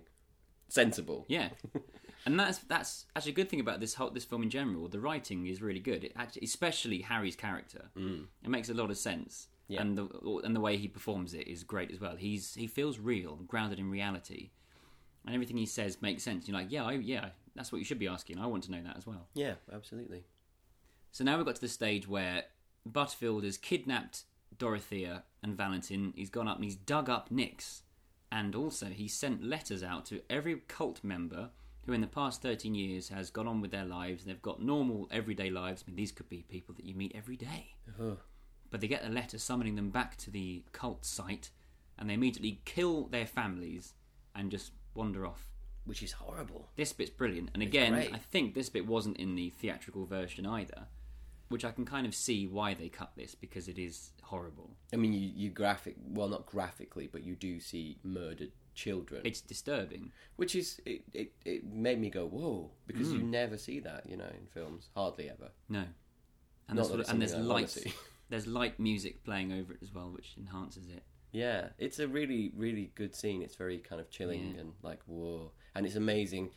sensible. 0.68 1.26
Yeah, 1.28 1.50
and 2.26 2.40
that's 2.40 2.58
that's 2.60 3.04
actually 3.14 3.32
a 3.32 3.34
good 3.34 3.50
thing 3.50 3.60
about 3.60 3.80
this 3.80 3.94
whole 3.94 4.10
this 4.10 4.24
film 4.24 4.42
in 4.42 4.50
general. 4.50 4.88
The 4.88 4.98
writing 4.98 5.46
is 5.46 5.60
really 5.60 5.78
good, 5.78 6.04
it 6.04 6.12
actually, 6.16 6.42
especially 6.46 7.02
Harry's 7.02 7.36
character. 7.36 7.90
Mm. 7.96 8.24
It 8.42 8.48
makes 8.48 8.70
a 8.70 8.74
lot 8.74 8.90
of 8.90 8.96
sense, 8.96 9.48
Yeah. 9.68 9.82
and 9.82 9.96
the 9.98 10.40
and 10.42 10.56
the 10.56 10.60
way 10.60 10.78
he 10.78 10.88
performs 10.88 11.34
it 11.34 11.46
is 11.46 11.64
great 11.64 11.90
as 11.90 12.00
well. 12.00 12.16
He's 12.16 12.54
he 12.54 12.66
feels 12.66 12.98
real, 12.98 13.36
grounded 13.46 13.78
in 13.78 13.90
reality, 13.90 14.50
and 15.26 15.34
everything 15.34 15.58
he 15.58 15.66
says 15.66 16.00
makes 16.00 16.22
sense. 16.22 16.48
You're 16.48 16.56
like, 16.56 16.72
yeah, 16.72 16.84
I, 16.86 16.92
yeah, 16.92 17.28
that's 17.54 17.70
what 17.70 17.78
you 17.78 17.84
should 17.84 17.98
be 17.98 18.08
asking. 18.08 18.38
I 18.38 18.46
want 18.46 18.64
to 18.64 18.72
know 18.72 18.82
that 18.82 18.96
as 18.96 19.06
well. 19.06 19.28
Yeah, 19.34 19.54
absolutely. 19.72 20.24
So 21.12 21.24
now 21.24 21.36
we've 21.36 21.46
got 21.46 21.56
to 21.56 21.60
the 21.60 21.68
stage 21.68 22.08
where 22.08 22.44
Butterfield 22.86 23.44
has 23.44 23.58
kidnapped 23.58 24.22
Dorothea 24.56 25.24
and 25.42 25.56
Valentin. 25.56 26.12
He's 26.16 26.30
gone 26.30 26.48
up 26.48 26.56
and 26.56 26.64
he's 26.64 26.76
dug 26.76 27.08
up 27.08 27.30
Nix. 27.30 27.82
And 28.30 28.54
also, 28.54 28.86
he 28.86 29.08
sent 29.08 29.44
letters 29.44 29.82
out 29.82 30.04
to 30.06 30.20
every 30.28 30.56
cult 30.68 31.02
member 31.04 31.50
who, 31.86 31.92
in 31.92 32.00
the 32.00 32.06
past 32.06 32.42
13 32.42 32.74
years, 32.74 33.08
has 33.08 33.30
gone 33.30 33.46
on 33.46 33.60
with 33.60 33.70
their 33.70 33.84
lives. 33.84 34.24
They've 34.24 34.42
got 34.42 34.60
normal, 34.60 35.08
everyday 35.10 35.50
lives. 35.50 35.84
I 35.86 35.90
mean, 35.90 35.96
these 35.96 36.12
could 36.12 36.28
be 36.28 36.42
people 36.48 36.74
that 36.74 36.84
you 36.84 36.94
meet 36.94 37.12
every 37.14 37.36
day. 37.36 37.76
Ugh. 38.00 38.18
But 38.70 38.80
they 38.80 38.88
get 38.88 39.06
a 39.06 39.08
letter 39.08 39.38
summoning 39.38 39.76
them 39.76 39.90
back 39.90 40.16
to 40.18 40.30
the 40.30 40.64
cult 40.72 41.04
site, 41.04 41.50
and 41.96 42.10
they 42.10 42.14
immediately 42.14 42.60
kill 42.64 43.04
their 43.04 43.26
families 43.26 43.94
and 44.34 44.50
just 44.50 44.72
wander 44.94 45.24
off. 45.24 45.46
Which 45.84 46.02
is 46.02 46.12
horrible. 46.12 46.70
This 46.74 46.92
bit's 46.92 47.10
brilliant. 47.10 47.50
And 47.54 47.62
again, 47.62 47.92
great. 47.92 48.12
I 48.12 48.18
think 48.18 48.54
this 48.54 48.68
bit 48.68 48.88
wasn't 48.88 49.18
in 49.18 49.36
the 49.36 49.50
theatrical 49.50 50.04
version 50.04 50.44
either. 50.44 50.88
Which 51.48 51.64
I 51.64 51.70
can 51.70 51.84
kind 51.84 52.06
of 52.06 52.14
see 52.14 52.46
why 52.46 52.74
they 52.74 52.88
cut 52.88 53.12
this 53.16 53.34
because 53.34 53.68
it 53.68 53.78
is 53.78 54.10
horrible. 54.22 54.70
I 54.92 54.96
mean, 54.96 55.12
you, 55.12 55.30
you 55.34 55.50
graphic, 55.50 55.96
well, 56.08 56.28
not 56.28 56.46
graphically, 56.46 57.08
but 57.10 57.22
you 57.22 57.36
do 57.36 57.60
see 57.60 57.98
murdered 58.02 58.50
children, 58.74 59.22
It's 59.24 59.40
disturbing. 59.40 60.12
which 60.36 60.54
is 60.56 60.80
it, 60.84 61.02
it. 61.14 61.32
It 61.44 61.64
made 61.64 62.00
me 62.00 62.10
go 62.10 62.26
whoa 62.26 62.70
because 62.86 63.08
Mm. 63.08 63.12
you 63.14 63.22
never 63.22 63.56
see 63.56 63.80
that, 63.80 64.08
you 64.08 64.16
know, 64.16 64.28
in 64.38 64.46
films, 64.52 64.88
hardly 64.94 65.30
ever. 65.30 65.50
No, 65.68 65.84
and 66.68 66.76
Not 66.78 66.88
there's, 66.88 67.08
and 67.08 67.22
there's. 67.22 67.86
There's 68.28 68.48
light 68.48 68.80
music 68.80 69.22
playing 69.22 69.52
over 69.52 69.72
it 69.74 69.78
as 69.84 69.94
well, 69.94 70.10
which 70.10 70.34
enhances 70.36 70.88
it. 70.88 71.04
Yeah, 71.30 71.68
it's 71.78 72.00
a 72.00 72.08
really, 72.08 72.50
really 72.56 72.90
good 72.96 73.14
scene. 73.14 73.40
It's 73.40 73.54
very 73.54 73.78
kind 73.78 74.00
of 74.00 74.10
chilling 74.10 74.54
Yeah. 74.54 74.62
and 74.62 74.72
like 74.82 74.98
whoa, 75.06 75.52
and 75.76 75.86
it's 75.86 75.94
amazing 75.94 76.50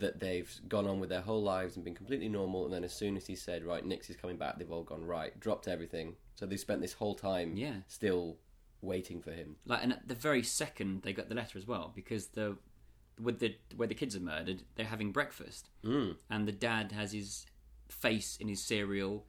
that 0.00 0.20
they've 0.20 0.52
gone 0.68 0.86
on 0.86 1.00
with 1.00 1.08
their 1.08 1.20
whole 1.20 1.42
lives 1.42 1.76
and 1.76 1.84
been 1.84 1.94
completely 1.94 2.28
normal. 2.28 2.64
And 2.64 2.72
then 2.74 2.84
as 2.84 2.92
soon 2.94 3.16
as 3.16 3.26
he 3.26 3.34
said, 3.36 3.64
"Right, 3.64 3.84
Nix 3.84 4.10
is 4.10 4.16
coming 4.16 4.36
back," 4.36 4.58
they've 4.58 4.70
all 4.70 4.82
gone 4.84 5.04
right, 5.04 5.38
dropped 5.40 5.68
everything. 5.68 6.16
So 6.34 6.46
they 6.46 6.56
spent 6.56 6.80
this 6.80 6.94
whole 6.94 7.14
time, 7.14 7.56
Yeah. 7.56 7.82
still 7.86 8.38
waiting 8.82 9.20
for 9.22 9.32
him. 9.32 9.56
Like, 9.64 9.82
and 9.82 9.92
at 9.92 10.06
the 10.08 10.14
very 10.14 10.42
second 10.42 11.02
they 11.02 11.12
got 11.12 11.28
the 11.28 11.34
letter 11.34 11.58
as 11.58 11.66
well, 11.66 11.92
because 11.94 12.28
the 12.28 12.58
with 13.18 13.38
the 13.38 13.56
where 13.74 13.88
the 13.88 13.94
kids 13.94 14.14
are 14.14 14.20
murdered, 14.20 14.62
they're 14.74 14.84
having 14.86 15.10
breakfast, 15.12 15.70
Mm. 15.82 16.18
and 16.28 16.46
the 16.46 16.52
dad 16.52 16.92
has 16.92 17.12
his 17.12 17.46
face 17.88 18.36
in 18.36 18.48
his 18.48 18.62
cereal. 18.62 19.26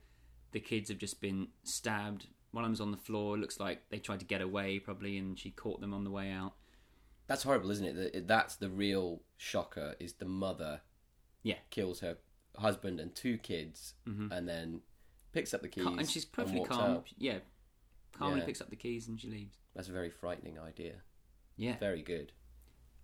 The 0.52 0.60
kids 0.60 0.90
have 0.90 0.98
just 0.98 1.20
been 1.20 1.48
stabbed. 1.62 2.28
One 2.50 2.64
of 2.64 2.68
them's 2.68 2.80
on 2.82 2.90
the 2.90 2.96
floor. 2.98 3.36
It 3.36 3.40
looks 3.40 3.58
like 3.60 3.88
they 3.88 3.98
tried 3.98 4.20
to 4.20 4.26
get 4.26 4.42
away, 4.42 4.78
probably, 4.78 5.16
and 5.16 5.38
she 5.38 5.50
caught 5.50 5.80
them 5.80 5.94
on 5.94 6.04
the 6.04 6.10
way 6.10 6.30
out. 6.30 6.54
That's 7.28 7.44
horrible, 7.44 7.70
isn't 7.70 7.86
it? 7.86 8.12
That- 8.12 8.26
That's 8.28 8.56
the 8.56 8.68
real 8.70 9.22
shocker. 9.36 9.94
Is 10.00 10.14
the 10.14 10.24
mother 10.24 10.80
Yeah, 11.44 11.58
kills 11.70 12.00
her 12.00 12.16
husband 12.56 12.98
and 12.98 13.14
two 13.14 13.38
kids, 13.38 13.94
mm-hmm. 14.08 14.32
and 14.32 14.48
then 14.48 14.80
picks 15.32 15.54
up 15.54 15.62
the 15.62 15.68
keys 15.68 15.86
and 15.86 16.10
she's 16.10 16.24
perfectly 16.24 16.58
walks 16.60 16.70
calm. 16.70 16.90
out. 16.96 17.08
Yeah, 17.16 17.38
calmly 18.12 18.40
Yeah. 18.40 18.46
picks 18.46 18.60
up 18.60 18.70
the 18.70 18.76
keys 18.76 19.06
and 19.06 19.20
she 19.20 19.28
leaves. 19.28 19.56
That's 19.76 19.88
a 19.88 19.92
very 19.92 20.10
frightening 20.10 20.58
idea. 20.58 20.94
Yeah, 21.56 21.76
Very 21.78 22.02
good. 22.02 22.32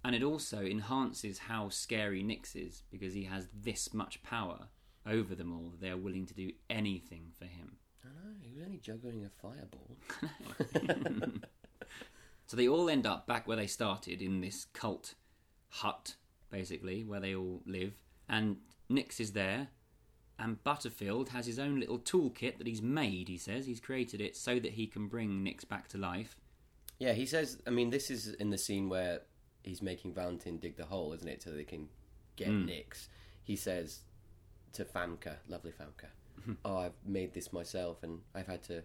and 0.05 0.15
it 0.15 0.23
also 0.23 0.61
enhances 0.63 1.39
how 1.39 1.69
scary 1.69 2.23
Nix 2.23 2.55
is 2.57 2.83
because 2.91 3.15
he 3.15 3.25
has 3.25 3.49
this 3.55 3.93
much 3.95 4.23
power 4.23 4.69
over 5.07 5.35
them 5.35 5.53
all. 5.53 5.73
They 5.81 5.91
are 5.91 5.97
willing 5.97 6.27
to 6.27 6.35
do 6.35 6.51
anything 6.71 7.33
for 7.39 7.45
him. 7.47 7.77
I 8.05 8.09
know 8.09 8.35
he 8.41 8.51
was 8.51 8.65
only 8.65 8.79
juggling 8.79 9.25
a 9.25 9.31
fireball. 9.41 9.97
So 12.47 12.57
they 12.57 12.69
all 12.69 12.91
end 12.91 13.07
up 13.07 13.27
back 13.27 13.47
where 13.49 13.57
they 13.57 13.67
started 13.67 14.21
in 14.21 14.41
this 14.41 14.67
cult 14.73 15.15
hut, 15.69 16.17
basically, 16.51 17.05
where 17.05 17.21
they 17.21 17.35
all 17.35 17.63
live. 17.67 17.95
And 18.29 18.59
Nix 18.89 19.19
is 19.21 19.33
there, 19.33 19.69
and 20.39 20.63
Butterfield 20.63 21.31
has 21.31 21.47
his 21.47 21.59
own 21.59 21.81
little 21.81 21.99
toolkit 21.99 22.59
that 22.59 22.67
he's 22.67 22.83
made, 22.83 23.29
he 23.29 23.39
says. 23.39 23.67
He's 23.67 23.81
created 23.81 24.21
it 24.21 24.37
so 24.37 24.59
that 24.59 24.73
he 24.73 24.87
can 24.87 25.09
bring 25.09 25.43
Nix 25.43 25.65
back 25.65 25.89
to 25.89 25.99
life. 25.99 26.37
Yeah, 26.99 27.13
he 27.13 27.27
says. 27.27 27.59
I 27.67 27.71
mean, 27.71 27.91
this 27.91 28.11
is 28.11 28.35
in 28.35 28.51
the 28.51 28.59
scene 28.59 28.89
where 28.89 29.23
he's 29.63 29.83
making 29.83 30.15
Valentin 30.15 30.59
dig 30.59 30.77
the 30.77 30.85
hole, 30.87 31.13
isn't 31.13 31.27
it, 31.29 31.43
so 31.43 31.51
they 31.51 31.65
can 31.65 31.89
get 32.37 32.49
Hmm. 32.49 32.67
Nix. 32.67 33.09
He 33.43 33.57
says 33.57 34.01
to 34.75 34.85
Famke, 34.85 35.35
lovely 35.49 35.73
Famke, 35.73 36.57
"Oh, 36.65 36.79
I've 36.79 36.93
made 37.05 37.35
this 37.35 37.53
myself, 37.53 38.03
and 38.03 38.21
I've 38.35 38.47
had 38.47 38.63
to." 38.65 38.83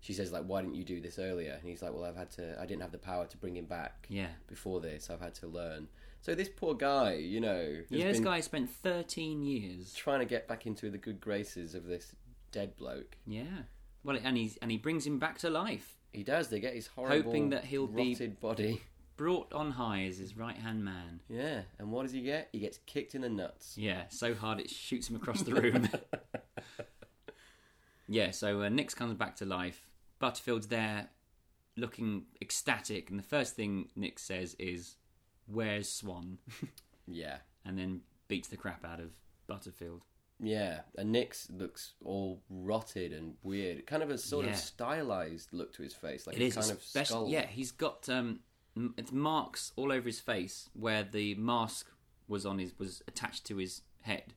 She 0.00 0.12
says, 0.14 0.32
"Like, 0.32 0.44
why 0.44 0.62
didn't 0.62 0.76
you 0.76 0.84
do 0.84 1.00
this 1.00 1.18
earlier?" 1.18 1.52
And 1.60 1.68
he's 1.68 1.82
like, 1.82 1.92
"Well, 1.92 2.04
I've 2.04 2.16
had 2.16 2.30
to. 2.32 2.58
I 2.60 2.66
didn't 2.66 2.82
have 2.82 2.92
the 2.92 2.98
power 2.98 3.26
to 3.26 3.36
bring 3.36 3.56
him 3.56 3.66
back 3.66 4.06
Yeah. 4.08 4.28
before 4.46 4.80
this. 4.80 5.10
I've 5.10 5.20
had 5.20 5.34
to 5.36 5.46
learn." 5.46 5.88
So 6.22 6.34
this 6.34 6.48
poor 6.54 6.74
guy, 6.74 7.14
you 7.14 7.40
know, 7.40 7.82
Yeah, 7.88 8.08
this 8.12 8.20
guy 8.20 8.40
spent 8.40 8.70
13 8.70 9.42
years. 9.42 9.92
trying 9.94 10.20
to 10.20 10.26
get 10.26 10.46
back 10.48 10.66
into 10.66 10.90
the 10.90 10.98
good 10.98 11.20
graces 11.20 11.74
of 11.74 11.84
this 11.86 12.14
dead 12.52 12.76
bloke. 12.76 13.16
Yeah. 13.26 13.62
Well, 14.04 14.18
and, 14.22 14.36
he's, 14.36 14.56
and 14.58 14.70
he 14.70 14.76
brings 14.78 15.06
him 15.06 15.18
back 15.18 15.38
to 15.38 15.50
life. 15.50 15.96
He 16.12 16.22
does. 16.22 16.48
They 16.48 16.60
get 16.60 16.74
his 16.74 16.88
horrible, 16.88 17.22
Hoping 17.22 17.50
that 17.50 17.64
he'll 17.66 17.86
be- 17.86 18.10
rotted 18.12 18.40
body. 18.40 18.82
Brought 19.16 19.52
on 19.52 19.72
high 19.72 20.04
as 20.04 20.16
his 20.16 20.34
right 20.36 20.56
hand 20.56 20.82
man. 20.82 21.20
Yeah, 21.28 21.62
and 21.78 21.92
what 21.92 22.04
does 22.04 22.12
he 22.12 22.22
get? 22.22 22.48
He 22.52 22.58
gets 22.58 22.78
kicked 22.86 23.14
in 23.14 23.20
the 23.20 23.28
nuts. 23.28 23.76
Yeah, 23.76 24.04
so 24.08 24.34
hard 24.34 24.60
it 24.60 24.70
shoots 24.70 25.10
him 25.10 25.16
across 25.16 25.42
the 25.42 25.54
room. 25.54 25.88
yeah, 28.08 28.30
so 28.30 28.62
uh, 28.62 28.68
Nix 28.68 28.94
comes 28.94 29.14
back 29.14 29.36
to 29.36 29.46
life. 29.46 29.86
Butterfield's 30.20 30.68
there 30.68 31.08
looking 31.76 32.26
ecstatic, 32.40 33.10
and 33.10 33.18
the 33.18 33.22
first 33.24 33.56
thing 33.56 33.88
Nix 33.96 34.22
says 34.22 34.54
is, 34.58 34.96
Where's 35.46 35.88
Swan? 35.88 36.38
Yeah, 37.12 37.38
and 37.64 37.76
then 37.76 38.02
beats 38.28 38.46
the 38.46 38.56
crap 38.56 38.84
out 38.84 39.00
of 39.00 39.10
Butterfield. 39.48 40.02
yeah. 40.38 40.82
And 40.96 41.10
Nix 41.10 41.48
looks 41.50 41.94
all 42.04 42.40
rotted 42.48 43.12
and 43.12 43.34
weird. 43.42 43.84
Kind 43.86 44.04
of 44.04 44.10
a 44.10 44.18
sort 44.18 44.44
Yeah. 44.46 44.52
of 44.52 44.56
stylized 44.58 45.48
look 45.52 45.72
to 45.72 45.82
his 45.82 45.92
face, 45.92 46.26
like 46.28 46.36
It 46.36 46.42
a 46.42 46.46
is, 46.46 46.54
kind 46.54 46.70
of 46.70 46.82
skull. 46.82 47.28
yeah, 47.28 47.46
he's 47.46 47.72
got 47.72 48.08
um, 48.08 48.40
it's 48.96 49.10
marks 49.10 49.72
all 49.74 49.90
over 49.90 50.06
his 50.06 50.20
face 50.20 50.68
where 50.72 51.02
the 51.02 51.34
mask 51.34 51.90
was 52.28 52.46
on 52.46 52.60
his 52.60 52.78
was 52.78 53.02
attached 53.08 53.44
to 53.46 53.56
his 53.56 53.82
head, 54.02 54.34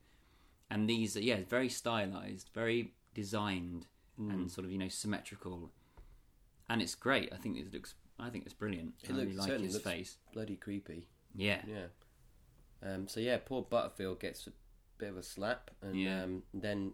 and 0.71 0.89
these 0.89 1.15
are 1.15 1.21
yeah 1.21 1.41
very 1.47 1.69
stylized, 1.69 2.49
very 2.55 2.93
designed, 3.13 3.85
Hmm. 4.17 4.29
and 4.31 4.51
sort 4.51 4.65
of 4.65 4.71
you 4.71 4.77
know 4.77 4.89
symmetrical, 4.89 5.71
and 6.69 6.81
it's 6.81 6.95
great. 6.95 7.31
I 7.33 7.37
think 7.37 7.57
it 7.57 7.73
looks 7.73 7.95
I 8.19 8.29
think 8.29 8.45
it's 8.45 8.53
brilliant. 8.53 8.93
It 9.03 9.09
I 9.11 9.13
really 9.15 9.33
looks- 9.33 9.47
like 9.49 9.59
his 9.59 9.73
looks- 9.73 9.83
face. 9.83 10.17
bloody 10.33 10.55
creepy. 10.55 11.07
Yeah, 11.35 11.63
Yeah. 11.67 11.87
Um, 12.83 13.07
so 13.07 13.19
yeah, 13.19 13.37
poor 13.43 13.63
Butterfield 13.63 14.19
gets 14.19 14.45
a 14.47 14.51
bit 14.97 15.09
of 15.09 15.17
a 15.17 15.23
slap, 15.23 15.71
and 15.81 15.99
Yeah. 15.99 16.23
um, 16.23 16.43
then 16.53 16.93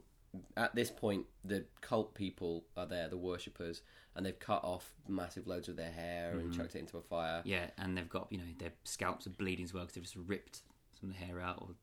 at 0.55 0.75
this 0.75 0.91
point, 0.91 1.25
the 1.43 1.65
cult 1.82 2.13
people 2.13 2.63
are 2.77 2.86
there, 2.86 3.10
the 3.10 3.17
worshippers, 3.17 3.82
and 4.15 4.23
they've 4.25 4.38
cut 4.39 4.63
off 4.63 4.93
massive 5.08 5.47
loads 5.47 5.67
of 5.67 5.75
their 5.75 5.91
hair 5.91 6.38
and 6.38 6.53
chucked 6.53 6.75
it 6.75 6.79
into 6.79 6.97
a 6.97 7.01
fire. 7.01 7.39
Mm-hmm. 7.39 7.49
yeah, 7.49 7.71
and 7.77 7.97
they've 7.97 8.08
got 8.10 8.32
you 8.32 8.38
know 8.38 8.45
their 8.60 8.73
scalps 8.86 9.27
are 9.27 9.32
bleeding 9.32 9.65
as 9.65 9.73
well 9.73 9.84
because 9.84 9.95
they've 9.95 10.03
just 10.03 10.15
ripped 10.15 10.62
some 10.99 11.10
of 11.10 11.17
the 11.17 11.25
hair 11.25 11.41
out 11.41 11.62
or 11.62 11.75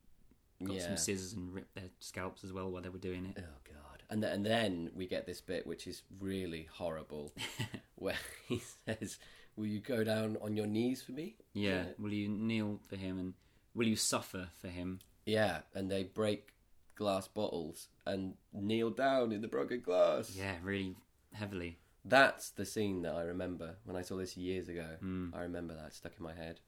got 0.67 0.77
Yeah. 0.77 0.87
some 0.87 0.97
scissors 0.97 1.33
and 1.35 1.53
ripped 1.53 1.75
their 1.75 1.91
scalps 2.01 2.43
as 2.45 2.53
well 2.53 2.71
while 2.71 2.81
they 2.83 2.89
were 2.89 2.99
doing 2.99 3.27
it. 3.27 3.37
Oh 3.39 3.59
god! 3.65 3.96
And 4.09 4.23
th- 4.23 4.33
and 4.33 4.47
then 4.47 4.91
we 4.95 5.07
get 5.07 5.27
this 5.27 5.41
bit 5.41 5.67
which 5.67 5.87
is 5.87 6.03
really 6.21 6.69
horrible, 6.73 7.33
where 7.97 8.19
he 8.49 8.63
says, 8.87 9.19
"Will 9.57 9.67
you 9.67 9.81
go 9.81 10.05
down 10.05 10.37
on 10.41 10.57
your 10.57 10.67
knees 10.67 11.03
for 11.03 11.13
me?" 11.13 11.37
Yeah, 11.53 11.87
will 11.99 12.13
you 12.13 12.29
kneel 12.29 12.81
for 12.89 12.97
him 12.97 13.19
and 13.19 13.35
will 13.75 13.87
you 13.89 13.97
suffer 13.97 14.49
for 14.61 14.69
him? 14.69 15.01
Yeah, 15.25 15.63
and 15.75 15.91
they 15.91 16.05
break 16.05 16.53
glass 16.95 17.29
bottles 17.29 17.89
and 18.07 18.35
kneel 18.53 18.91
down 18.91 19.33
in 19.33 19.43
the 19.43 19.49
broken 19.49 19.81
glass. 19.81 20.35
Yeah, 20.35 20.55
really 20.63 20.97
heavily. 21.33 21.79
That's 22.05 22.51
the 22.51 22.65
scene 22.65 23.03
that 23.03 23.15
I 23.15 23.23
remember 23.23 23.77
when 23.85 23.97
I 23.97 24.03
saw 24.03 24.17
this 24.17 24.37
years 24.37 24.69
ago. 24.69 24.87
Hmm. 25.01 25.31
I 25.35 25.43
remember 25.43 25.75
that 25.75 25.93
stuck 25.93 26.13
in 26.17 26.25
my 26.25 26.35
head. 26.35 26.61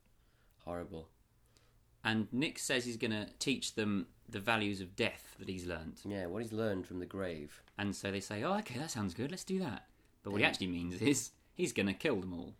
Horrible. 0.64 1.08
And 2.04 2.28
Nix 2.32 2.62
says 2.62 2.84
he's 2.84 2.96
going 2.96 3.10
to 3.10 3.26
teach 3.38 3.74
them 3.74 4.06
the 4.28 4.40
values 4.40 4.80
of 4.80 4.94
death 4.94 5.34
that 5.38 5.48
he's 5.48 5.66
learned. 5.66 6.00
Yeah, 6.04 6.26
what 6.26 6.42
he's 6.42 6.52
learned 6.52 6.86
from 6.86 7.00
the 7.00 7.06
grave. 7.06 7.62
And 7.76 7.94
so 7.94 8.10
they 8.10 8.20
say, 8.20 8.42
oh, 8.44 8.58
okay, 8.58 8.78
that 8.78 8.90
sounds 8.90 9.14
good, 9.14 9.30
let's 9.30 9.44
do 9.44 9.58
that. 9.60 9.86
But 10.22 10.30
what 10.32 10.40
he 10.40 10.44
actually 10.46 10.68
means 10.68 11.00
is 11.00 11.30
he's 11.54 11.72
going 11.72 11.86
to 11.86 11.94
kill 11.94 12.20
them 12.20 12.32
all. 12.34 12.54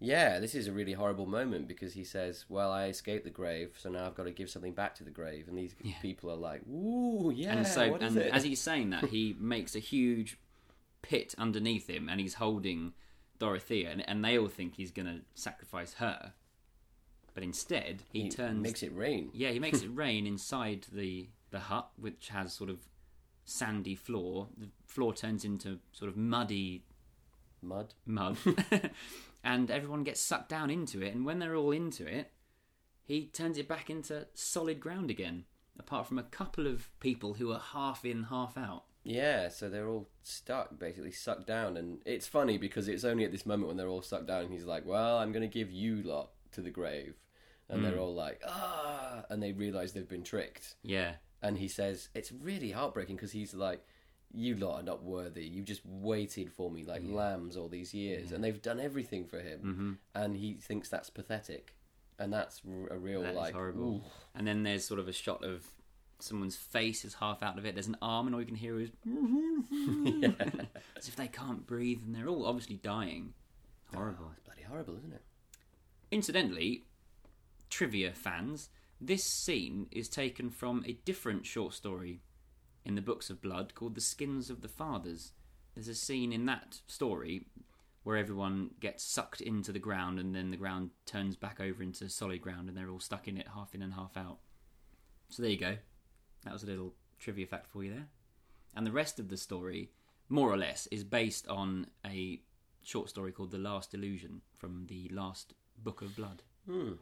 Yeah, 0.00 0.38
this 0.38 0.54
is 0.54 0.68
a 0.68 0.72
really 0.72 0.92
horrible 0.92 1.26
moment 1.26 1.66
because 1.66 1.92
he 1.92 2.04
says, 2.04 2.44
"Well, 2.48 2.70
I 2.70 2.86
escaped 2.86 3.24
the 3.24 3.30
grave, 3.30 3.74
so 3.76 3.90
now 3.90 4.06
I've 4.06 4.14
got 4.14 4.24
to 4.24 4.30
give 4.30 4.48
something 4.48 4.72
back 4.72 4.94
to 4.96 5.04
the 5.04 5.10
grave." 5.10 5.48
And 5.48 5.58
these 5.58 5.74
Yeah. 5.82 5.94
people 6.00 6.30
are 6.30 6.36
like, 6.36 6.62
"Ooh, 6.68 7.32
yeah." 7.34 7.52
and 7.56 7.66
so, 7.66 7.96
and 7.96 8.16
as 8.16 8.44
he's 8.44 8.60
saying 8.60 8.90
that, 8.90 9.04
he 9.10 9.34
makes 9.40 9.74
a 9.74 9.80
huge 9.80 10.38
pit 11.02 11.34
underneath 11.36 11.88
him 11.90 12.08
and 12.08 12.20
he's 12.20 12.34
holding 12.34 12.92
Dorothea. 13.40 13.90
And, 13.90 14.08
and 14.08 14.24
they 14.24 14.38
all 14.38 14.46
think 14.48 14.76
he's 14.76 14.92
going 14.92 15.06
to 15.06 15.20
sacrifice 15.34 15.94
her. 15.94 16.32
But 17.38 17.44
instead, 17.44 18.02
he, 18.12 18.22
he 18.22 18.30
turns. 18.30 18.60
makes 18.60 18.82
it 18.82 18.92
rain. 18.96 19.30
Yeah, 19.32 19.50
he 19.50 19.60
makes 19.60 19.82
it 19.82 19.90
rain 19.94 20.26
inside 20.26 20.86
the 20.90 21.28
the 21.52 21.60
hut, 21.60 21.88
which 21.96 22.30
has 22.30 22.52
sort 22.52 22.68
of 22.68 22.80
sandy 23.44 23.94
floor. 23.94 24.48
The 24.56 24.66
floor 24.86 25.14
turns 25.14 25.44
into 25.44 25.78
sort 25.92 26.10
of 26.10 26.16
muddy 26.16 26.82
Mud. 27.62 27.94
mud, 28.04 28.38
and 29.44 29.70
everyone 29.70 30.02
gets 30.02 30.20
sucked 30.20 30.48
down 30.48 30.68
into 30.68 31.00
it. 31.00 31.14
And 31.14 31.24
when 31.24 31.38
they're 31.38 31.54
all 31.54 31.70
into 31.70 32.08
it, 32.08 32.32
he 33.04 33.26
turns 33.26 33.56
it 33.56 33.68
back 33.68 33.88
into 33.88 34.26
solid 34.34 34.80
ground 34.80 35.08
again. 35.08 35.44
Apart 35.78 36.08
from 36.08 36.18
a 36.18 36.24
couple 36.24 36.66
of 36.66 36.90
people 36.98 37.34
who 37.34 37.52
are 37.52 37.60
half 37.72 38.04
in, 38.04 38.24
half 38.24 38.58
out. 38.58 38.82
Yeah, 39.04 39.48
so 39.48 39.68
they're 39.70 39.88
all 39.88 40.08
stuck, 40.24 40.76
basically 40.76 41.12
sucked 41.12 41.46
down, 41.46 41.76
and 41.76 42.00
it's 42.04 42.26
funny 42.26 42.58
because 42.58 42.88
it's 42.88 43.04
only 43.04 43.24
at 43.24 43.30
this 43.30 43.46
moment 43.46 43.68
when 43.68 43.76
they're 43.76 43.86
all 43.86 44.02
sucked 44.02 44.26
down. 44.26 44.48
He's 44.48 44.64
like, 44.64 44.84
"Well, 44.84 45.18
I'm 45.18 45.30
going 45.30 45.48
to 45.48 45.58
give 45.58 45.70
you 45.70 46.02
lot 46.02 46.30
to 46.50 46.60
the 46.62 46.70
grave," 46.70 47.14
and 47.68 47.80
Hmm. 47.80 47.84
they're 47.84 47.98
all 47.98 48.14
like, 48.14 48.42
"Ah!" 48.46 49.24
and 49.30 49.42
they 49.42 49.52
realise 49.52 49.92
they've 49.92 50.08
been 50.08 50.22
tricked. 50.24 50.76
Yeah, 50.82 51.14
And 51.42 51.58
he 51.58 51.68
says, 51.68 52.08
"It's 52.14 52.32
really 52.32 52.70
heartbreaking 52.72 53.16
because 53.16 53.32
he's 53.32 53.54
like." 53.54 53.84
You 54.34 54.56
lot 54.56 54.80
are 54.80 54.82
not 54.82 55.02
worthy. 55.02 55.46
You've 55.46 55.64
just 55.64 55.80
waited 55.86 56.52
for 56.52 56.70
me 56.70 56.84
like 56.84 57.00
lambs 57.02 57.56
all 57.56 57.66
these 57.70 57.94
years, 57.94 58.30
and 58.30 58.44
they've 58.44 58.60
done 58.60 58.78
everything 58.78 59.24
for 59.24 59.40
him, 59.40 59.60
Mm-hmm. 59.64 59.92
and 60.14 60.36
he 60.36 60.52
thinks 60.56 60.90
that's 60.90 61.08
pathetic, 61.08 61.74
and 62.18 62.30
that's 62.30 62.60
a 62.90 62.98
real 62.98 63.22
that 63.22 63.34
like 63.34 63.54
horrible. 63.54 63.82
ooh. 63.82 64.02
And 64.34 64.46
then 64.46 64.64
there's 64.64 64.84
sort 64.86 65.00
of 65.00 65.08
a 65.08 65.14
shot 65.14 65.42
of 65.42 65.66
someone's 66.18 66.56
face 66.56 67.06
is 67.06 67.14
half 67.14 67.42
out 67.42 67.56
of 67.58 67.64
it. 67.64 67.74
There's 67.74 67.86
an 67.86 67.96
arm, 68.02 68.26
and 68.26 68.34
all 68.34 68.42
you 68.42 68.46
can 68.46 68.56
hear 68.56 68.78
is 68.78 68.90
as 70.96 71.08
if 71.08 71.16
they 71.16 71.28
can't 71.28 71.66
breathe, 71.66 72.02
and 72.04 72.14
they're 72.14 72.28
all 72.28 72.44
obviously 72.44 72.76
dying. 72.76 73.32
Horrible. 73.94 74.30
It's 74.32 74.40
bloody 74.44 74.62
horrible, 74.62 74.96
isn't 74.98 75.14
it? 75.14 75.22
Incidentally, 76.10 76.84
trivia 77.70 78.12
fans, 78.12 78.70
this 79.00 79.24
scene 79.24 79.86
is 79.90 80.08
taken 80.08 80.50
from 80.50 80.84
a 80.86 80.98
different 81.04 81.46
short 81.46 81.74
story 81.74 82.20
in 82.84 82.94
the 82.94 83.02
Books 83.02 83.30
of 83.30 83.40
Blood 83.40 83.74
called 83.74 83.94
The 83.94 84.00
Skins 84.00 84.50
of 84.50 84.60
the 84.62 84.68
Fathers. 84.68 85.32
There's 85.74 85.88
a 85.88 85.94
scene 85.94 86.32
in 86.32 86.46
that 86.46 86.80
story 86.86 87.46
where 88.02 88.16
everyone 88.16 88.70
gets 88.80 89.04
sucked 89.04 89.40
into 89.40 89.70
the 89.72 89.78
ground 89.78 90.18
and 90.18 90.34
then 90.34 90.50
the 90.50 90.56
ground 90.56 90.90
turns 91.04 91.36
back 91.36 91.60
over 91.60 91.82
into 91.82 92.08
solid 92.08 92.40
ground 92.40 92.68
and 92.68 92.76
they're 92.76 92.90
all 92.90 92.98
stuck 92.98 93.28
in 93.28 93.36
it, 93.36 93.48
half 93.54 93.74
in 93.74 93.82
and 93.82 93.94
half 93.94 94.16
out. 94.16 94.38
So 95.28 95.42
there 95.42 95.50
you 95.50 95.58
go. 95.58 95.76
That 96.44 96.52
was 96.52 96.62
a 96.62 96.66
little 96.66 96.94
trivia 97.18 97.46
fact 97.46 97.68
for 97.68 97.84
you 97.84 97.90
there. 97.90 98.08
And 98.74 98.86
the 98.86 98.92
rest 98.92 99.20
of 99.20 99.28
the 99.28 99.36
story, 99.36 99.90
more 100.28 100.50
or 100.50 100.56
less, 100.56 100.86
is 100.88 101.04
based 101.04 101.46
on 101.48 101.88
a 102.06 102.40
short 102.82 103.10
story 103.10 103.32
called 103.32 103.50
The 103.50 103.58
Last 103.58 103.92
Illusion 103.92 104.40
from 104.56 104.86
the 104.88 105.10
last 105.12 105.52
Book 105.82 106.00
of 106.00 106.16
Blood. 106.16 106.42
Hmm. 106.68 106.92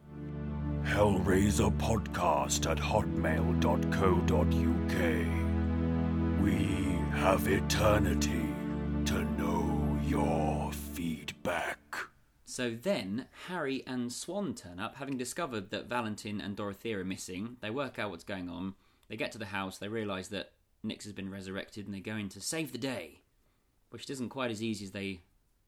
Hellraiser 0.85 1.77
podcast 1.77 2.71
at 2.71 2.77
hotmail.co.uk. 2.77 3.57
We 6.41 7.17
have 7.19 7.49
eternity 7.49 8.45
to 9.07 9.25
know 9.37 9.99
your 10.07 10.71
feedback. 10.71 11.79
So 12.45 12.77
then, 12.81 13.25
Harry 13.47 13.83
and 13.85 14.13
Swan 14.13 14.53
turn 14.55 14.79
up, 14.79 14.95
having 14.95 15.17
discovered 15.17 15.69
that 15.71 15.89
Valentin 15.89 16.39
and 16.39 16.55
Dorothea 16.55 16.99
are 16.99 17.03
missing. 17.03 17.57
They 17.59 17.69
work 17.69 17.99
out 17.99 18.09
what's 18.09 18.23
going 18.23 18.47
on. 18.47 18.75
They 19.09 19.17
get 19.17 19.33
to 19.33 19.37
the 19.37 19.47
house, 19.47 19.77
they 19.77 19.89
realise 19.89 20.29
that 20.29 20.53
Nix 20.81 21.03
has 21.03 21.11
been 21.11 21.29
resurrected, 21.29 21.85
and 21.85 21.93
they 21.93 21.99
go 21.99 22.15
in 22.15 22.29
to 22.29 22.39
save 22.39 22.71
the 22.71 22.77
day. 22.77 23.19
Which 23.89 24.09
isn't 24.09 24.29
quite 24.29 24.51
as 24.51 24.63
easy 24.63 24.85
as 24.85 24.91
they 24.91 25.23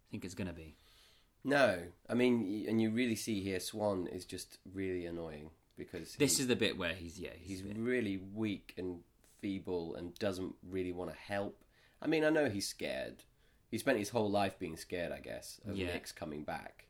think 0.09 0.23
it's 0.23 0.35
going 0.35 0.47
to 0.47 0.53
be. 0.53 0.78
No, 1.43 1.79
I 2.09 2.13
mean, 2.13 2.65
and 2.67 2.81
you 2.81 2.89
really 2.91 3.15
see 3.15 3.41
here, 3.41 3.59
Swan 3.59 4.07
is 4.07 4.25
just 4.25 4.57
really 4.73 5.05
annoying 5.05 5.51
because 5.77 6.15
This 6.15 6.39
is 6.39 6.47
the 6.47 6.55
bit 6.55 6.77
where 6.77 6.93
he's, 6.93 7.19
yeah, 7.19 7.29
he's, 7.39 7.61
he's 7.61 7.73
really 7.77 8.17
weak 8.17 8.73
and 8.77 8.99
feeble 9.41 9.95
and 9.95 10.13
doesn't 10.15 10.55
really 10.67 10.91
want 10.91 11.11
to 11.11 11.17
help. 11.17 11.63
I 12.01 12.07
mean, 12.07 12.23
I 12.25 12.29
know 12.29 12.49
he's 12.49 12.67
scared. 12.67 13.23
He 13.71 13.77
spent 13.77 13.99
his 13.99 14.09
whole 14.09 14.29
life 14.29 14.59
being 14.59 14.75
scared, 14.77 15.11
I 15.11 15.19
guess, 15.19 15.61
of 15.67 15.77
Yeah. 15.77 15.87
Nix 15.87 16.11
coming 16.11 16.43
back, 16.43 16.87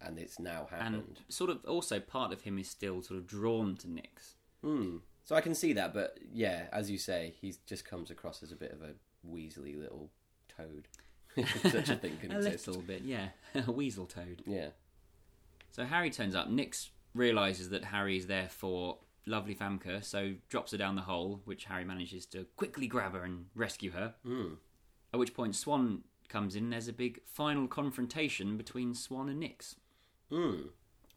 and 0.00 0.18
it's 0.18 0.38
now 0.38 0.68
happened. 0.70 0.94
and 0.94 1.20
sort 1.28 1.50
of 1.50 1.64
also 1.66 2.00
part 2.00 2.32
of 2.32 2.42
him 2.42 2.58
is 2.58 2.68
still 2.70 3.02
sort 3.02 3.18
of 3.18 3.26
drawn 3.26 3.76
to 3.78 3.90
Nix. 3.90 4.36
Hmm. 4.62 4.98
So 5.24 5.34
I 5.34 5.40
can 5.40 5.54
see 5.54 5.72
that, 5.74 5.92
but 5.92 6.18
yeah, 6.32 6.68
as 6.72 6.90
you 6.90 6.98
say, 6.98 7.34
he 7.40 7.54
just 7.66 7.84
comes 7.84 8.10
across 8.10 8.42
as 8.42 8.52
a 8.52 8.56
bit 8.56 8.72
of 8.72 8.80
a 8.82 8.92
weaselly 9.28 9.76
little 9.78 10.10
toad. 10.48 10.86
If 11.36 11.62
Such 11.72 11.88
a 11.90 11.96
thing 11.96 12.16
can 12.20 12.32
a 12.32 12.36
exist. 12.38 12.66
A 12.66 12.70
little 12.70 12.82
bit, 12.82 13.02
yeah, 13.02 13.28
a 13.66 13.70
weasel 13.72 14.06
toad. 14.06 14.42
Yeah. 14.46 14.68
So 15.70 15.84
Harry 15.84 16.10
turns 16.10 16.34
up. 16.34 16.48
Nix 16.48 16.90
realizes 17.14 17.70
that 17.70 17.84
Harry 17.86 18.16
is 18.16 18.26
there 18.26 18.48
for 18.48 18.98
lovely 19.26 19.54
Famke, 19.54 20.02
so 20.04 20.34
drops 20.48 20.72
her 20.72 20.78
down 20.78 20.94
the 20.96 21.02
hole, 21.02 21.40
which 21.44 21.64
Harry 21.64 21.84
manages 21.84 22.26
to 22.26 22.46
quickly 22.56 22.86
grab 22.86 23.12
her 23.12 23.24
and 23.24 23.46
rescue 23.54 23.90
her. 23.92 24.14
Mm. 24.26 24.56
At 25.12 25.18
which 25.20 25.34
point 25.34 25.54
Swan 25.56 26.02
comes 26.28 26.56
in. 26.56 26.64
and 26.64 26.72
There's 26.72 26.88
a 26.88 26.92
big 26.92 27.20
final 27.26 27.66
confrontation 27.68 28.56
between 28.56 28.94
Swan 28.94 29.28
and 29.28 29.40
Nix, 29.40 29.76
Mm. 30.30 30.68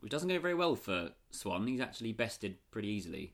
which 0.02 0.12
doesn't 0.12 0.30
go 0.30 0.40
very 0.40 0.54
well 0.56 0.76
for 0.76 1.12
Swan. 1.32 1.68
He's 1.68 1.82
actually 1.82 2.12
bested 2.14 2.58
pretty 2.72 2.88
easily 2.90 3.34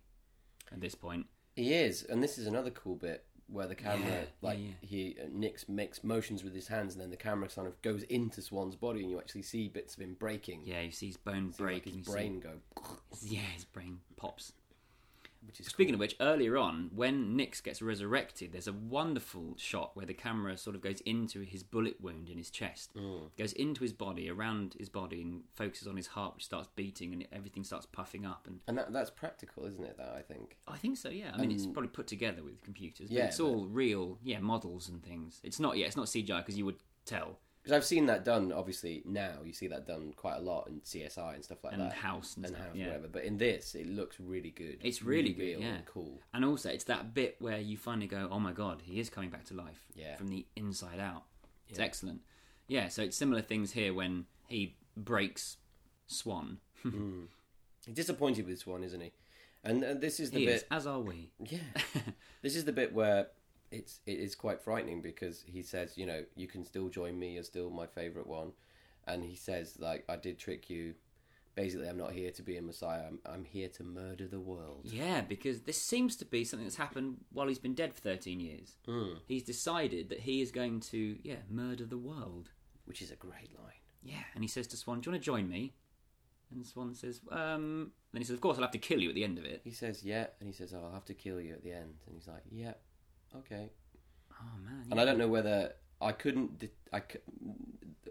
at 0.71 0.81
this 0.81 0.95
point. 0.95 1.25
He 1.55 1.73
is, 1.73 2.03
and 2.03 2.21
this 2.23 2.37
is 2.37 2.47
another 2.47 2.69
cool 2.71 2.95
bit 2.95 3.25
where 3.47 3.67
the 3.67 3.75
camera, 3.75 4.07
Yeah, 4.09 4.21
like 4.41 4.59
yeah, 4.59 4.71
he 4.81 5.15
uh, 5.21 5.27
Nix 5.31 5.69
makes 5.69 6.03
motions 6.03 6.43
with 6.43 6.53
his 6.55 6.67
hands, 6.67 6.93
and 6.93 7.01
then 7.01 7.09
the 7.11 7.17
camera 7.17 7.47
kind 7.47 7.67
of 7.67 7.79
goes 7.81 8.03
into 8.03 8.41
Swan's 8.41 8.75
body, 8.75 9.01
and 9.01 9.09
you 9.11 9.19
actually 9.19 9.43
see 9.43 9.67
bits 9.67 9.95
of 9.95 10.01
him 10.01 10.15
breaking. 10.19 10.61
Yeah, 10.65 10.81
you 10.81 10.91
see 10.91 11.07
his 11.07 11.17
bone 11.17 11.51
See, 11.53 11.63
like, 11.63 11.71
break. 11.83 11.85
his 11.85 11.95
and 11.95 12.05
see- 12.05 12.11
brain 12.11 12.39
go, 12.39 12.53
yeah, 13.21 13.39
his 13.53 13.65
brain 13.65 13.99
pops. 14.17 14.53
Speaking 15.53 15.93
of 15.93 15.99
which, 15.99 16.15
earlier 16.19 16.57
on, 16.57 16.89
when 16.93 17.35
Nix 17.35 17.61
gets 17.61 17.81
resurrected, 17.81 18.51
there's 18.51 18.67
a 18.67 18.73
wonderful 18.73 19.55
shot 19.57 19.91
where 19.95 20.05
the 20.05 20.13
camera 20.13 20.57
sort 20.57 20.75
of 20.75 20.81
goes 20.81 21.01
into 21.01 21.41
his 21.41 21.63
bullet 21.63 22.01
wound 22.01 22.29
in 22.29 22.37
his 22.37 22.49
chest, 22.49 22.95
mm. 22.95 23.29
goes 23.37 23.53
into 23.53 23.83
his 23.83 23.93
body, 23.93 24.29
around 24.29 24.75
his 24.77 24.89
body, 24.89 25.21
and 25.21 25.43
focuses 25.53 25.87
on 25.87 25.97
his 25.97 26.07
heart, 26.07 26.35
which 26.35 26.45
starts 26.45 26.69
beating, 26.75 27.13
and 27.13 27.27
everything 27.31 27.63
starts 27.63 27.85
puffing 27.85 28.25
up. 28.25 28.47
And 28.47 28.59
and 28.67 28.77
that 28.77 28.91
that's 28.91 29.09
practical, 29.09 29.65
isn't 29.65 29.83
it? 29.83 29.97
That 29.97 30.13
I 30.17 30.21
think. 30.21 30.57
I 30.67 30.77
think 30.77 30.97
so, 30.97 31.09
yeah. 31.09 31.31
I 31.33 31.37
mean, 31.37 31.51
it's 31.51 31.65
probably 31.65 31.89
put 31.89 32.07
together 32.07 32.43
with 32.43 32.61
computers, 32.61 33.09
but 33.09 33.17
Yeah, 33.17 33.25
it's 33.25 33.39
all 33.39 33.65
real, 33.65 34.19
yeah, 34.23 34.39
models 34.39 34.89
and 34.89 35.03
things. 35.03 35.39
It's 35.43 35.59
not, 35.59 35.77
yeah, 35.77 35.85
it's 35.85 35.97
not 35.97 36.07
CGI 36.07 36.39
because 36.39 36.57
you 36.57 36.65
would 36.65 36.77
tell. 37.05 37.39
Because 37.65 37.77
I've 37.77 37.85
seen 37.85 38.05
that 38.05 38.23
done. 38.23 38.51
Obviously, 38.51 39.01
now 39.05 39.39
you 39.43 39.51
see 39.51 39.65
that 39.69 39.87
done 39.87 40.13
quite 40.15 40.35
a 40.37 40.39
lot 40.39 40.67
in 40.67 40.81
CSI 40.81 41.33
and 41.33 41.43
stuff 41.43 41.63
like 41.63 41.73
And 41.73 41.81
that, 41.81 41.93
House 41.93 42.35
and 42.35 42.45
and 42.45 42.53
stuff, 42.53 42.67
House, 42.67 42.75
yeah. 42.75 42.85
whatever. 42.85 43.07
But 43.07 43.23
in 43.23 43.39
this, 43.39 43.73
it 43.73 43.87
looks 43.89 44.19
really 44.19 44.51
good. 44.51 44.77
It's 44.83 45.01
really 45.01 45.33
good, 45.33 45.59
yeah. 45.61 45.65
and 45.77 45.85
cool. 45.87 46.21
And 46.31 46.45
also, 46.45 46.69
it's 46.69 46.83
that 46.83 47.15
bit 47.15 47.37
where 47.39 47.57
you 47.57 47.75
finally 47.75 48.05
go, 48.05 48.27
"Oh 48.31 48.39
my 48.39 48.51
god, 48.53 48.83
he 48.85 48.99
is 48.99 49.09
coming 49.09 49.31
back 49.31 49.45
to 49.45 49.55
life 49.55 49.83
Yeah. 49.95 50.15
from 50.15 50.27
the 50.27 50.45
inside 50.55 50.99
out." 50.99 51.23
It's 51.67 51.79
Yeah. 51.79 51.85
excellent. 51.85 52.21
Yeah, 52.67 52.87
so 52.89 53.01
it's 53.01 53.17
similar 53.17 53.41
things 53.41 53.71
here 53.71 53.93
when 53.95 54.27
he 54.47 54.75
breaks 54.95 55.57
Swan. 56.07 56.59
Hmm. 56.83 57.23
He's 57.83 57.95
disappointed 57.95 58.45
with 58.45 58.59
Swan, 58.59 58.83
isn't 58.83 59.01
he? 59.01 59.11
And, 59.63 59.83
and 59.83 59.99
this 60.01 60.19
is 60.19 60.29
the 60.29 60.39
He 60.39 60.45
bit. 60.45 60.55
is, 60.57 60.65
as 60.69 60.85
are 60.85 60.99
we. 60.99 61.31
Yeah, 61.39 61.57
this 62.43 62.55
is 62.55 62.65
the 62.65 62.71
bit 62.71 62.93
where 62.93 63.29
it's 63.71 63.99
it 64.05 64.19
is 64.19 64.35
quite 64.35 64.61
frightening 64.61 65.01
because 65.01 65.43
he 65.45 65.63
says, 65.63 65.97
you 65.97 66.05
know, 66.05 66.23
you 66.35 66.47
can 66.47 66.63
still 66.63 66.89
join 66.89 67.17
me. 67.17 67.33
You're 67.33 67.43
still 67.43 67.69
my 67.69 67.87
favorite 67.87 68.27
one, 68.27 68.51
and 69.07 69.23
he 69.23 69.35
says 69.35 69.77
like, 69.79 70.05
I 70.09 70.15
did 70.15 70.37
trick 70.37 70.69
you. 70.69 70.95
Basically, 71.55 71.87
I'm 71.87 71.97
not 71.97 72.11
here 72.11 72.31
to 72.31 72.41
be 72.41 72.57
a 72.57 72.61
messiah. 72.61 73.03
I'm, 73.07 73.19
I'm 73.25 73.45
here 73.45 73.69
to 73.69 73.83
murder 73.83 74.27
the 74.27 74.41
world. 74.41 74.81
Yeah, 74.83 75.21
because 75.21 75.61
this 75.61 75.81
seems 75.81 76.17
to 76.17 76.25
be 76.25 76.43
something 76.43 76.65
that's 76.65 76.75
happened 76.75 77.17
while 77.31 77.47
he's 77.47 77.59
been 77.59 77.75
dead 77.75 77.93
for 77.93 78.01
thirteen 78.01 78.41
years. 78.41 78.75
Mm. 78.87 79.19
He's 79.25 79.43
decided 79.43 80.09
that 80.09 80.19
he 80.21 80.41
is 80.41 80.51
going 80.51 80.81
to, 80.81 81.17
yeah, 81.23 81.43
murder 81.49 81.85
the 81.85 81.97
world. 81.97 82.49
Which 82.83 83.01
is 83.01 83.09
a 83.09 83.15
great 83.15 83.57
line. 83.57 83.81
Yeah, 84.03 84.23
and 84.33 84.43
he 84.43 84.47
says 84.47 84.67
to 84.67 84.77
Swan, 84.77 84.99
"Do 84.99 85.07
you 85.07 85.13
want 85.13 85.23
to 85.23 85.25
join 85.25 85.47
me?" 85.49 85.73
And 86.51 86.65
Swan 86.65 86.93
says, 86.93 87.21
"Um." 87.31 87.91
Then 88.11 88.21
he 88.21 88.25
says, 88.25 88.35
"Of 88.35 88.41
course, 88.41 88.57
I'll 88.57 88.63
have 88.63 88.71
to 88.71 88.77
kill 88.77 89.01
you 89.01 89.09
at 89.09 89.15
the 89.15 89.23
end 89.25 89.37
of 89.37 89.43
it." 89.43 89.59
He 89.65 89.71
says, 89.71 90.03
yeah, 90.03 90.27
and 90.39 90.47
he 90.47 90.53
says, 90.53 90.73
oh, 90.73 90.83
I'll 90.85 90.93
have 90.93 91.03
to 91.05 91.13
kill 91.13 91.41
you 91.41 91.53
at 91.53 91.63
the 91.63 91.73
end. 91.73 91.95
And 92.05 92.15
he's 92.15 92.29
like, 92.29 92.43
yeah, 92.49 92.75
okay. 93.37 93.69
Oh 94.31 94.59
man! 94.63 94.85
And 94.91 94.99
I 94.99 95.05
don't 95.05 95.17
know 95.17 95.27
whether 95.27 95.73
I 96.01 96.11
couldn't. 96.11 96.69
I, 96.91 97.01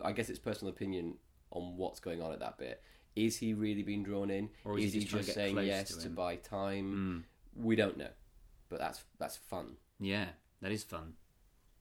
I, 0.02 0.12
guess 0.12 0.28
it's 0.28 0.38
personal 0.38 0.72
opinion 0.72 1.14
on 1.50 1.76
what's 1.76 2.00
going 2.00 2.22
on 2.22 2.32
at 2.32 2.40
that 2.40 2.58
bit. 2.58 2.82
Is 3.14 3.36
he 3.36 3.54
really 3.54 3.82
being 3.82 4.02
drawn 4.02 4.30
in, 4.30 4.50
Or 4.64 4.78
is 4.78 4.86
is 4.86 4.92
he 4.94 5.00
just 5.00 5.12
just 5.12 5.34
saying 5.34 5.56
yes 5.58 5.94
to 5.94 6.02
to, 6.02 6.08
buy 6.08 6.36
time? 6.36 7.24
Mm. 7.56 7.64
We 7.64 7.76
don't 7.76 7.96
know, 7.96 8.10
but 8.68 8.80
that's 8.80 9.04
that's 9.18 9.36
fun. 9.36 9.76
Yeah, 10.00 10.26
that 10.60 10.72
is 10.72 10.82
fun. 10.82 11.14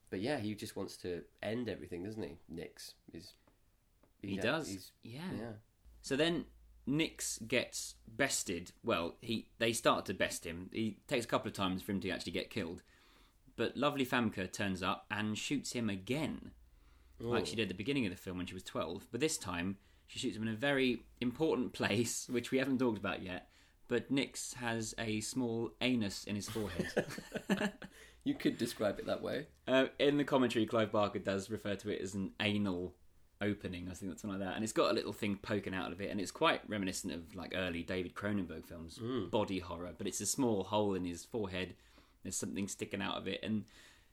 But 0.09 0.21
yeah, 0.21 0.37
he 0.39 0.53
just 0.53 0.75
wants 0.75 0.95
to 0.97 1.23
end 1.41 1.69
everything, 1.69 2.03
doesn't 2.03 2.21
he? 2.21 2.37
Nix 2.47 2.93
is. 3.13 3.33
He 4.21 4.37
does. 4.37 4.91
yeah. 5.03 5.19
yeah. 5.37 5.51
So 6.01 6.15
then 6.15 6.45
Nix 6.85 7.39
gets 7.39 7.95
bested. 8.07 8.71
Well, 8.83 9.15
he 9.21 9.47
they 9.57 9.73
start 9.73 10.05
to 10.05 10.13
best 10.13 10.45
him. 10.45 10.69
He 10.71 10.97
takes 11.07 11.25
a 11.25 11.27
couple 11.27 11.47
of 11.47 11.55
times 11.55 11.81
for 11.81 11.91
him 11.93 12.01
to 12.01 12.09
actually 12.09 12.33
get 12.33 12.49
killed. 12.49 12.83
But 13.55 13.77
lovely 13.77 14.05
Famke 14.05 14.51
turns 14.51 14.81
up 14.81 15.05
and 15.11 15.37
shoots 15.37 15.73
him 15.73 15.89
again, 15.89 16.51
like 17.19 17.45
she 17.45 17.55
did 17.55 17.63
at 17.63 17.67
the 17.69 17.75
beginning 17.75 18.05
of 18.05 18.11
the 18.11 18.17
film 18.17 18.37
when 18.37 18.45
she 18.47 18.53
was 18.53 18.63
twelve. 18.63 19.07
But 19.11 19.21
this 19.21 19.37
time 19.37 19.77
she 20.07 20.19
shoots 20.19 20.35
him 20.35 20.43
in 20.43 20.49
a 20.53 20.57
very 20.57 21.03
important 21.21 21.73
place, 21.79 22.27
which 22.29 22.51
we 22.51 22.57
haven't 22.57 22.79
talked 22.79 22.97
about 22.97 23.21
yet. 23.21 23.47
But 23.87 24.09
Nix 24.09 24.53
has 24.55 24.95
a 24.97 25.19
small 25.19 25.71
anus 25.81 26.23
in 26.23 26.35
his 26.35 26.49
forehead. 26.49 26.87
You 28.23 28.33
could 28.33 28.57
describe 28.57 28.99
it 28.99 29.07
that 29.07 29.21
way. 29.21 29.47
Uh, 29.67 29.87
in 29.99 30.17
the 30.17 30.23
commentary, 30.23 30.65
Clive 30.65 30.91
Barker 30.91 31.19
does 31.19 31.49
refer 31.49 31.75
to 31.75 31.89
it 31.89 32.01
as 32.01 32.13
an 32.13 32.31
anal 32.39 32.95
opening. 33.41 33.89
I 33.91 33.93
think 33.93 34.11
that's 34.11 34.21
something 34.21 34.39
like 34.39 34.47
that, 34.47 34.55
and 34.55 34.63
it's 34.63 34.71
got 34.71 34.91
a 34.91 34.93
little 34.93 35.11
thing 35.11 35.37
poking 35.41 35.73
out 35.73 35.91
of 35.91 35.99
it, 35.99 36.09
and 36.09 36.21
it's 36.21 36.31
quite 36.31 36.61
reminiscent 36.69 37.11
of 37.13 37.35
like 37.35 37.53
early 37.53 37.83
David 37.83 38.15
Cronenberg 38.15 38.65
films, 38.65 38.97
body 39.29 39.59
horror. 39.59 39.91
But 39.97 40.07
it's 40.07 40.21
a 40.21 40.25
small 40.25 40.63
hole 40.63 40.93
in 40.95 41.03
his 41.03 41.25
forehead. 41.25 41.75
There's 42.23 42.35
something 42.35 42.67
sticking 42.67 43.01
out 43.01 43.17
of 43.17 43.27
it, 43.27 43.41
and 43.43 43.65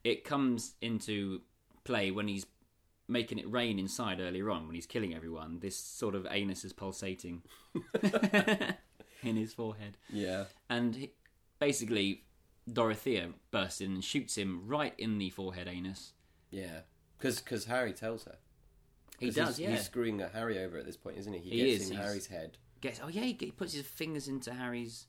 it 0.04 0.24
comes 0.24 0.74
into 0.82 1.40
play 1.84 2.10
when 2.10 2.28
he's 2.28 2.46
making 3.08 3.38
it 3.38 3.50
rain 3.50 3.78
inside 3.78 4.20
earlier 4.20 4.50
on 4.50 4.66
when 4.66 4.74
he's 4.74 4.86
killing 4.86 5.14
everyone. 5.14 5.58
This 5.60 5.76
sort 5.76 6.14
of 6.14 6.26
anus 6.30 6.64
is 6.64 6.72
pulsating 6.72 7.42
in 9.22 9.36
his 9.36 9.52
forehead 9.52 9.96
Yeah. 10.10 10.44
and 10.68 10.94
he, 10.94 11.12
basically 11.58 12.22
Dorothea 12.72 13.30
bursts 13.50 13.80
in 13.80 13.92
and 13.92 14.04
shoots 14.04 14.36
him 14.36 14.62
right 14.66 14.94
in 14.96 15.18
the 15.18 15.30
forehead 15.30 15.68
anus. 15.68 16.12
Yeah. 16.50 16.80
Because 17.18 17.64
Harry 17.66 17.92
tells 17.92 18.24
her. 18.24 18.36
He 19.18 19.30
does, 19.30 19.56
he's, 19.56 19.66
yeah. 19.66 19.70
He's 19.72 19.84
screwing 19.84 20.20
Harry 20.32 20.58
over 20.62 20.78
at 20.78 20.86
this 20.86 20.96
point, 20.96 21.18
isn't 21.18 21.32
he? 21.32 21.40
He, 21.40 21.50
He 21.50 21.70
gets 21.72 21.84
is, 21.84 21.90
in 21.90 21.96
Harry's 21.96 22.26
head. 22.28 22.56
Gets 22.80 23.00
oh 23.04 23.08
yeah, 23.08 23.22
he, 23.22 23.36
he 23.38 23.50
puts 23.50 23.74
his 23.74 23.84
fingers 23.84 24.28
into 24.28 24.54
Harry's. 24.54 25.06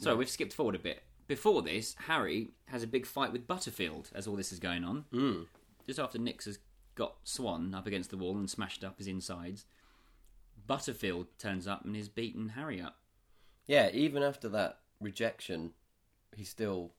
Sorry, 0.00 0.14
Yeah. 0.14 0.18
we've 0.18 0.30
skipped 0.30 0.54
forward 0.54 0.74
a 0.76 0.78
bit. 0.78 1.02
Before 1.26 1.62
this, 1.62 1.94
Harry 2.06 2.50
has 2.66 2.82
a 2.82 2.86
big 2.86 3.06
fight 3.06 3.32
with 3.32 3.46
Butterfield 3.46 4.10
as 4.14 4.26
all 4.26 4.36
this 4.36 4.52
is 4.52 4.58
going 4.58 4.84
on. 4.84 5.04
Mm. 5.12 5.46
Just 5.86 5.98
after 5.98 6.18
Nix 6.18 6.44
has 6.46 6.58
got 6.94 7.16
Swan 7.24 7.74
up 7.74 7.86
against 7.86 8.10
the 8.10 8.16
wall 8.16 8.36
and 8.36 8.48
smashed 8.48 8.82
up 8.84 8.98
his 8.98 9.06
insides, 9.06 9.64
Butterfield 10.66 11.26
turns 11.38 11.66
up 11.66 11.84
and 11.84 11.96
is 11.96 12.08
beating 12.08 12.50
Harry 12.50 12.80
up. 12.80 12.96
Yeah, 13.66 13.90
even 13.92 14.22
after 14.22 14.48
that 14.50 14.78
rejection, 15.00 15.72
he's 16.34 16.48
still 16.48 16.92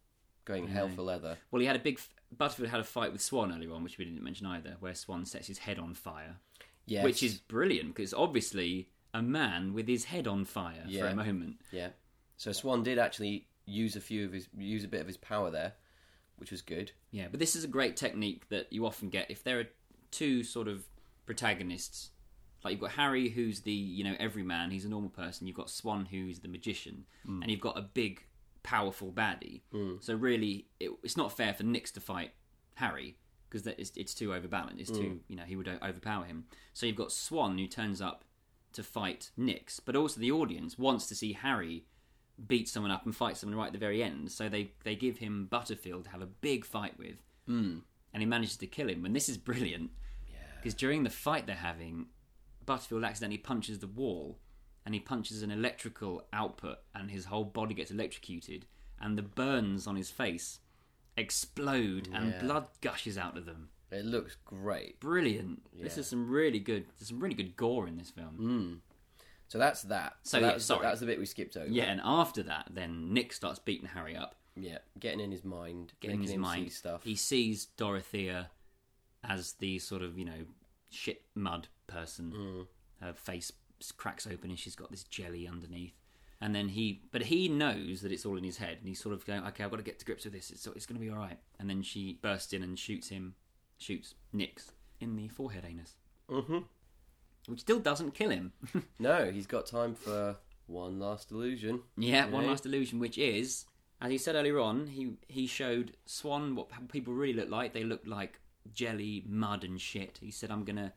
going 0.45 0.67
hell 0.67 0.89
for 0.89 1.01
leather. 1.01 1.37
Well, 1.51 1.59
he 1.59 1.65
had 1.65 1.75
a 1.75 1.79
big. 1.79 1.99
Butterfield 2.37 2.69
had 2.69 2.79
a 2.79 2.85
fight 2.85 3.11
with 3.11 3.21
Swan 3.21 3.53
earlier 3.53 3.71
on, 3.73 3.83
which 3.83 3.97
we 3.97 4.05
didn't 4.05 4.23
mention 4.23 4.47
either, 4.47 4.75
where 4.79 4.93
Swan 4.95 5.25
sets 5.25 5.47
his 5.47 5.59
head 5.59 5.79
on 5.79 5.93
fire, 5.93 6.37
Yes. 6.85 7.03
which 7.03 7.23
is 7.23 7.35
brilliant 7.37 7.95
because 7.95 8.13
obviously 8.13 8.89
a 9.13 9.21
man 9.21 9.73
with 9.73 9.87
his 9.87 10.05
head 10.05 10.27
on 10.27 10.43
fire 10.45 10.83
for 10.99 11.07
a 11.07 11.15
moment. 11.15 11.61
yeah. 11.71 11.89
So 12.35 12.51
Swan 12.51 12.83
did 12.83 12.99
actually 12.99 13.47
use 13.67 13.95
a 13.95 14.01
few 14.01 14.25
of 14.25 14.33
his 14.33 14.47
use 14.57 14.83
a 14.83 14.87
bit 14.87 15.01
of 15.01 15.07
his 15.07 15.17
power 15.17 15.51
there, 15.51 15.73
which 16.37 16.51
was 16.51 16.61
good. 16.61 16.91
Yeah, 17.11 17.27
but 17.29 17.39
this 17.39 17.55
is 17.55 17.63
a 17.63 17.67
great 17.67 17.95
technique 17.95 18.49
that 18.49 18.71
you 18.71 18.85
often 18.85 19.09
get 19.09 19.29
if 19.29 19.43
there 19.43 19.59
are 19.59 19.67
two 20.09 20.43
sort 20.43 20.67
of 20.67 20.85
protagonists. 21.25 22.11
Like 22.63 22.71
you've 22.71 22.81
got 22.81 22.91
Harry, 22.91 23.29
who's 23.29 23.61
the 23.61 23.71
you 23.71 24.03
know 24.03 24.15
everyman, 24.19 24.71
he's 24.71 24.85
a 24.85 24.89
normal 24.89 25.09
person. 25.09 25.45
You've 25.45 25.55
got 25.55 25.69
Swan, 25.69 26.07
who's 26.09 26.39
the 26.39 26.47
magician, 26.47 27.05
mm. 27.27 27.41
and 27.41 27.51
you've 27.51 27.61
got 27.61 27.77
a 27.77 27.81
big, 27.81 28.23
powerful 28.63 29.11
baddie. 29.11 29.61
Mm. 29.73 30.03
So 30.03 30.15
really, 30.15 30.67
it, 30.79 30.89
it's 31.03 31.17
not 31.17 31.35
fair 31.35 31.53
for 31.53 31.63
Nix 31.63 31.91
to 31.91 31.99
fight 31.99 32.31
Harry 32.75 33.17
because 33.49 33.65
it's, 33.67 33.91
it's 33.95 34.13
too 34.13 34.33
overbalanced. 34.33 34.79
It's 34.79 34.91
too 34.91 35.03
mm. 35.03 35.19
you 35.27 35.35
know 35.35 35.43
he 35.43 35.55
would 35.55 35.67
overpower 35.67 36.25
him. 36.25 36.45
So 36.73 36.85
you've 36.85 36.95
got 36.95 37.11
Swan 37.11 37.57
who 37.57 37.67
turns 37.67 38.01
up 38.01 38.23
to 38.73 38.83
fight 38.83 39.31
Nix, 39.37 39.79
but 39.79 39.95
also 39.95 40.19
the 40.19 40.31
audience 40.31 40.77
wants 40.77 41.07
to 41.07 41.15
see 41.15 41.33
Harry 41.33 41.85
beat 42.45 42.69
someone 42.69 42.91
up 42.91 43.05
and 43.05 43.15
fight 43.15 43.37
someone 43.37 43.57
right 43.57 43.67
at 43.67 43.73
the 43.73 43.79
very 43.79 44.03
end. 44.03 44.31
So 44.31 44.49
they 44.49 44.71
they 44.83 44.95
give 44.95 45.17
him 45.17 45.47
Butterfield 45.49 46.05
to 46.05 46.09
have 46.11 46.21
a 46.21 46.27
big 46.27 46.65
fight 46.65 46.97
with, 46.97 47.23
mm. 47.49 47.81
and 48.13 48.21
he 48.21 48.25
manages 48.25 48.57
to 48.57 48.67
kill 48.67 48.89
him. 48.89 49.05
And 49.05 49.15
this 49.15 49.29
is 49.29 49.37
brilliant 49.37 49.91
because 50.57 50.73
during 50.73 51.03
the 51.03 51.09
fight 51.09 51.47
they're 51.47 51.55
having, 51.55 52.07
Butterfield 52.65 53.03
accidentally 53.03 53.37
punches 53.37 53.79
the 53.79 53.87
wall, 53.87 54.37
and 54.85 54.93
he 54.93 54.99
punches 54.99 55.41
an 55.41 55.51
electrical 55.51 56.25
output, 56.33 56.79
and 56.93 57.09
his 57.09 57.25
whole 57.25 57.45
body 57.45 57.73
gets 57.73 57.91
electrocuted, 57.91 58.65
and 58.99 59.17
the 59.17 59.23
burns 59.23 59.87
on 59.87 59.95
his 59.95 60.11
face 60.11 60.59
explode, 61.15 62.09
and 62.13 62.39
blood 62.39 62.67
gushes 62.81 63.17
out 63.17 63.37
of 63.37 63.45
them. 63.45 63.69
It 63.89 64.05
looks 64.05 64.35
great. 64.43 64.99
Brilliant! 64.99 65.61
This 65.73 65.97
is 65.97 66.07
some 66.07 66.29
really 66.29 66.59
good. 66.59 66.85
There's 66.99 67.07
some 67.07 67.19
really 67.19 67.35
good 67.35 67.55
gore 67.55 67.87
in 67.87 67.97
this 67.97 68.11
film. 68.11 68.35
So 69.47 69.57
that's 69.57 69.83
that. 69.83 70.15
So, 70.23 70.39
that 70.39 70.45
yeah, 70.45 70.53
was, 70.55 70.65
sorry. 70.65 70.81
that 70.83 70.91
was 70.91 70.99
the 70.99 71.05
bit 71.05 71.19
we 71.19 71.25
skipped 71.25 71.55
over. 71.55 71.69
Yeah, 71.69 71.85
and 71.85 72.01
after 72.03 72.43
that, 72.43 72.67
then 72.71 73.13
Nix 73.13 73.35
starts 73.35 73.59
beating 73.59 73.87
Harry 73.87 74.15
up. 74.15 74.35
Yeah, 74.55 74.79
getting 74.99 75.19
in 75.19 75.31
his 75.31 75.45
mind, 75.45 75.93
getting 76.01 76.19
making 76.19 76.33
his 76.33 76.41
mind. 76.41 76.71
stuff. 76.71 77.03
He 77.03 77.15
sees 77.15 77.65
Dorothea 77.77 78.49
as 79.23 79.53
the 79.53 79.79
sort 79.79 80.01
of 80.01 80.17
you 80.17 80.25
know 80.25 80.45
shit 80.89 81.21
mud 81.35 81.67
person. 81.85 82.33
Mm. 82.35 82.67
Her 83.05 83.13
face 83.13 83.51
cracks 83.95 84.25
open 84.25 84.49
and 84.49 84.57
she's 84.57 84.75
got 84.75 84.89
this 84.89 85.03
jelly 85.03 85.47
underneath. 85.47 85.93
And 86.39 86.53
then 86.53 86.69
he, 86.69 87.01
but 87.11 87.23
he 87.23 87.47
knows 87.47 88.01
that 88.01 88.11
it's 88.11 88.25
all 88.25 88.37
in 88.37 88.43
his 88.43 88.57
head, 88.57 88.77
and 88.79 88.87
he's 88.87 89.01
sort 89.01 89.13
of 89.13 89.25
going, 89.25 89.43
"Okay, 89.47 89.63
I've 89.63 89.71
got 89.71 89.77
to 89.77 89.83
get 89.83 89.97
to 89.99 90.05
grips 90.05 90.23
with 90.23 90.33
this. 90.33 90.51
It's 90.51 90.67
it's 90.67 90.85
going 90.85 90.99
to 90.99 91.03
be 91.05 91.09
all 91.09 91.17
right." 91.17 91.39
And 91.59 91.67
then 91.67 91.81
she 91.81 92.19
bursts 92.21 92.53
in 92.53 92.61
and 92.61 92.77
shoots 92.77 93.09
him, 93.09 93.33
shoots 93.79 94.13
Nix 94.31 94.71
in 94.99 95.15
the 95.15 95.29
forehead 95.29 95.65
anus, 95.67 95.95
hmm 96.29 96.59
which 97.47 97.61
still 97.61 97.79
doesn't 97.79 98.13
kill 98.13 98.29
him. 98.29 98.53
No, 98.99 99.31
he's 99.31 99.47
got 99.47 99.65
time 99.65 99.95
for 99.95 100.37
one 100.67 100.99
last 100.99 101.31
illusion. 101.31 101.81
Yeah, 101.97 102.27
one 102.27 102.45
last 102.45 102.65
illusion, 102.65 102.99
which 102.99 103.17
is, 103.17 103.65
as 104.01 104.11
he 104.11 104.17
said 104.17 104.35
earlier 104.35 104.59
on, 104.59 104.87
he 104.87 105.13
he 105.27 105.47
showed 105.47 105.95
Swan 106.05 106.55
what 106.55 106.69
people 106.89 107.13
really 107.13 107.33
look 107.33 107.49
like. 107.49 107.73
They 107.73 107.83
look 107.83 108.01
like 108.05 108.39
jelly, 108.73 109.23
mud, 109.27 109.63
and 109.63 109.79
shit. 109.79 110.19
He 110.21 110.31
said, 110.31 110.51
"I'm 110.51 110.63
gonna, 110.63 110.93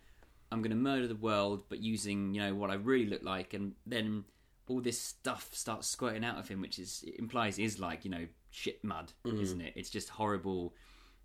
I'm 0.50 0.60
gonna 0.60 0.74
murder 0.74 1.06
the 1.06 1.14
world, 1.14 1.64
but 1.68 1.78
using 1.78 2.34
you 2.34 2.40
know 2.42 2.54
what 2.54 2.70
I 2.70 2.74
really 2.74 3.06
look 3.06 3.22
like." 3.22 3.54
And 3.54 3.74
then 3.86 4.24
all 4.68 4.80
this 4.80 5.00
stuff 5.00 5.50
starts 5.52 5.88
squirting 5.88 6.24
out 6.24 6.38
of 6.38 6.48
him, 6.48 6.60
which 6.60 6.78
is 6.78 7.04
implies 7.18 7.58
is 7.58 7.78
like 7.78 8.04
you 8.04 8.10
know 8.10 8.26
shit 8.50 8.82
mud, 8.82 9.12
mm. 9.24 9.40
isn't 9.40 9.60
it? 9.60 9.72
It's 9.76 9.90
just 9.90 10.08
horrible, 10.08 10.74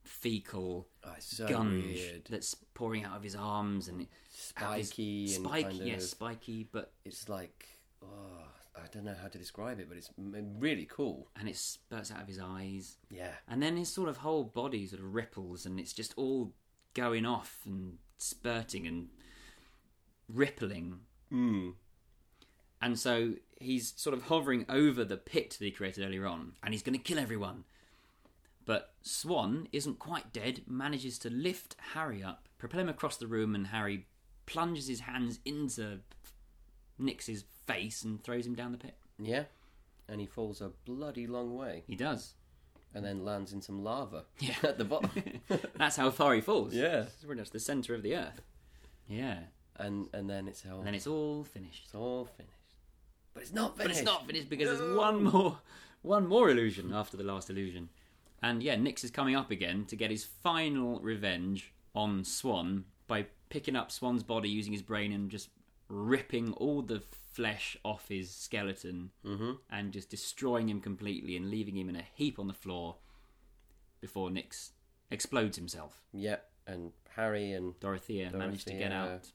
fecal 0.06 0.88
Oh, 1.04 1.14
so 1.20 1.48
gunge 1.48 1.84
weird. 1.86 2.26
that's 2.30 2.56
pouring 2.74 3.04
out 3.04 3.18
of 3.18 3.24
his 3.24 3.36
arms 3.36 3.88
and 3.88 4.02
of 4.02 4.08
his- 4.08 4.40
Spiky 4.40 5.36
and 5.36 5.46
spiky, 5.46 5.64
kind 5.64 5.82
of- 5.82 5.88
yes, 5.88 6.10
spiky, 6.10 6.64
but 6.72 6.94
It's 7.04 7.28
like, 7.30 7.68
oh, 8.04 8.48
I 8.76 8.88
don't 8.92 9.06
know 9.06 9.16
how 9.16 9.28
to 9.30 9.38
describe 9.38 9.80
it, 9.80 9.88
but 9.88 9.98
it's 9.98 10.12
really 10.18 10.86
cool. 10.86 11.30
and 11.36 11.48
it 11.50 11.56
spurts 11.58 12.12
out 12.12 12.22
of 12.22 12.28
his 12.28 12.40
eyes. 12.40 12.98
Yeah. 13.10 13.34
And 13.48 13.62
then 13.64 13.78
his 13.78 13.90
sort 13.90 14.10
of 14.10 14.18
whole 14.18 14.44
body 14.44 14.86
sort 14.88 15.02
of 15.02 15.14
ripples, 15.14 15.66
and 15.66 15.80
it's 15.80 15.94
just 15.94 16.14
all 16.18 16.54
going 16.94 17.26
off 17.26 17.60
and 17.66 17.98
spurting 18.18 18.86
and 18.88 19.10
rippling. 20.28 21.00
Mm. 21.32 21.74
And 22.82 23.00
so 23.00 23.36
he's 23.60 23.94
sort 23.96 24.14
of 24.14 24.24
hovering 24.24 24.66
over 24.70 25.04
the 25.06 25.18
pit 25.18 25.52
that 25.60 25.66
he 25.66 25.72
created 25.72 26.06
earlier 26.06 26.26
on, 26.28 26.54
and 26.62 26.74
he's 26.74 26.84
going 26.84 26.98
to 26.98 27.04
kill 27.04 27.20
everyone. 27.20 27.64
But 28.66 28.94
Swan 29.04 29.68
isn't 29.72 30.00
quite 30.00 30.34
dead, 30.34 30.62
manages 30.68 31.20
to 31.20 31.30
lift 31.30 31.76
Harry 31.94 32.24
up, 32.24 32.48
propel 32.58 32.82
him 32.82 32.90
across 32.90 33.18
the 33.18 33.28
room, 33.28 33.54
and 33.56 33.68
Harry 33.68 34.08
plunges 34.48 34.88
his 34.88 35.02
hands 35.02 35.40
into 35.46 36.00
Nix's 36.98 37.46
face 37.68 38.04
and 38.04 38.24
throws 38.24 38.46
him 38.46 38.56
down 38.56 38.72
the 38.72 38.78
pit. 38.78 38.96
Yeah. 39.20 39.44
And 40.08 40.20
he 40.22 40.28
falls 40.28 40.62
a 40.62 40.72
bloody 40.86 41.26
long 41.28 41.56
way 41.56 41.84
He 41.88 41.96
does. 41.96 42.34
and 42.94 43.04
then 43.04 43.26
lands 43.26 43.54
in 43.54 43.62
some 43.62 43.84
lava 43.84 44.24
Yeah. 44.40 44.56
at 44.64 44.78
the 44.78 44.86
bottom. 44.86 45.12
That's 45.78 45.96
how 45.96 46.10
far 46.12 46.34
he 46.36 46.42
falls. 46.42 46.74
Yeah. 46.74 47.04
It's 47.04 47.24
pretty 47.24 47.42
much 47.42 47.50
the 47.52 47.60
centre 47.60 47.96
of 47.96 48.04
the 48.04 48.16
earth. 48.16 48.42
Yeah. 49.08 49.40
and 49.78 50.08
and 50.14 50.30
then 50.30 50.48
it's 50.48 50.64
all, 50.66 50.78
And 50.80 50.88
then 50.88 50.96
it's 50.96 51.08
all 51.08 51.44
finished. 51.44 51.84
it's 51.86 51.96
all 51.96 52.26
finished. 52.26 52.52
But 53.34 53.44
it's 53.44 53.54
not 53.54 53.78
finished. 53.78 53.96
But 53.96 53.98
it's 53.98 54.06
not 54.06 54.26
finished 54.28 54.50
because 54.50 54.78
there's 54.80 54.98
one 54.98 55.24
more 55.24 55.58
one 56.02 56.28
more 56.28 56.50
illusion 56.50 56.94
after 56.94 57.18
the 57.18 57.24
last 57.24 57.50
illusion. 57.50 57.90
And 58.42 58.62
yeah, 58.62 58.76
Nix 58.76 59.04
is 59.04 59.12
coming 59.12 59.36
up 59.36 59.50
again 59.52 59.86
to 59.86 59.96
get 59.96 60.12
his 60.12 60.24
final 60.24 61.00
revenge 61.00 61.74
on 61.94 62.24
Swan 62.24 62.86
by 63.08 63.26
picking 63.50 63.76
up 63.76 63.92
Swan's 63.92 64.24
body 64.24 64.50
using 64.50 64.74
his 64.74 64.82
brain 64.82 65.12
and 65.12 65.30
just 65.32 65.50
ripping 65.88 66.52
all 66.54 66.82
the 66.82 67.00
flesh 67.32 67.78
off 67.84 68.08
his 68.10 68.30
skeleton 68.34 69.12
Mhm. 69.24 69.60
and 69.70 69.92
just 69.94 70.10
destroying 70.10 70.70
him 70.70 70.82
completely 70.82 71.36
and 71.38 71.50
leaving 71.50 71.78
him 71.78 71.90
in 71.90 71.96
a 71.96 72.02
heap 72.16 72.40
on 72.40 72.48
the 72.48 72.54
floor 72.54 72.98
before 74.02 74.30
Nix 74.32 74.74
explodes 75.12 75.58
himself. 75.58 76.04
Yep. 76.14 76.52
And 76.68 76.94
Harry 77.16 77.52
and 77.52 77.80
Dorothea, 77.80 78.32
managed 78.32 78.68
to 78.68 78.74
get 78.74 78.92
out 78.92 79.32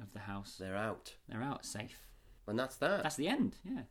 of 0.00 0.12
the 0.12 0.20
house. 0.20 0.56
they're 0.58 0.76
out. 0.76 1.14
They're 1.28 1.42
out 1.42 1.64
safe. 1.64 2.08
And 2.46 2.58
that's 2.58 2.76
that. 2.76 3.02
That's 3.02 3.16
the 3.16 3.28
end, 3.28 3.56
yeah. 3.64 3.84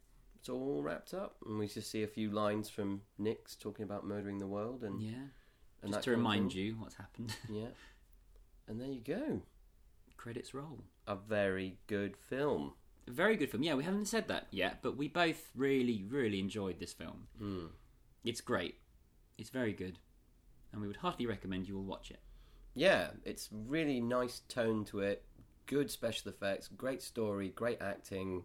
It's 0.43 0.49
all 0.49 0.81
wrapped 0.81 1.13
up. 1.13 1.37
And 1.47 1.57
we 1.57 1.67
just 1.69 1.89
see 1.89 2.03
a 2.03 2.07
few 2.07 2.29
lines 2.29 2.67
from 2.69 3.03
Nix 3.17 3.55
talking 3.55 3.83
about 3.85 4.05
murdering 4.05 4.39
the 4.39 4.45
world 4.47 4.83
and, 4.83 5.01
Yeah. 5.01 5.13
and 5.81 5.93
Just 5.93 6.03
to 6.03 6.11
remind 6.11 6.51
thing. 6.51 6.59
you 6.59 6.75
what's 6.79 6.95
happened. 6.95 7.33
Yeah. 7.49 7.69
And 8.67 8.81
there 8.81 8.89
you 8.89 8.99
go. 8.99 9.41
Credits 10.17 10.53
roll. 10.53 10.83
A 11.07 11.15
very 11.15 11.77
good 11.87 12.17
film. 12.17 12.73
A 13.07 13.11
very 13.11 13.37
good 13.37 13.51
film. 13.51 13.63
Yeah, 13.63 13.75
we 13.75 13.85
haven't 13.85 14.07
said 14.09 14.27
that 14.27 14.47
yet, 14.51 14.79
but 14.81 14.97
we 14.97 15.07
both 15.07 15.49
really, 15.55 16.03
really 16.09 16.41
enjoyed 16.41 16.77
this 16.77 16.91
film. 16.91 17.27
Mm. 17.41 17.69
It's 18.25 18.41
great. 18.41 18.79
It's 19.37 19.49
very 19.49 19.71
good. 19.71 19.97
And 20.73 20.81
we 20.81 20.87
would 20.87 20.97
heartily 20.97 21.25
recommend 21.25 21.69
you 21.69 21.77
all 21.77 21.83
watch 21.85 22.11
it. 22.11 22.19
Yeah, 22.73 23.11
it's 23.23 23.47
really 23.49 24.01
nice 24.01 24.41
tone 24.49 24.83
to 24.85 24.99
it. 24.99 25.23
Good 25.67 25.89
special 25.89 26.29
effects, 26.31 26.67
great 26.67 27.01
story, 27.01 27.47
great 27.47 27.81
acting. 27.81 28.43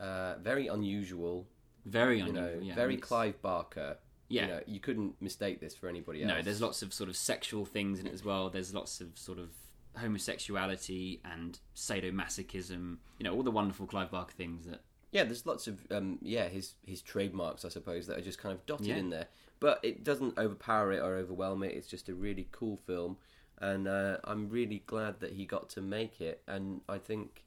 Uh, 0.00 0.34
very 0.38 0.66
unusual. 0.68 1.46
Very 1.84 2.18
You 2.18 2.24
unusual. 2.26 2.42
know, 2.42 2.58
yeah, 2.62 2.74
very 2.74 2.96
Clive 2.96 3.40
Barker. 3.42 3.98
Yeah. 4.28 4.42
You 4.42 4.48
know, 4.48 4.60
you 4.66 4.80
couldn't 4.80 5.20
mistake 5.22 5.58
this 5.60 5.74
for 5.74 5.88
anybody 5.88 6.22
else. 6.22 6.28
No, 6.28 6.42
there's 6.42 6.60
lots 6.60 6.82
of 6.82 6.92
sort 6.92 7.08
of 7.08 7.16
sexual 7.16 7.64
things 7.64 7.98
in 7.98 8.06
it 8.06 8.12
as 8.12 8.24
well. 8.24 8.50
There's 8.50 8.74
lots 8.74 9.00
of 9.00 9.16
sort 9.18 9.38
of 9.38 9.48
homosexuality 9.96 11.20
and 11.24 11.58
sadomasochism. 11.74 12.98
You 13.18 13.24
know, 13.24 13.34
all 13.34 13.42
the 13.42 13.50
wonderful 13.50 13.86
Clive 13.86 14.10
Barker 14.10 14.34
things 14.34 14.66
that. 14.66 14.80
Yeah, 15.10 15.24
there's 15.24 15.46
lots 15.46 15.66
of 15.66 15.80
um, 15.90 16.18
yeah 16.20 16.48
his 16.48 16.74
his 16.84 17.00
trademarks, 17.00 17.64
I 17.64 17.70
suppose, 17.70 18.06
that 18.06 18.18
are 18.18 18.22
just 18.22 18.38
kind 18.38 18.54
of 18.54 18.64
dotted 18.66 18.86
Yeah. 18.86 18.96
in 18.96 19.10
there. 19.10 19.28
But 19.60 19.80
it 19.82 20.04
doesn't 20.04 20.38
overpower 20.38 20.92
it 20.92 21.00
or 21.00 21.14
overwhelm 21.16 21.62
it. 21.62 21.72
It's 21.74 21.88
just 21.88 22.08
a 22.10 22.14
really 22.14 22.46
cool 22.52 22.76
film, 22.76 23.16
and 23.58 23.88
uh, 23.88 24.18
I'm 24.24 24.50
really 24.50 24.82
glad 24.86 25.20
that 25.20 25.32
he 25.32 25.46
got 25.46 25.70
to 25.70 25.80
make 25.80 26.20
it. 26.20 26.42
And 26.46 26.82
I 26.88 26.98
think, 26.98 27.44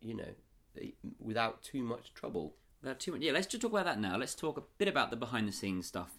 you 0.00 0.14
know, 0.14 0.34
without 1.18 1.62
too 1.62 1.82
much 1.82 2.14
trouble. 2.14 2.54
Without 2.82 3.00
too 3.00 3.12
much. 3.12 3.20
Yeah, 3.20 3.32
let's 3.32 3.46
just 3.46 3.62
talk 3.62 3.72
about 3.72 3.84
that 3.84 4.00
now. 4.00 4.16
Let's 4.16 4.34
talk 4.34 4.56
a 4.56 4.62
bit 4.78 4.88
about 4.88 5.10
the 5.10 5.16
behind 5.16 5.48
the 5.48 5.52
scenes 5.52 5.86
stuff. 5.86 6.18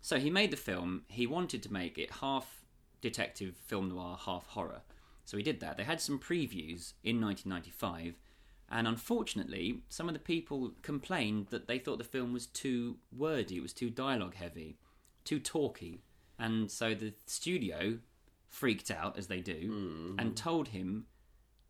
So 0.00 0.18
he 0.18 0.30
made 0.30 0.50
the 0.50 0.56
film. 0.56 1.02
He 1.08 1.26
wanted 1.26 1.62
to 1.62 1.72
make 1.72 1.98
it 1.98 2.10
half 2.20 2.64
detective 3.00 3.56
film 3.66 3.90
noir, 3.90 4.16
half 4.24 4.46
horror. 4.48 4.82
So 5.24 5.36
he 5.36 5.42
did 5.42 5.60
that. 5.60 5.76
They 5.76 5.84
had 5.84 6.00
some 6.00 6.18
previews 6.18 6.94
in 7.04 7.20
1995, 7.20 8.14
And 8.70 8.88
unfortunately, 8.88 9.82
some 9.88 10.08
of 10.08 10.14
the 10.14 10.20
people 10.20 10.72
complained 10.82 11.48
that 11.50 11.68
they 11.68 11.78
thought 11.78 11.98
the 11.98 12.04
film 12.04 12.32
was 12.32 12.46
too 12.46 12.96
wordy, 13.16 13.58
it 13.58 13.62
was 13.62 13.72
too 13.72 13.90
dialogue 13.90 14.34
heavy, 14.34 14.78
too 15.24 15.38
talky. 15.38 16.02
And 16.38 16.70
so 16.70 16.94
the 16.94 17.14
studio 17.26 17.98
freaked 18.48 18.90
out, 18.90 19.16
as 19.16 19.28
they 19.28 19.40
do, 19.40 20.14
and 20.18 20.32
mm. 20.32 20.36
told 20.36 20.68
him 20.68 21.06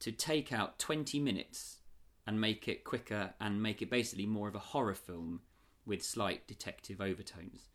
to 0.01 0.11
take 0.11 0.53
out 0.53 0.79
20 0.79 1.21
minutes 1.21 1.79
and 2.27 2.41
make 2.41 2.69
it 2.69 2.85
quicker 2.85 3.35
and 3.41 3.63
make 3.63 3.83
it 3.83 3.91
basically 3.91 4.27
more 4.27 4.49
of 4.49 4.55
a 4.55 4.61
horror 4.61 4.95
film 4.95 5.41
with 5.85 6.03
slight 6.03 6.47
detective 6.47 7.01
overtones. 7.01 7.69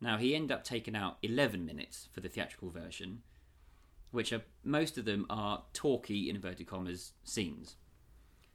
Now, 0.00 0.16
he 0.16 0.34
ended 0.34 0.52
up 0.52 0.62
taking 0.62 0.94
out 0.94 1.18
11 1.22 1.66
minutes 1.66 2.08
for 2.12 2.20
the 2.20 2.28
theatrical 2.28 2.70
version, 2.70 3.22
which 4.12 4.32
are 4.32 4.42
most 4.62 4.96
of 4.96 5.04
them 5.04 5.26
are 5.28 5.64
talky, 5.72 6.30
in 6.30 6.36
inverted 6.36 6.68
commas, 6.68 7.12
scenes. 7.24 7.76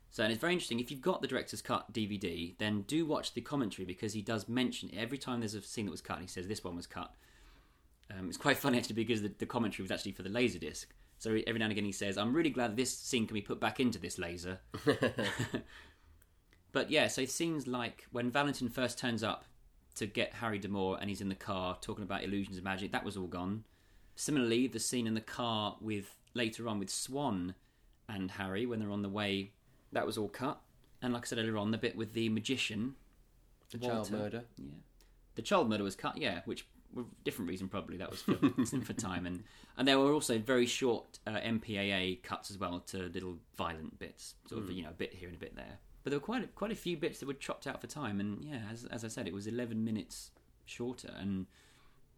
So, 0.10 0.24
and 0.24 0.32
it's 0.32 0.40
very 0.40 0.54
interesting. 0.54 0.80
If 0.80 0.92
you've 0.92 1.02
got 1.02 1.22
the 1.22 1.28
director's 1.28 1.62
cut 1.62 1.92
DVD, 1.92 2.56
then 2.60 2.84
do 2.84 3.06
watch 3.06 3.34
the 3.34 3.42
commentary 3.42 3.86
because 3.86 4.14
he 4.14 4.22
does 4.22 4.48
mention 4.48 4.90
it. 4.90 4.98
Every 4.98 5.18
time 5.18 5.40
there's 5.40 5.56
a 5.56 5.62
scene 5.62 5.86
that 5.86 5.92
was 5.92 6.02
cut, 6.02 6.22
he 6.22 6.28
says 6.28 6.48
this 6.48 6.64
one 6.64 6.76
was 6.76 6.88
cut. 6.88 7.14
Um, 8.16 8.28
it's 8.28 8.38
quite 8.38 8.58
funny 8.60 8.78
actually 8.78 8.96
because 8.96 9.24
the, 9.24 9.32
the 9.38 9.46
commentary 9.46 9.84
was 9.84 9.92
actually 9.92 10.12
for 10.12 10.24
the 10.24 10.30
Laserdisc. 10.30 10.86
So 11.24 11.40
every 11.48 11.58
now 11.58 11.68
and 11.68 11.72
again 11.72 11.86
he 11.86 11.94
says, 11.94 12.18
I'm 12.18 12.34
really 12.34 12.50
glad 12.50 12.76
this 12.76 12.94
scene 12.94 13.26
can 13.28 13.34
be 13.34 13.42
put 13.42 13.62
back 13.62 13.80
into 13.80 13.98
this 13.98 14.20
laser. 14.20 14.60
but 16.74 16.92
yeah, 16.92 17.08
so 17.08 17.22
it 17.22 17.32
scenes 17.32 17.66
like 17.66 18.06
when 18.12 18.30
Valentin 18.30 18.68
first 18.68 19.00
turns 19.00 19.24
up 19.24 19.46
to 19.96 20.06
get 20.06 20.34
Harry 20.34 20.60
D'Amour 20.60 20.98
and 21.00 21.10
he's 21.10 21.22
in 21.22 21.30
the 21.30 21.36
car 21.36 21.78
talking 21.80 22.04
about 22.04 22.26
illusions 22.26 22.58
of 22.58 22.66
magic, 22.66 22.92
that 22.92 23.06
was 23.06 23.16
all 23.16 23.28
gone. 23.28 23.64
Similarly, 24.18 24.68
the 24.68 24.82
scene 24.82 25.08
in 25.08 25.14
the 25.14 25.22
car 25.22 25.78
with 25.80 26.14
later 26.34 26.68
on 26.68 26.78
with 26.78 26.90
Swan 26.90 27.56
and 28.10 28.32
Harry 28.32 28.66
when 28.66 28.80
they're 28.80 28.92
on 28.92 29.02
the 29.02 29.08
way, 29.08 29.54
that 29.94 30.06
was 30.06 30.18
all 30.18 30.28
cut. 30.28 30.60
And 31.02 31.14
like 31.14 31.24
I 31.24 31.28
said 31.28 31.38
earlier 31.38 31.56
on, 31.56 31.72
the 31.72 31.78
bit 31.78 31.96
with 31.96 32.12
the 32.12 32.28
magician, 32.28 32.96
The 33.72 33.78
child 33.78 34.12
murder. 34.12 34.44
yeah, 34.58 34.72
the 35.36 35.42
child 35.42 35.70
murder 35.70 35.86
was 35.86 35.96
cut. 35.96 36.18
Yeah, 36.18 36.42
which 36.44 36.64
for 36.64 36.73
different 37.24 37.50
reason 37.50 37.68
probably 37.68 37.98
that 37.98 38.10
was 38.12 38.22
for, 38.22 38.36
for 38.82 38.94
time 38.94 39.26
and 39.26 39.44
and 39.78 39.88
there 39.88 40.00
were 40.00 40.14
also 40.14 40.38
very 40.38 40.66
short 40.66 41.20
uh, 41.26 41.32
MPAA 41.32 42.22
cuts 42.24 42.52
as 42.52 42.58
well 42.58 42.80
to 42.88 42.98
little 43.14 43.38
violent 43.58 43.98
bits, 44.00 44.36
sort 44.48 44.62
of 44.64 44.72
you 44.72 44.84
know 44.84 44.90
a 44.90 44.94
bit 44.94 45.14
here 45.14 45.28
and 45.28 45.36
a 45.38 45.40
bit 45.40 45.56
there. 45.56 45.80
But 46.04 46.12
there 46.12 46.20
were 46.20 46.26
quite 46.26 46.44
a, 46.44 46.48
quite 46.48 46.72
a 46.72 46.76
few 46.76 46.98
bits 46.98 47.20
that 47.20 47.28
were 47.28 47.34
chopped 47.34 47.66
out 47.66 47.80
for 47.82 47.88
time, 47.88 48.20
and 48.20 48.44
yeah, 48.44 48.62
as 48.72 48.86
as 48.86 49.04
I 49.04 49.08
said, 49.08 49.28
it 49.28 49.34
was 49.34 49.48
eleven 49.48 49.84
minutes 49.84 50.32
shorter, 50.66 51.14
and 51.18 51.48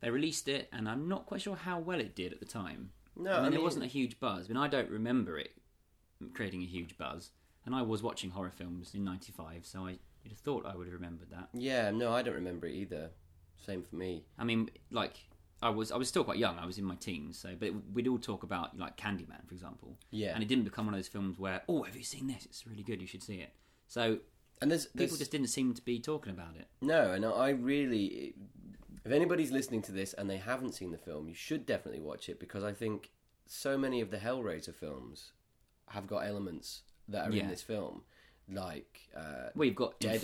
they 0.02 0.10
released 0.10 0.48
it, 0.48 0.68
and 0.74 0.90
I'm 0.90 1.08
not 1.08 1.26
quite 1.26 1.42
sure 1.42 1.56
how 1.56 1.80
well 1.80 2.00
it 2.00 2.16
did 2.16 2.34
at 2.34 2.40
the 2.40 2.46
time. 2.46 2.92
No, 3.16 3.32
I 3.32 3.34
mean, 3.36 3.40
I 3.40 3.42
there 3.44 3.52
mean- 3.60 3.64
wasn't 3.64 3.86
a 3.86 3.88
huge 3.88 4.20
buzz. 4.20 4.46
I 4.46 4.54
mean, 4.54 4.58
I 4.58 4.68
don't 4.68 4.90
remember 4.90 5.38
it 5.38 5.52
creating 6.34 6.62
a 6.64 6.66
huge 6.66 6.98
buzz, 6.98 7.32
and 7.66 7.74
I 7.76 7.82
was 7.84 8.02
watching 8.04 8.32
horror 8.32 8.52
films 8.52 8.94
in 8.96 9.04
'95, 9.06 9.66
so 9.66 9.86
I 9.86 10.00
you'd 10.24 10.32
have 10.32 10.40
thought 10.40 10.66
I 10.66 10.76
would 10.76 10.88
have 10.88 10.94
remembered 10.94 11.30
that. 11.30 11.50
Yeah, 11.54 11.92
no, 11.92 12.12
I 12.12 12.22
don't 12.24 12.34
remember 12.36 12.66
it 12.68 12.74
either. 12.74 13.12
Same 13.66 13.84
for 13.84 13.96
me. 13.96 14.24
I 14.38 14.44
mean, 14.44 14.70
like 14.92 15.18
I 15.62 15.70
was, 15.70 15.92
I 15.92 15.98
was 15.98 16.08
still 16.08 16.24
quite 16.24 16.38
young. 16.38 16.58
I 16.60 16.66
was 16.66 16.78
in 16.78 16.84
my 16.86 16.96
teens, 16.96 17.38
so 17.38 17.56
but 17.60 17.70
we'd 17.94 18.08
all 18.08 18.20
talk 18.20 18.44
about 18.44 18.78
like 18.78 18.98
Candyman, 18.98 19.46
for 19.48 19.54
example. 19.54 19.98
Yeah. 20.12 20.34
and 20.34 20.44
it 20.44 20.48
didn't 20.48 20.66
become 20.66 20.86
one 20.86 20.94
of 20.94 20.98
those 21.00 21.08
films 21.08 21.40
where, 21.40 21.62
oh, 21.68 21.84
have 21.84 21.96
you 21.96 22.04
seen 22.04 22.28
this? 22.28 22.46
It's 22.46 22.68
really 22.68 22.84
good. 22.84 23.02
You 23.02 23.08
should 23.08 23.24
see 23.24 23.36
it. 23.36 23.52
So 23.88 24.20
And 24.62 24.70
there's, 24.72 24.88
there's 24.94 25.08
people 25.10 25.18
just 25.18 25.32
didn't 25.32 25.48
seem 25.48 25.74
to 25.74 25.82
be 25.82 26.00
talking 26.00 26.32
about 26.32 26.56
it. 26.58 26.68
no, 26.82 27.12
and 27.14 27.26
I 27.26 27.50
really, 27.50 28.36
if 29.04 29.12
anybody's 29.12 29.52
listening 29.52 29.82
to 29.84 29.92
this 29.92 30.14
and 30.14 30.30
they 30.30 30.38
haven't 30.38 30.74
seen 30.74 30.92
the 30.92 30.98
film, 30.98 31.28
you 31.28 31.34
should 31.36 31.66
definitely 31.66 32.02
watch 32.02 32.30
it 32.30 32.40
because 32.40 32.64
I 32.64 32.74
think 32.74 33.12
so 33.48 33.78
many 33.78 34.02
of 34.02 34.10
the 34.12 34.18
Hellraiser 34.18 34.74
films 34.76 35.32
have 35.90 36.08
got 36.08 36.20
elements 36.26 36.82
that 37.08 37.28
are 37.28 37.32
Yeah. 37.32 37.44
in 37.44 37.50
this 37.50 37.62
film, 37.62 38.02
like 38.52 39.02
uh, 39.16 39.50
Well, 39.56 39.66
you've 39.66 39.76
got 39.76 39.96
Inf- 40.04 40.22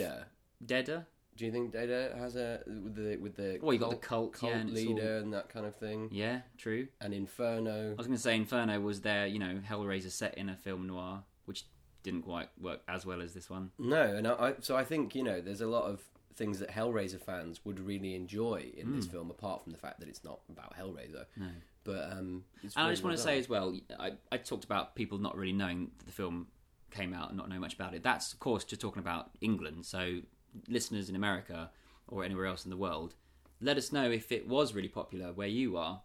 Deader. 0.65 1.07
Do 1.37 1.45
you 1.45 1.51
think 1.51 1.71
Deader 1.71 2.15
has 2.17 2.35
a 2.35 2.61
with 2.67 2.95
the 2.95 3.15
with 3.17 3.35
the 3.35 3.59
Well, 3.61 3.73
you 3.73 3.79
got 3.79 3.91
the 3.91 3.95
cult, 3.95 4.33
cult 4.33 4.51
yeah, 4.51 4.59
and 4.59 4.71
leader 4.71 5.17
and 5.17 5.33
that 5.33 5.49
kind 5.49 5.65
of 5.65 5.75
thing, 5.75 6.09
Yeah, 6.11 6.41
true. 6.57 6.87
and 6.99 7.13
Inferno? 7.13 7.91
I 7.93 7.95
was 7.95 8.07
going 8.07 8.17
to 8.17 8.21
say 8.21 8.35
Inferno 8.35 8.79
was 8.79 9.01
their, 9.01 9.25
you 9.27 9.39
know, 9.39 9.59
Hellraiser 9.67 10.11
set 10.11 10.37
in 10.37 10.49
a 10.49 10.55
film 10.55 10.87
noir, 10.87 11.23
which 11.45 11.65
didn't 12.03 12.23
quite 12.23 12.49
work 12.59 12.81
as 12.87 13.05
well 13.05 13.21
as 13.21 13.33
this 13.33 13.49
one. 13.49 13.71
No, 13.79 14.01
and 14.01 14.27
I, 14.27 14.31
I 14.33 14.53
so 14.59 14.75
I 14.75 14.83
think 14.83 15.15
you 15.15 15.23
know 15.23 15.41
there's 15.41 15.61
a 15.61 15.67
lot 15.67 15.85
of 15.85 16.01
things 16.35 16.59
that 16.59 16.69
Hellraiser 16.69 17.21
fans 17.21 17.61
would 17.65 17.79
really 17.79 18.15
enjoy 18.15 18.71
in 18.75 18.95
this 18.95 19.05
film, 19.05 19.29
apart 19.29 19.63
from 19.63 19.71
the 19.71 19.77
fact 19.77 19.99
that 19.99 20.09
it's 20.09 20.23
not 20.23 20.39
about 20.49 20.75
Hellraiser. 20.77 21.25
Hmm. 21.35 21.43
No. 21.43 21.49
But 21.83 22.11
um, 22.11 22.43
And 22.61 22.87
I 22.87 22.91
just 22.91 23.03
want 23.03 23.17
to 23.17 23.21
say 23.21 23.39
as 23.39 23.49
well, 23.49 23.75
I, 23.99 24.13
I 24.31 24.37
talked 24.37 24.63
about 24.63 24.95
people 24.95 25.17
not 25.17 25.35
really 25.35 25.53
knowing 25.53 25.91
that 25.97 26.05
the 26.05 26.11
film 26.11 26.47
came 26.91 27.13
out 27.13 27.29
and 27.29 27.37
not 27.37 27.49
knowing 27.49 27.61
much 27.61 27.73
about 27.73 27.93
it. 27.95 28.03
That's, 28.03 28.33
of 28.33 28.39
course, 28.39 28.63
just 28.63 28.81
talking 28.81 28.99
about 28.99 29.31
England. 29.41 29.85
So, 29.85 30.19
listeners 30.67 31.09
in 31.09 31.15
America 31.15 31.71
or 32.07 32.23
anywhere 32.23 32.45
else 32.45 32.63
in 32.65 32.69
the 32.69 32.77
world, 32.77 33.15
let 33.59 33.77
us 33.77 33.91
know 33.91 34.09
if 34.09 34.31
it 34.31 34.47
was 34.47 34.73
really 34.73 34.87
popular 34.87 35.31
where 35.31 35.47
you 35.47 35.77
are 35.77 36.01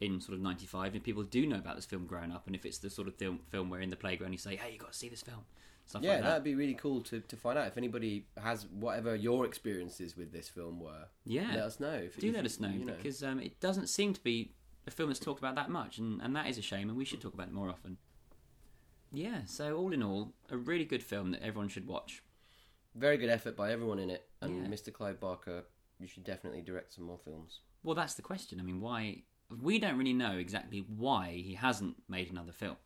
in 0.00 0.20
sort 0.20 0.36
of 0.36 0.42
95 0.42 0.94
and 0.94 1.02
people 1.02 1.22
do 1.22 1.46
know 1.46 1.56
about 1.56 1.76
this 1.76 1.84
film 1.84 2.06
growing 2.06 2.32
up 2.32 2.46
and 2.46 2.54
if 2.54 2.64
it's 2.64 2.78
the 2.78 2.90
sort 2.90 3.08
of 3.08 3.14
film, 3.16 3.40
film 3.50 3.70
where 3.70 3.80
in 3.80 3.90
the 3.90 3.96
playground 3.96 4.32
you 4.32 4.38
say, 4.38 4.56
hey, 4.56 4.72
you 4.72 4.78
got 4.78 4.92
to 4.92 4.98
see 4.98 5.08
this 5.08 5.22
film. 5.22 5.44
Stuff 5.86 6.02
yeah, 6.02 6.10
like 6.10 6.20
that. 6.20 6.28
that'd 6.28 6.44
be 6.44 6.54
really 6.54 6.74
cool 6.74 7.00
to, 7.00 7.20
to 7.20 7.36
find 7.36 7.58
out 7.58 7.66
if 7.66 7.78
anybody 7.78 8.26
has 8.36 8.66
whatever 8.66 9.14
your 9.14 9.46
experiences 9.46 10.18
with 10.18 10.32
this 10.32 10.46
film 10.46 10.80
were. 10.80 11.06
Yeah. 11.24 11.48
let 11.54 11.64
us 11.64 11.80
know. 11.80 11.94
If, 11.94 12.18
do 12.18 12.28
if 12.28 12.34
let 12.34 12.44
us 12.44 12.60
know, 12.60 12.68
you 12.68 12.84
because 12.84 13.22
um, 13.22 13.40
it 13.40 13.58
doesn't 13.58 13.86
seem 13.86 14.12
to 14.12 14.20
be 14.22 14.52
a 14.86 14.90
film 14.90 15.08
that's 15.08 15.18
talked 15.18 15.38
about 15.38 15.54
that 15.54 15.70
much, 15.70 15.96
and, 15.96 16.20
and 16.20 16.36
that 16.36 16.46
is 16.46 16.58
a 16.58 16.62
shame, 16.62 16.90
and 16.90 16.98
we 16.98 17.06
should 17.06 17.22
talk 17.22 17.32
about 17.32 17.46
it 17.46 17.54
more 17.54 17.70
often. 17.70 17.96
Yeah, 19.12 19.46
so 19.46 19.76
all 19.76 19.94
in 19.94 20.02
all, 20.02 20.34
a 20.50 20.58
really 20.58 20.84
good 20.84 21.02
film 21.02 21.30
that 21.30 21.42
everyone 21.42 21.68
should 21.68 21.86
watch. 21.86 22.22
Very 22.94 23.16
good 23.16 23.30
effort 23.30 23.56
by 23.56 23.72
everyone 23.72 23.98
in 23.98 24.10
it, 24.10 24.28
and 24.40 24.62
Yeah. 24.62 24.68
Mr. 24.68 24.92
Clive 24.92 25.20
Barker. 25.20 25.64
You 26.00 26.06
should 26.06 26.24
definitely 26.24 26.62
direct 26.62 26.92
some 26.92 27.04
more 27.04 27.18
films. 27.18 27.60
Well, 27.82 27.96
that's 27.96 28.14
the 28.14 28.22
question. 28.22 28.60
I 28.60 28.62
mean, 28.62 28.80
why? 28.80 29.24
We 29.50 29.78
don't 29.78 29.98
really 29.98 30.12
know 30.12 30.36
exactly 30.36 30.80
why 30.80 31.32
he 31.32 31.54
hasn't 31.54 31.96
made 32.08 32.30
another 32.30 32.52
film. 32.52 32.76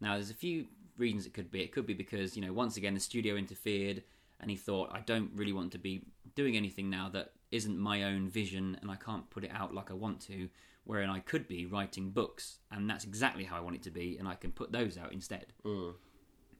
Now, 0.00 0.14
there's 0.14 0.30
a 0.30 0.34
few 0.34 0.66
reasons 0.96 1.26
it 1.26 1.34
could 1.34 1.50
be. 1.50 1.62
It 1.62 1.70
could 1.72 1.86
be 1.86 1.94
because, 1.94 2.36
you 2.36 2.44
know, 2.44 2.52
once 2.52 2.76
again, 2.76 2.94
the 2.94 3.00
studio 3.00 3.36
interfered 3.36 4.02
and 4.40 4.50
he 4.50 4.56
thought, 4.56 4.90
I 4.92 5.00
don't 5.00 5.30
really 5.34 5.52
want 5.52 5.70
to 5.72 5.78
be 5.78 6.02
doing 6.34 6.56
anything 6.56 6.90
now 6.90 7.08
that 7.10 7.32
isn't 7.50 7.78
my 7.78 8.02
own 8.04 8.28
vision 8.28 8.76
and 8.80 8.90
I 8.90 8.96
can't 8.96 9.28
put 9.30 9.44
it 9.44 9.50
out 9.52 9.74
like 9.74 9.90
I 9.90 9.94
want 9.94 10.20
to, 10.22 10.48
wherein 10.84 11.10
I 11.10 11.20
could 11.20 11.46
be 11.46 11.66
writing 11.66 12.10
books 12.10 12.58
and 12.70 12.88
that's 12.90 13.04
exactly 13.04 13.44
how 13.44 13.56
I 13.56 13.60
want 13.60 13.76
it 13.76 13.82
to 13.82 13.90
be 13.90 14.16
and 14.18 14.26
I 14.26 14.34
can 14.34 14.50
put 14.50 14.72
those 14.72 14.98
out 14.98 15.12
instead. 15.12 15.52
Mm. 15.64 15.94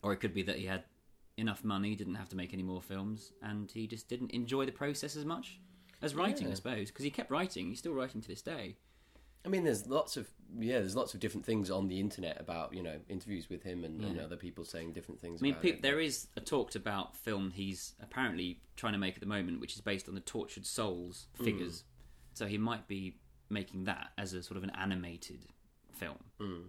Or 0.02 0.12
it 0.12 0.18
could 0.18 0.34
be 0.34 0.42
that 0.42 0.58
he 0.58 0.66
had 0.66 0.84
enough 1.42 1.62
money, 1.62 1.94
didn't 1.94 2.14
have 2.14 2.30
to 2.30 2.36
make 2.36 2.54
any 2.54 2.62
more 2.62 2.80
films, 2.80 3.32
and 3.42 3.70
he 3.70 3.86
just 3.86 4.08
didn't 4.08 4.30
enjoy 4.30 4.64
the 4.64 4.72
process 4.72 5.14
as 5.16 5.24
much 5.26 5.60
as 6.00 6.14
writing, 6.14 6.50
I 6.50 6.54
suppose, 6.54 6.88
because 6.88 7.04
he 7.04 7.10
kept 7.10 7.30
writing. 7.30 7.68
He's 7.68 7.78
still 7.80 7.92
writing 7.92 8.20
to 8.22 8.28
this 8.28 8.40
day. 8.42 8.76
I 9.44 9.48
mean, 9.48 9.64
there's 9.64 9.86
lots 9.88 10.16
of 10.16 10.28
yeah, 10.58 10.78
there's 10.78 10.94
lots 10.96 11.14
of 11.14 11.20
different 11.20 11.44
things 11.44 11.70
on 11.70 11.88
the 11.88 11.98
internet 11.98 12.40
about 12.40 12.72
you 12.74 12.82
know 12.82 12.96
interviews 13.08 13.50
with 13.50 13.62
him 13.62 13.84
and, 13.84 14.00
and 14.02 14.20
other 14.20 14.36
people 14.36 14.64
saying 14.64 14.92
different 14.92 15.20
things. 15.20 15.40
I 15.40 15.42
mean, 15.42 15.52
about 15.52 15.62
pe- 15.62 15.80
there 15.80 16.00
is 16.00 16.28
a 16.36 16.40
talked 16.40 16.76
about 16.76 17.16
film 17.16 17.50
he's 17.50 17.94
apparently 18.00 18.60
trying 18.76 18.92
to 18.92 18.98
make 19.00 19.14
at 19.14 19.20
the 19.20 19.26
moment, 19.26 19.60
which 19.60 19.74
is 19.74 19.80
based 19.80 20.08
on 20.08 20.14
the 20.14 20.20
Tortured 20.20 20.64
Souls 20.64 21.26
Hmm. 21.36 21.44
figures. 21.44 21.84
So 22.34 22.46
he 22.46 22.56
might 22.56 22.86
be 22.88 23.16
making 23.50 23.84
that 23.84 24.12
as 24.16 24.32
a 24.32 24.42
sort 24.42 24.56
of 24.56 24.62
an 24.64 24.70
animated 24.70 25.40
film. 25.92 26.18
Hmm. 26.40 26.60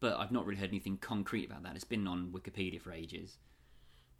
But 0.00 0.16
I've 0.18 0.32
not 0.32 0.44
really 0.46 0.58
heard 0.60 0.70
anything 0.70 0.98
concrete 0.98 1.46
about 1.46 1.62
that. 1.62 1.76
It's 1.76 1.84
been 1.84 2.06
on 2.08 2.32
Wikipedia 2.32 2.80
for 2.80 2.92
ages. 2.92 3.38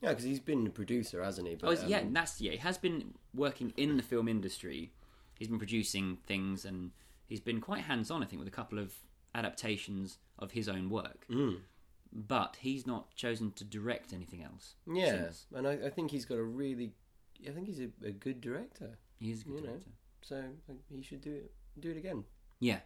Yeah, 0.00 0.10
because 0.10 0.24
he's 0.24 0.40
been 0.40 0.66
a 0.66 0.70
producer, 0.70 1.22
hasn't 1.22 1.48
he? 1.48 1.54
But, 1.54 1.78
Oh, 1.82 1.86
yeah, 1.86 2.00
um, 2.00 2.12
that's 2.12 2.40
yeah. 2.40 2.52
He 2.52 2.58
has 2.58 2.78
been 2.78 3.14
working 3.34 3.72
in 3.76 3.96
the 3.96 4.02
film 4.02 4.28
industry. 4.28 4.92
He's 5.38 5.48
been 5.48 5.58
producing 5.58 6.18
things, 6.26 6.64
and 6.64 6.90
he's 7.26 7.40
been 7.40 7.60
quite 7.60 7.82
hands-on. 7.82 8.22
I 8.22 8.26
think 8.26 8.40
with 8.40 8.48
a 8.48 8.52
couple 8.56 8.78
of 8.78 8.94
adaptations 9.34 10.18
of 10.38 10.52
his 10.52 10.68
own 10.68 10.90
work. 10.90 11.26
Mm. 11.30 11.58
But 12.12 12.56
he's 12.60 12.86
not 12.86 13.14
chosen 13.14 13.52
to 13.52 13.64
direct 13.64 14.12
anything 14.12 14.42
else. 14.42 14.74
yeah, 14.86 15.10
since. 15.24 15.46
and 15.54 15.66
I, 15.68 15.72
I 15.86 15.90
think 15.90 16.10
he's 16.10 16.24
got 16.24 16.38
a 16.38 16.42
really, 16.42 16.92
I 17.46 17.50
think 17.50 17.66
he's 17.66 17.80
a, 17.80 17.88
a 18.06 18.12
good 18.12 18.40
director. 18.40 18.98
He's 19.18 19.42
a 19.42 19.44
good 19.44 19.54
You 19.56 19.60
know. 19.60 19.66
director. 19.68 19.90
So 20.22 20.36
like, 20.68 20.78
he 20.90 21.02
should 21.02 21.20
do 21.20 21.32
it 21.32 21.52
do 21.78 21.90
it 21.90 21.96
again. 21.98 22.24
Yeah. 22.58 22.78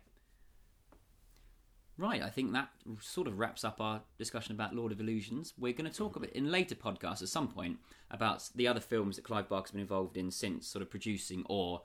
Right, 2.00 2.22
I 2.22 2.30
think 2.30 2.52
that 2.52 2.70
sort 2.98 3.26
of 3.28 3.38
wraps 3.38 3.62
up 3.62 3.78
our 3.78 4.00
discussion 4.16 4.52
about 4.52 4.74
Lord 4.74 4.90
of 4.90 5.00
Illusions. 5.00 5.52
We're 5.58 5.74
going 5.74 5.90
to 5.90 5.94
talk 5.94 6.16
a 6.16 6.20
bit 6.20 6.32
in 6.32 6.50
later 6.50 6.74
podcasts 6.74 7.20
at 7.20 7.28
some 7.28 7.46
point 7.46 7.76
about 8.10 8.48
the 8.54 8.66
other 8.66 8.80
films 8.80 9.16
that 9.16 9.24
Clive 9.26 9.50
Barker's 9.50 9.72
been 9.72 9.82
involved 9.82 10.16
in 10.16 10.30
since, 10.30 10.66
sort 10.66 10.80
of 10.80 10.88
producing 10.88 11.44
or 11.50 11.82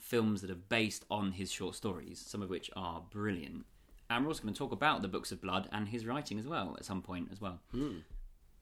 films 0.00 0.40
that 0.40 0.50
are 0.50 0.54
based 0.54 1.04
on 1.10 1.32
his 1.32 1.52
short 1.52 1.74
stories, 1.74 2.18
some 2.18 2.40
of 2.40 2.48
which 2.48 2.70
are 2.76 3.02
brilliant. 3.10 3.66
And 4.08 4.24
we're 4.24 4.30
also 4.30 4.42
going 4.42 4.54
to 4.54 4.58
talk 4.58 4.72
about 4.72 5.02
the 5.02 5.08
Books 5.08 5.32
of 5.32 5.42
Blood 5.42 5.68
and 5.70 5.88
his 5.88 6.06
writing 6.06 6.38
as 6.38 6.46
well 6.46 6.74
at 6.78 6.86
some 6.86 7.02
point 7.02 7.28
as 7.30 7.38
well. 7.38 7.60
Hmm. 7.70 7.98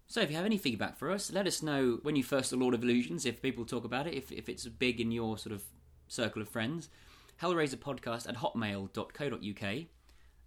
So 0.09 0.22
if 0.22 0.30
you 0.30 0.34
have 0.34 0.44
any 0.44 0.59
feedback 0.59 0.98
for 0.98 1.12
us, 1.12 1.30
let 1.32 1.46
us 1.46 1.62
know 1.62 2.00
when 2.02 2.16
you 2.16 2.24
first 2.24 2.50
saw 2.50 2.57
Lord 2.57 2.74
of 2.74 2.82
Illusions, 2.82 3.24
if 3.24 3.40
people 3.40 3.64
talk 3.64 3.84
about 3.84 4.09
it, 4.09 4.14
if, 4.14 4.32
if 4.32 4.48
it's 4.48 4.66
big 4.66 5.00
in 5.00 5.12
your 5.12 5.38
sort 5.38 5.54
of 5.54 5.62
circle 6.09 6.42
of 6.42 6.48
friends. 6.48 6.88
Hellraiser 7.40 7.76
podcast 7.76 8.28
at 8.28 8.38
hotmail.co.uk. 8.38 9.86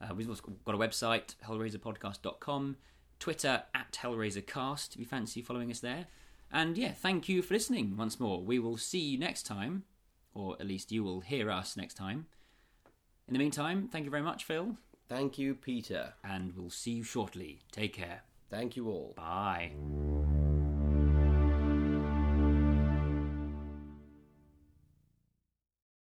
Uh, 0.02 0.14
we've 0.16 0.30
also 0.30 0.44
got 0.66 0.76
a 0.76 0.78
website, 0.78 1.36
hellraiserpodcast.com. 1.46 2.78
Twitter 3.20 3.64
at 3.76 3.92
HellraiserCast 4.02 4.94
if 4.94 5.00
you 5.00 5.06
fancy 5.06 5.42
following 5.42 5.70
us 5.70 5.80
there. 5.82 6.08
And 6.52 6.78
yeah, 6.78 6.94
thank 6.94 7.30
you 7.30 7.42
for 7.42 7.54
listening 7.54 7.98
once 7.98 8.20
more. 8.20 8.42
We 8.42 8.60
will 8.60 8.78
see 8.78 9.00
you 9.00 9.20
next 9.20 9.44
time, 9.44 9.84
or 10.34 10.56
at 10.60 10.66
least 10.68 10.92
you 10.92 11.04
will 11.04 11.20
hear 11.20 11.52
us 11.52 11.78
next 11.78 11.96
time. 11.96 12.28
In 13.28 13.34
the 13.34 13.40
meantime, 13.40 13.88
thank 13.92 14.06
you 14.06 14.12
very 14.12 14.24
much, 14.24 14.44
Phil, 14.46 14.78
Thank 15.08 15.38
you, 15.38 15.54
Peter. 15.56 16.14
and 16.24 16.56
we'll 16.56 16.70
see 16.70 16.92
you 16.92 17.04
shortly. 17.04 17.60
Take 17.72 17.94
care. 17.94 18.22
Thank 18.50 18.76
you 18.76 18.88
all. 18.88 19.14
Bye. 19.16 20.19